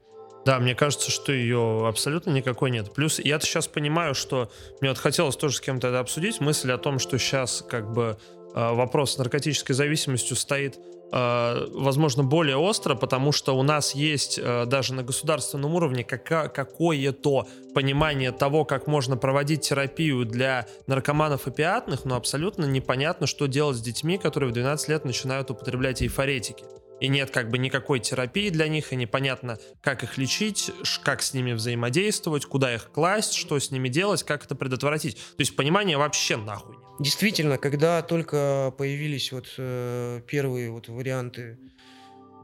[0.45, 2.93] Да, мне кажется, что ее абсолютно никакой нет.
[2.93, 6.79] Плюс я-то сейчас понимаю, что мне вот хотелось тоже с кем-то это обсудить, мысль о
[6.79, 8.17] том, что сейчас как бы
[8.55, 10.79] э, вопрос с наркотической зависимостью стоит,
[11.11, 18.31] возможно, более остро, потому что у нас есть э, даже на государственном уровне какое-то понимание
[18.31, 24.17] того, как можно проводить терапию для наркоманов опиатных, но абсолютно непонятно, что делать с детьми,
[24.17, 26.63] которые в 12 лет начинают употреблять эйфоретики.
[27.01, 30.71] И нет как бы никакой терапии для них, и непонятно, как их лечить,
[31.03, 35.15] как с ними взаимодействовать, куда их класть, что с ними делать, как это предотвратить.
[35.15, 36.75] То есть понимания вообще нахуй.
[37.01, 41.57] Действительно, когда только появились вот э, первые вот варианты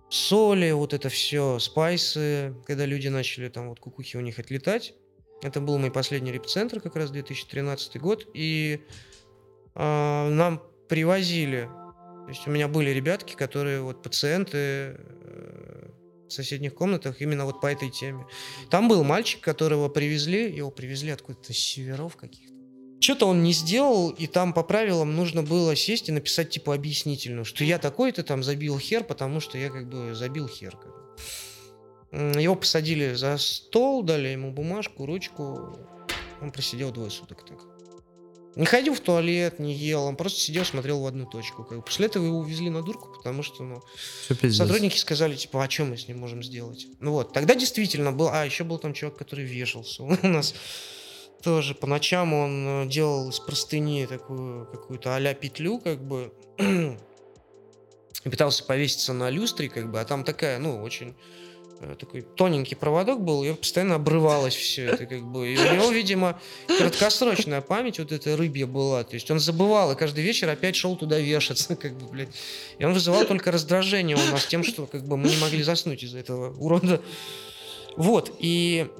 [0.10, 4.96] соли, вот это все, спайсы, когда люди начали там вот кукухи у них отлетать,
[5.44, 8.84] это был мой последний репцентр, как раз 2013 год, и
[9.76, 11.70] а, нам привозили,
[12.24, 15.90] то есть у меня были ребятки, которые вот пациенты э,
[16.28, 18.26] в соседних комнатах именно вот по этой теме.
[18.72, 22.57] Там был мальчик, которого привезли, его привезли откуда-то с северов каких-то.
[23.00, 27.46] Что-то он не сделал, и там по правилам нужно было сесть и написать типа объяснительную,
[27.46, 30.76] что я такой-то там забил хер, потому что я как бы забил хер.
[30.76, 32.42] как бы.
[32.42, 35.78] Его посадили за стол, дали ему бумажку, ручку.
[36.42, 37.60] Он просидел двое суток так.
[38.56, 41.64] Не ходил в туалет, не ел, он просто сидел, смотрел в одну точку.
[41.64, 41.84] как бы.
[41.84, 43.84] После этого его увезли на дурку, потому что, ну.
[44.50, 46.88] Сотрудники сказали, типа, а что мы с ним можем сделать?
[47.00, 48.30] Ну вот, тогда действительно был...
[48.30, 50.02] А, еще был там чувак, который вешался.
[50.24, 50.56] У нас
[51.42, 56.34] тоже по ночам он э, делал из простыни такую какую-то а петлю, как бы,
[58.24, 61.16] пытался повеситься на люстре, как бы, а там такая, ну, очень
[61.80, 65.54] э, такой тоненький проводок был, и постоянно обрывалось все это, как бы.
[65.54, 69.04] И у него, видимо, краткосрочная память вот эта рыбья была.
[69.04, 72.30] То есть он забывал, и каждый вечер опять шел туда вешаться, как бы, блядь.
[72.80, 76.04] И он вызывал только раздражение у нас тем, что как бы мы не могли заснуть
[76.04, 77.02] из-за этого урода.
[77.98, 78.92] Вот, и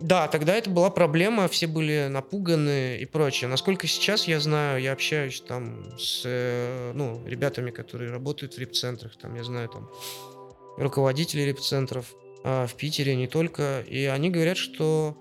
[0.00, 3.48] да, тогда это была проблема, все были напуганы и прочее.
[3.48, 9.18] Насколько сейчас я знаю, я общаюсь там с э, ну, ребятами, которые работают в репцентрах,
[9.18, 9.90] там, я знаю там
[10.78, 15.14] руководителей репцентров а, в Питере, не только, и они говорят, что,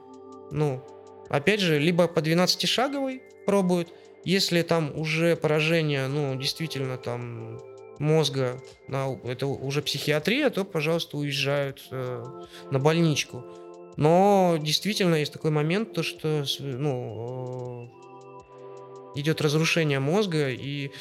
[0.49, 0.81] ну,
[1.29, 3.89] опять же, либо по 12-шаговой пробуют,
[4.23, 7.59] если там уже поражение, ну, действительно там
[8.01, 12.25] мозга, на, это уже психиатрия, то, пожалуйста, уезжают э,
[12.71, 13.45] на больничку.
[13.97, 17.89] Но действительно есть такой момент, то что ну,
[19.15, 20.91] э, идет разрушение мозга, и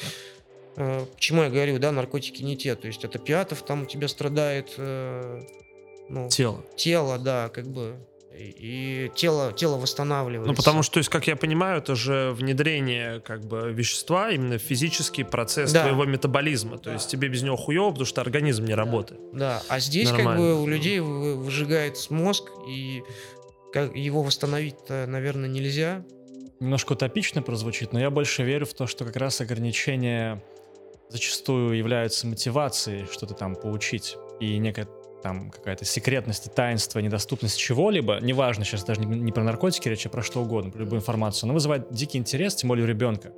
[0.77, 2.75] э, почему я говорю, да, наркотики не те.
[2.75, 5.41] То есть от опиатов там у тебя страдает э,
[6.09, 6.63] ну, Тело.
[6.75, 7.95] тело, да, как бы.
[8.57, 10.49] И, тело, тело восстанавливается.
[10.51, 14.57] Ну, потому что, то есть, как я понимаю, это же внедрение как бы вещества, именно
[14.57, 15.81] физический процесс Да.
[15.83, 16.77] твоего метаболизма.
[16.77, 19.19] То есть тебе без него хуево, потому что организм не работает.
[19.33, 20.41] Да, а здесь как Нормально.
[20.41, 23.03] бы у людей вы- выжигается мозг, и
[23.73, 26.03] как его восстановить-то, наверное, нельзя.
[26.59, 30.43] Немножко утопично прозвучит, но я больше верю в то, что как раз ограничения
[31.09, 34.87] зачастую являются мотивацией что-то там поучить и некое
[35.21, 40.09] там какая-то секретность, таинство, недоступность чего-либо, неважно, сейчас даже не, не про наркотики речь, а
[40.09, 43.31] про что угодно, про любую информацию, она вызывает дикий интерес, тем более у ребенка.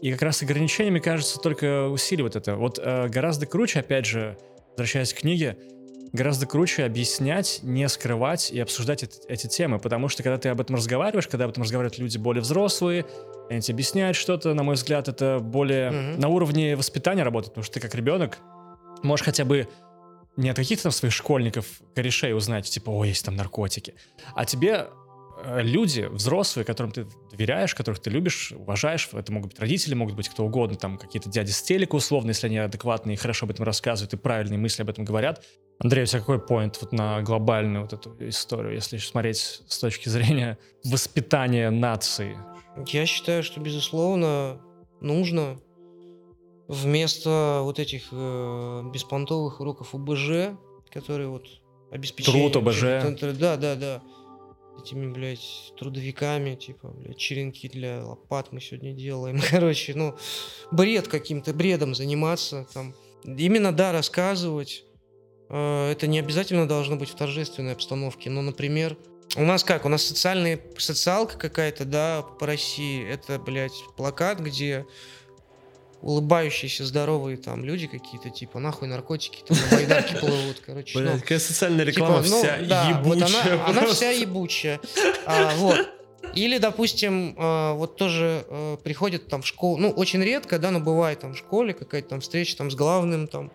[0.00, 2.56] И как раз ограничения, мне кажется, только усиливают это.
[2.56, 4.36] Вот э, гораздо круче, опять же,
[4.72, 5.56] возвращаясь к книге,
[6.12, 10.60] гораздо круче объяснять, не скрывать и обсуждать эти, эти темы, потому что когда ты об
[10.60, 13.06] этом разговариваешь, когда об этом разговаривают люди более взрослые,
[13.48, 16.20] они тебе объясняют что-то, на мой взгляд, это более mm-hmm.
[16.20, 18.38] на уровне воспитания работает, потому что ты как ребенок
[19.02, 19.68] можешь хотя бы
[20.36, 23.94] не от каких-то там своих школьников, корешей узнать, типа, о, есть там наркотики,
[24.34, 24.88] а тебе
[25.42, 30.14] э, люди, взрослые, которым ты доверяешь, которых ты любишь, уважаешь, это могут быть родители, могут
[30.14, 33.52] быть кто угодно, там какие-то дяди с телека условно, если они адекватные и хорошо об
[33.52, 35.42] этом рассказывают и правильные мысли об этом говорят.
[35.78, 40.08] Андрей, у тебя какой поинт вот на глобальную вот эту историю, если смотреть с точки
[40.08, 42.36] зрения воспитания нации?
[42.86, 44.60] Я считаю, что, безусловно,
[45.00, 45.58] нужно
[46.68, 50.56] вместо вот этих э, беспонтовых уроков УБЖ,
[50.90, 51.46] которые вот
[51.90, 52.52] обеспечивают...
[52.52, 52.80] Труд ОБЖ.
[53.38, 54.02] Да, да, да.
[54.78, 59.40] Этими, блядь, трудовиками, типа, блядь, черенки для лопат мы сегодня делаем.
[59.50, 60.16] Короче, ну,
[60.70, 62.66] бред каким-то, бредом заниматься.
[62.74, 62.94] Там.
[63.24, 64.84] Именно, да, рассказывать.
[65.48, 68.28] Э, это не обязательно должно быть в торжественной обстановке.
[68.28, 68.96] Но, например,
[69.36, 69.84] у нас как?
[69.84, 73.06] У нас социальная социалка какая-то, да, по России.
[73.06, 74.86] Это, блядь, плакат, где
[76.06, 80.98] улыбающиеся, здоровые там люди какие-то, типа, нахуй наркотики, там на байдарке плывут, короче.
[80.98, 83.02] Блядь, ну, какая социальная реклама типа, ну, вся да, ебучая.
[83.02, 84.80] Вот она, она вся ебучая.
[85.26, 85.88] А, вот.
[86.34, 90.80] Или, допустим, э, вот тоже э, приходят там в школу, ну, очень редко, да, но
[90.80, 93.50] бывает там в школе какая-то там встреча там с главным там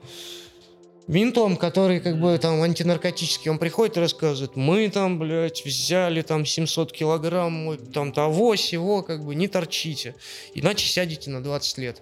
[1.07, 6.45] ментом, который как бы там антинаркотический, он приходит и рассказывает, мы там, блядь, взяли там
[6.45, 10.15] 700 килограмм, там того, сего, как бы не торчите,
[10.53, 12.02] иначе сядете на 20 лет.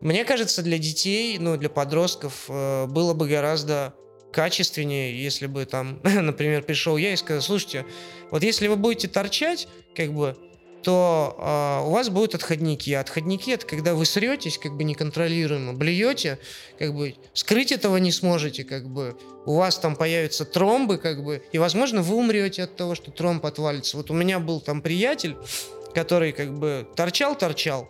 [0.00, 3.94] Мне кажется, для детей, ну, для подростков э, было бы гораздо
[4.32, 7.84] качественнее, если бы там, например, пришел я и сказал, слушайте,
[8.30, 10.36] вот если вы будете торчать, как бы,
[10.82, 12.90] то э, у вас будут отходники.
[12.92, 16.38] А отходники это когда вы сретесь, как бы неконтролируемо, блюете,
[16.78, 19.16] как бы скрыть этого не сможете, как бы
[19.46, 23.44] у вас там появятся тромбы, как бы, и, возможно, вы умрете от того, что тромб
[23.44, 23.96] отвалится.
[23.96, 25.36] Вот у меня был там приятель,
[25.94, 27.88] который как бы торчал-торчал,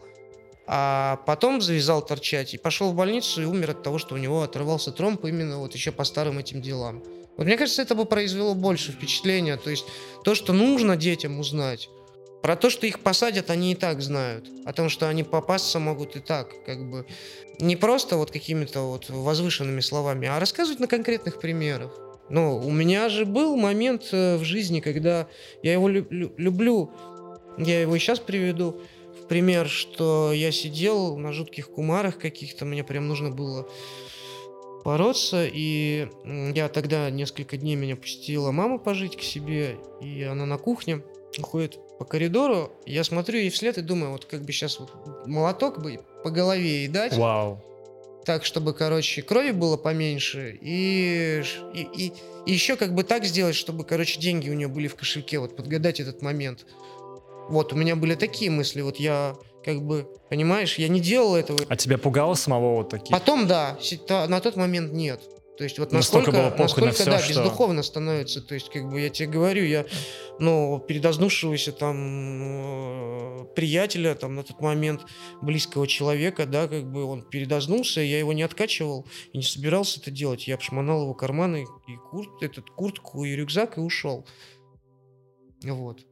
[0.70, 4.42] а потом завязал торчать и пошел в больницу и умер от того, что у него
[4.42, 7.02] оторвался тромб именно вот еще по старым этим делам.
[7.38, 9.56] Вот мне кажется, это бы произвело больше впечатления.
[9.56, 9.86] То есть
[10.24, 11.88] то, что нужно детям узнать,
[12.42, 14.46] про то, что их посадят, они и так знают.
[14.66, 17.06] О том, что они попасться могут и так, как бы.
[17.60, 21.98] Не просто вот какими-то вот возвышенными словами, а рассказывать на конкретных примерах.
[22.28, 25.28] Ну, у меня же был момент э, в жизни, когда
[25.62, 26.92] я его люблю,
[27.56, 28.82] я его и сейчас приведу
[29.28, 33.68] пример, что я сидел на жутких кумарах каких-то, мне прям нужно было
[34.84, 40.56] бороться, и я тогда несколько дней меня пустила мама пожить к себе, и она на
[40.56, 41.02] кухне
[41.40, 44.90] ходит по коридору, я смотрю ей вслед и думаю, вот как бы сейчас вот
[45.26, 47.16] молоток бы по голове ей дать.
[47.16, 47.62] Вау.
[48.24, 51.42] Так, чтобы, короче, крови было поменьше, и,
[51.74, 52.12] и, и,
[52.46, 55.56] и еще как бы так сделать, чтобы, короче, деньги у нее были в кошельке, вот
[55.56, 56.66] подгадать этот момент.
[57.48, 59.34] Вот, у меня были такие мысли, вот я
[59.64, 61.58] как бы, понимаешь, я не делал этого.
[61.68, 63.10] А тебя пугало самого вот такие?
[63.10, 65.20] Потом да, на тот момент нет.
[65.58, 67.30] То есть вот насколько, было насколько на все, да, что...
[67.30, 68.40] бездуховно становится.
[68.40, 69.86] То есть, как бы я тебе говорю, я,
[70.38, 75.04] ну, передознувшегося там э, приятеля, там, на тот момент
[75.42, 80.12] близкого человека, да, как бы он передознулся, я его не откачивал и не собирался это
[80.12, 80.46] делать.
[80.46, 84.24] Я обшмонал его карманы и курт, этот, куртку и рюкзак и ушел.
[85.64, 86.06] Вот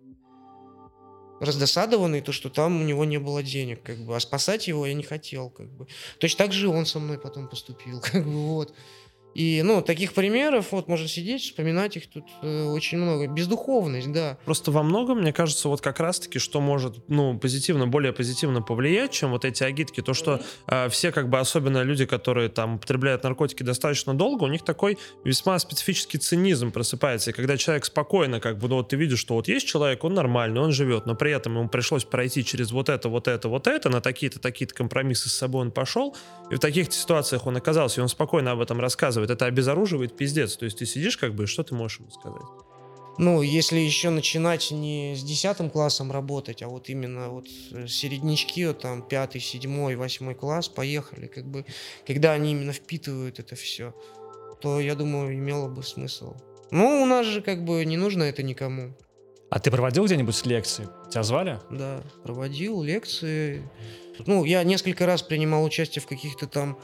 [1.40, 4.94] раздосадованный, то, что там у него не было денег, как бы, а спасать его я
[4.94, 5.86] не хотел, как бы.
[6.18, 8.74] Точно так же он со мной потом поступил, как бы, вот.
[9.36, 13.26] И, ну, таких примеров, вот, можно сидеть, вспоминать их тут э, очень много.
[13.26, 14.38] Бездуховность, да.
[14.46, 19.10] Просто во многом, мне кажется, вот как раз-таки, что может, ну, позитивно, более позитивно повлиять,
[19.10, 23.24] чем вот эти агитки, то, что э, все, как бы, особенно люди, которые там употребляют
[23.24, 27.30] наркотики достаточно долго, у них такой весьма специфический цинизм просыпается.
[27.30, 30.14] И когда человек спокойно, как бы, ну, вот ты видишь, что вот есть человек, он
[30.14, 33.66] нормальный, он живет, но при этом ему пришлось пройти через вот это, вот это, вот
[33.66, 36.16] это, на такие-то, такие-то компромиссы с собой он пошел,
[36.50, 40.16] и в таких ситуациях он оказался, и он спокойно об этом рассказывает, рассказывает, это обезоруживает
[40.16, 40.56] пиздец.
[40.56, 42.42] То есть ты сидишь как бы, что ты можешь ему сказать?
[43.18, 48.66] Ну, если еще начинать не с десятым классом работать, а вот именно вот э, середнячки,
[48.66, 51.64] вот там пятый, седьмой, восьмой класс, поехали, как бы,
[52.06, 53.94] когда они именно впитывают это все,
[54.60, 56.34] то, я думаю, имело бы смысл.
[56.70, 58.92] Ну, у нас же как бы не нужно это никому.
[59.48, 60.88] А ты проводил где-нибудь лекции?
[61.10, 61.58] Тебя звали?
[61.70, 63.62] Да, проводил лекции.
[64.26, 66.76] Ну, я несколько раз принимал участие в каких-то там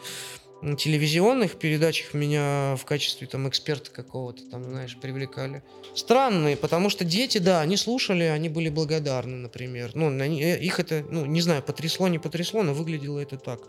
[0.76, 5.62] телевизионных передачах меня в качестве там эксперта какого-то там, знаешь, привлекали.
[5.94, 9.90] Странные, потому что дети, да, они слушали, они были благодарны, например.
[9.94, 13.60] Ну, они, э, их это, ну, не знаю, потрясло, не потрясло, но выглядело это так.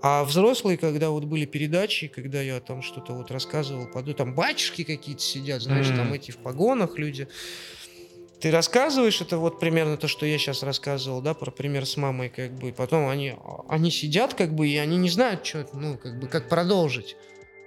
[0.00, 4.84] А взрослые, когда вот были передачи, когда я там что-то вот рассказывал, поду, там батюшки
[4.84, 5.96] какие-то сидят, знаешь, mm-hmm.
[5.96, 7.26] там эти в погонах люди,
[8.40, 12.28] ты рассказываешь, это вот примерно то, что я сейчас рассказывал, да, про пример с мамой,
[12.28, 13.34] как бы, потом они,
[13.68, 17.16] они сидят, как бы, и они не знают, что, ну, как бы, как продолжить.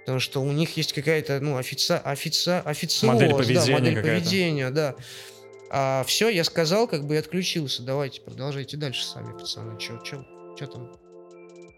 [0.00, 1.92] Потому что у них есть какая-то, ну, офици...
[1.92, 2.62] Офици...
[2.64, 4.94] официоз, модель поведения, да, модель поведения, да.
[5.70, 7.82] А все, я сказал, как бы, и отключился.
[7.82, 9.78] Давайте, продолжайте дальше сами, пацаны.
[9.78, 10.92] Что там?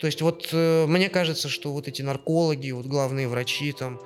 [0.00, 4.00] То есть вот э, мне кажется, что вот эти наркологи, вот главные врачи, там,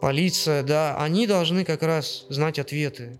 [0.00, 3.18] полиция, да, они должны как раз знать ответы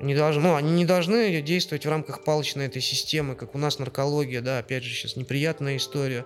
[0.00, 3.78] не должны, ну, они не должны действовать в рамках палочной этой системы, как у нас
[3.78, 6.24] наркология, да, опять же, сейчас неприятная история,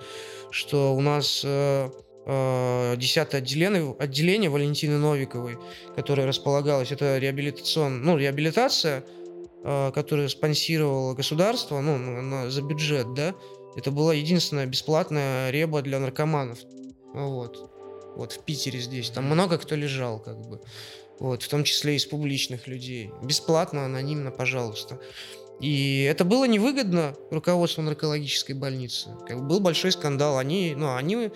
[0.50, 1.90] что у нас э,
[2.26, 5.58] э, 10 отделение, отделение Валентины Новиковой,
[5.96, 9.04] которое располагалось, это реабилитацион, ну, реабилитация,
[9.64, 13.34] э, которую спонсировало государство, ну, на, за бюджет, да,
[13.76, 16.60] это была единственная бесплатная реба для наркоманов,
[17.12, 17.70] вот,
[18.14, 20.60] вот в Питере здесь, там много кто лежал, как бы
[21.18, 23.10] вот, в том числе из публичных людей.
[23.22, 25.00] Бесплатно, анонимно, пожалуйста.
[25.60, 29.10] И это было невыгодно руководству наркологической больницы.
[29.26, 30.36] Как бы был большой скандал.
[30.36, 31.30] Они, ну, они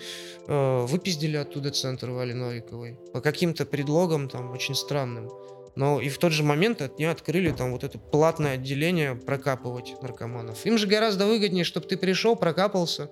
[0.47, 5.29] э, выпиздили оттуда центр Вали Новиковой по каким-то предлогам там очень странным.
[5.75, 10.65] Но и в тот же момент они открыли там вот это платное отделение прокапывать наркоманов.
[10.65, 13.09] Им же гораздо выгоднее, чтобы ты пришел, прокапался,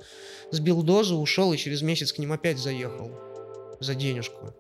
[0.52, 3.12] сбил дозу, ушел и через месяц к ним опять заехал
[3.80, 4.54] за денежку.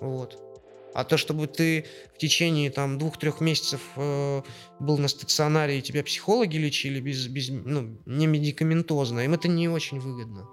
[0.00, 0.45] Вот.
[0.96, 4.40] А то, чтобы ты в течение там двух-трех месяцев э,
[4.80, 9.68] был на стационаре и тебя психологи лечили без, без, ну, не медикаментозно, им это не
[9.68, 10.48] очень выгодно.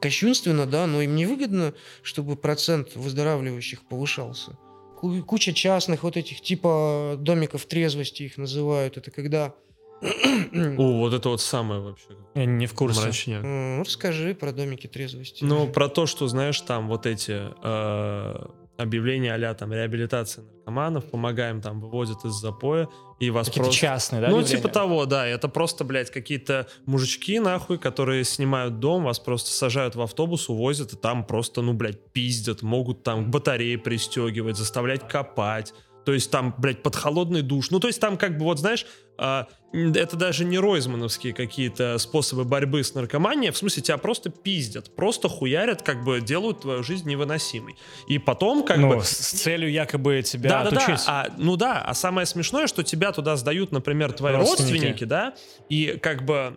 [0.00, 4.56] Кощунственно, да, но им не выгодно, чтобы процент выздоравливающих повышался.
[5.00, 8.98] Куча частных вот этих типа домиков трезвости их называют.
[8.98, 9.52] Это когда
[10.00, 12.10] о, вот это вот самое вообще.
[12.36, 13.00] Я не в курсе.
[13.00, 13.42] Мрачняк.
[13.42, 15.42] Ну, расскажи про домики трезвости.
[15.42, 18.46] Ну, про то, что, знаешь, там вот эти э,
[18.78, 22.88] объявления а там реабилитации наркоманов, помогаем там, выводят из запоя,
[23.18, 23.80] и вас Какие-то просто...
[23.80, 24.62] частные, да, Ну, объявления?
[24.62, 29.96] типа того, да, это просто, блядь, какие-то мужички, нахуй, которые снимают дом, вас просто сажают
[29.96, 35.08] в автобус, увозят, и там просто, ну, блядь, пиздят, могут там к батарее пристегивать, заставлять
[35.08, 35.74] копать,
[36.08, 37.70] то есть там, блядь, под холодный душ.
[37.70, 38.86] Ну, то есть там как бы, вот знаешь,
[39.18, 39.44] э,
[39.74, 45.28] это даже не ройзмановские какие-то способы борьбы с наркоманией, в смысле тебя просто пиздят, просто
[45.28, 47.76] хуярят, как бы делают твою жизнь невыносимой.
[48.06, 49.04] И потом как ну, бы...
[49.04, 50.86] с целью якобы тебя да, отучить.
[50.86, 54.72] Да, да, а, ну да, а самое смешное, что тебя туда сдают, например, твои родственники,
[54.72, 55.34] родственники да,
[55.68, 56.56] и как бы а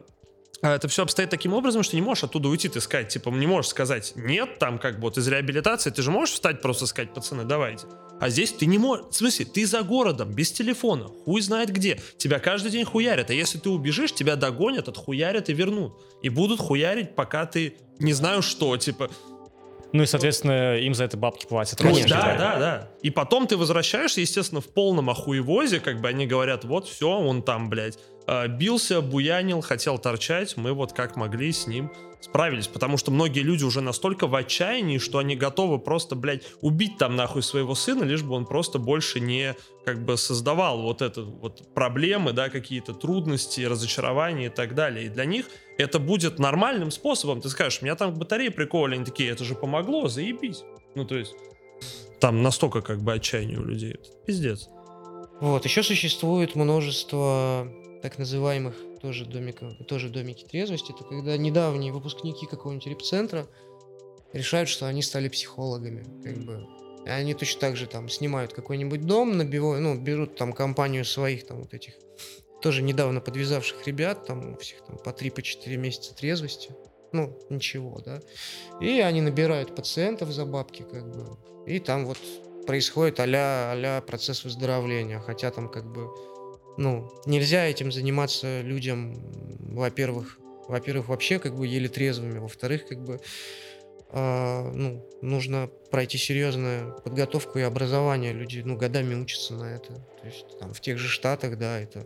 [0.62, 3.70] это все обстоит таким образом, что не можешь оттуда уйти, ты сказать, типа, не можешь
[3.70, 7.44] сказать нет, там, как бы, вот из реабилитации, ты же можешь встать просто сказать, пацаны,
[7.44, 7.88] давайте.
[8.20, 12.00] А здесь ты не можешь, в смысле, ты за городом, без телефона, хуй знает где,
[12.18, 15.94] тебя каждый день хуярят, а если ты убежишь, тебя догонят, отхуярят и вернут.
[16.22, 19.10] И будут хуярить, пока ты не знаю что, типа,
[19.94, 21.80] ну и, соответственно, им за это бабки платят.
[21.80, 22.92] Конечно, да, да, да.
[23.02, 27.44] И потом ты возвращаешься, естественно, в полном охуевозе, как бы они говорят, вот, все, он
[27.44, 28.00] там, блядь,
[28.50, 31.92] бился, буянил, хотел торчать, мы вот как могли с ним
[32.22, 36.98] справились, потому что многие люди уже настолько в отчаянии, что они готовы просто, блядь, убить
[36.98, 41.24] там нахуй своего сына, лишь бы он просто больше не как бы создавал вот это
[41.24, 45.08] вот проблемы, да, какие-то трудности, разочарования и так далее.
[45.08, 47.42] И для них это будет нормальным способом.
[47.42, 50.64] Ты скажешь, меня там к батарее приковали, они такие, это же помогло, заебись.
[50.94, 51.34] Ну, то есть,
[52.20, 53.96] там настолько как бы отчаяние у людей.
[54.28, 54.70] Пиздец.
[55.42, 57.68] Вот, еще существует множество
[58.02, 63.48] так называемых тоже, домика, тоже домики трезвости, это когда недавние выпускники какого-нибудь репцентра
[64.34, 66.06] решают, что они стали психологами.
[66.24, 66.68] Как бы.
[67.06, 71.48] И они точно так же там снимают какой-нибудь дом, набивают, ну, берут там компанию своих
[71.48, 71.96] там вот этих
[72.62, 76.70] тоже недавно подвязавших ребят, там у всех там по 3-4 по месяца трезвости.
[77.12, 78.22] Ну, ничего, да.
[78.80, 81.38] И они набирают пациентов за бабки, как бы.
[81.66, 82.20] И там вот
[82.66, 85.20] происходит а-ля, а процесс выздоровления.
[85.20, 86.10] Хотя там как бы
[86.78, 89.16] ну, нельзя этим заниматься людям,
[89.60, 93.20] во-первых, во-первых, вообще как бы еле трезвыми, во-вторых, как бы
[94.10, 98.34] э, ну, нужно пройти серьезную подготовку и образование.
[98.34, 99.94] Люди, ну, годами учатся на это.
[100.22, 102.06] То есть там в тех же Штатах, да, это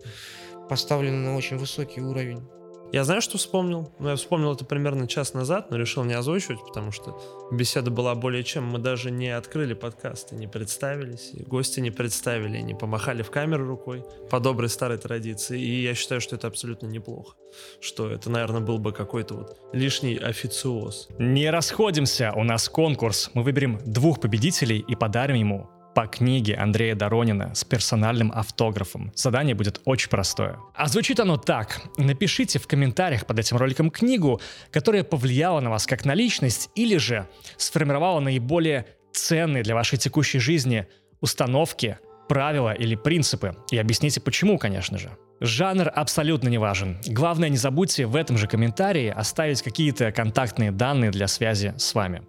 [0.68, 2.48] поставлено на очень высокий уровень.
[2.92, 3.92] Я знаю, что вспомнил.
[4.00, 7.20] Но я вспомнил это примерно час назад, но решил не озвучивать, потому что
[7.52, 8.66] беседа была более чем.
[8.66, 13.22] Мы даже не открыли подкаст, и не представились, и гости не представили, и не помахали
[13.22, 15.60] в камеру рукой по доброй старой традиции.
[15.60, 17.36] И я считаю, что это абсолютно неплохо.
[17.82, 21.10] Что это, наверное, был бы какой-то вот лишний официоз.
[21.18, 23.32] Не расходимся, у нас конкурс.
[23.34, 29.14] Мы выберем двух победителей и подарим ему по книге Андрея Доронина с персональным автографом.
[29.16, 30.60] Задание будет очень простое.
[30.76, 31.82] А звучит оно так.
[31.98, 34.42] Напишите в комментариях под этим роликом книгу,
[34.72, 37.28] которая повлияла на вас как на личность или же
[37.58, 40.86] сформировала наиболее ценные для вашей текущей жизни
[41.22, 41.98] установки,
[42.28, 43.56] правила или принципы.
[43.72, 45.12] И объясните почему, конечно же.
[45.40, 46.98] Жанр абсолютно не важен.
[47.08, 52.24] Главное, не забудьте в этом же комментарии оставить какие-то контактные данные для связи с вами.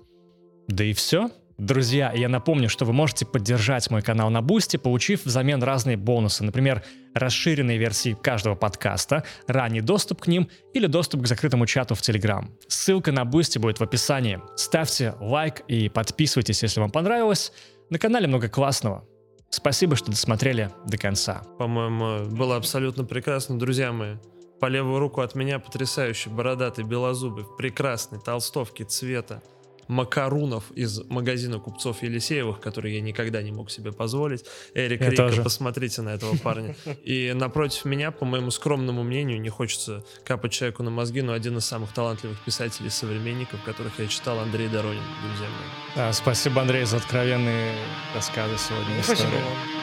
[0.68, 1.30] Да и все.
[1.58, 6.44] Друзья, я напомню, что вы можете поддержать мой канал на Boosty, получив взамен разные бонусы,
[6.44, 6.82] например,
[7.14, 12.50] расширенные версии каждого подкаста, ранний доступ к ним или доступ к закрытому чату в Телеграм.
[12.68, 14.38] Ссылка на Boosty будет в описании.
[14.54, 17.52] Ставьте лайк и подписывайтесь, если вам понравилось.
[17.88, 19.06] На канале много классного.
[19.48, 21.42] Спасибо, что досмотрели до конца.
[21.58, 24.16] По-моему, было абсолютно прекрасно, друзья мои.
[24.60, 29.42] По левую руку от меня потрясающий бородатый белозубый в прекрасной толстовке цвета
[29.88, 34.44] макарунов из магазина купцов Елисеевых, которые я никогда не мог себе позволить.
[34.74, 35.42] Эрик я Рика, тоже.
[35.42, 36.74] посмотрите на этого парня.
[37.04, 41.56] И напротив меня, по моему скромному мнению, не хочется капать человеку на мозги, но один
[41.58, 45.96] из самых талантливых писателей-современников, которых я читал, Андрей Доронин, друзья мои.
[45.96, 47.72] Да, спасибо, Андрей, за откровенные
[48.14, 49.02] рассказы сегодня.
[49.02, 49.75] Спасибо вам.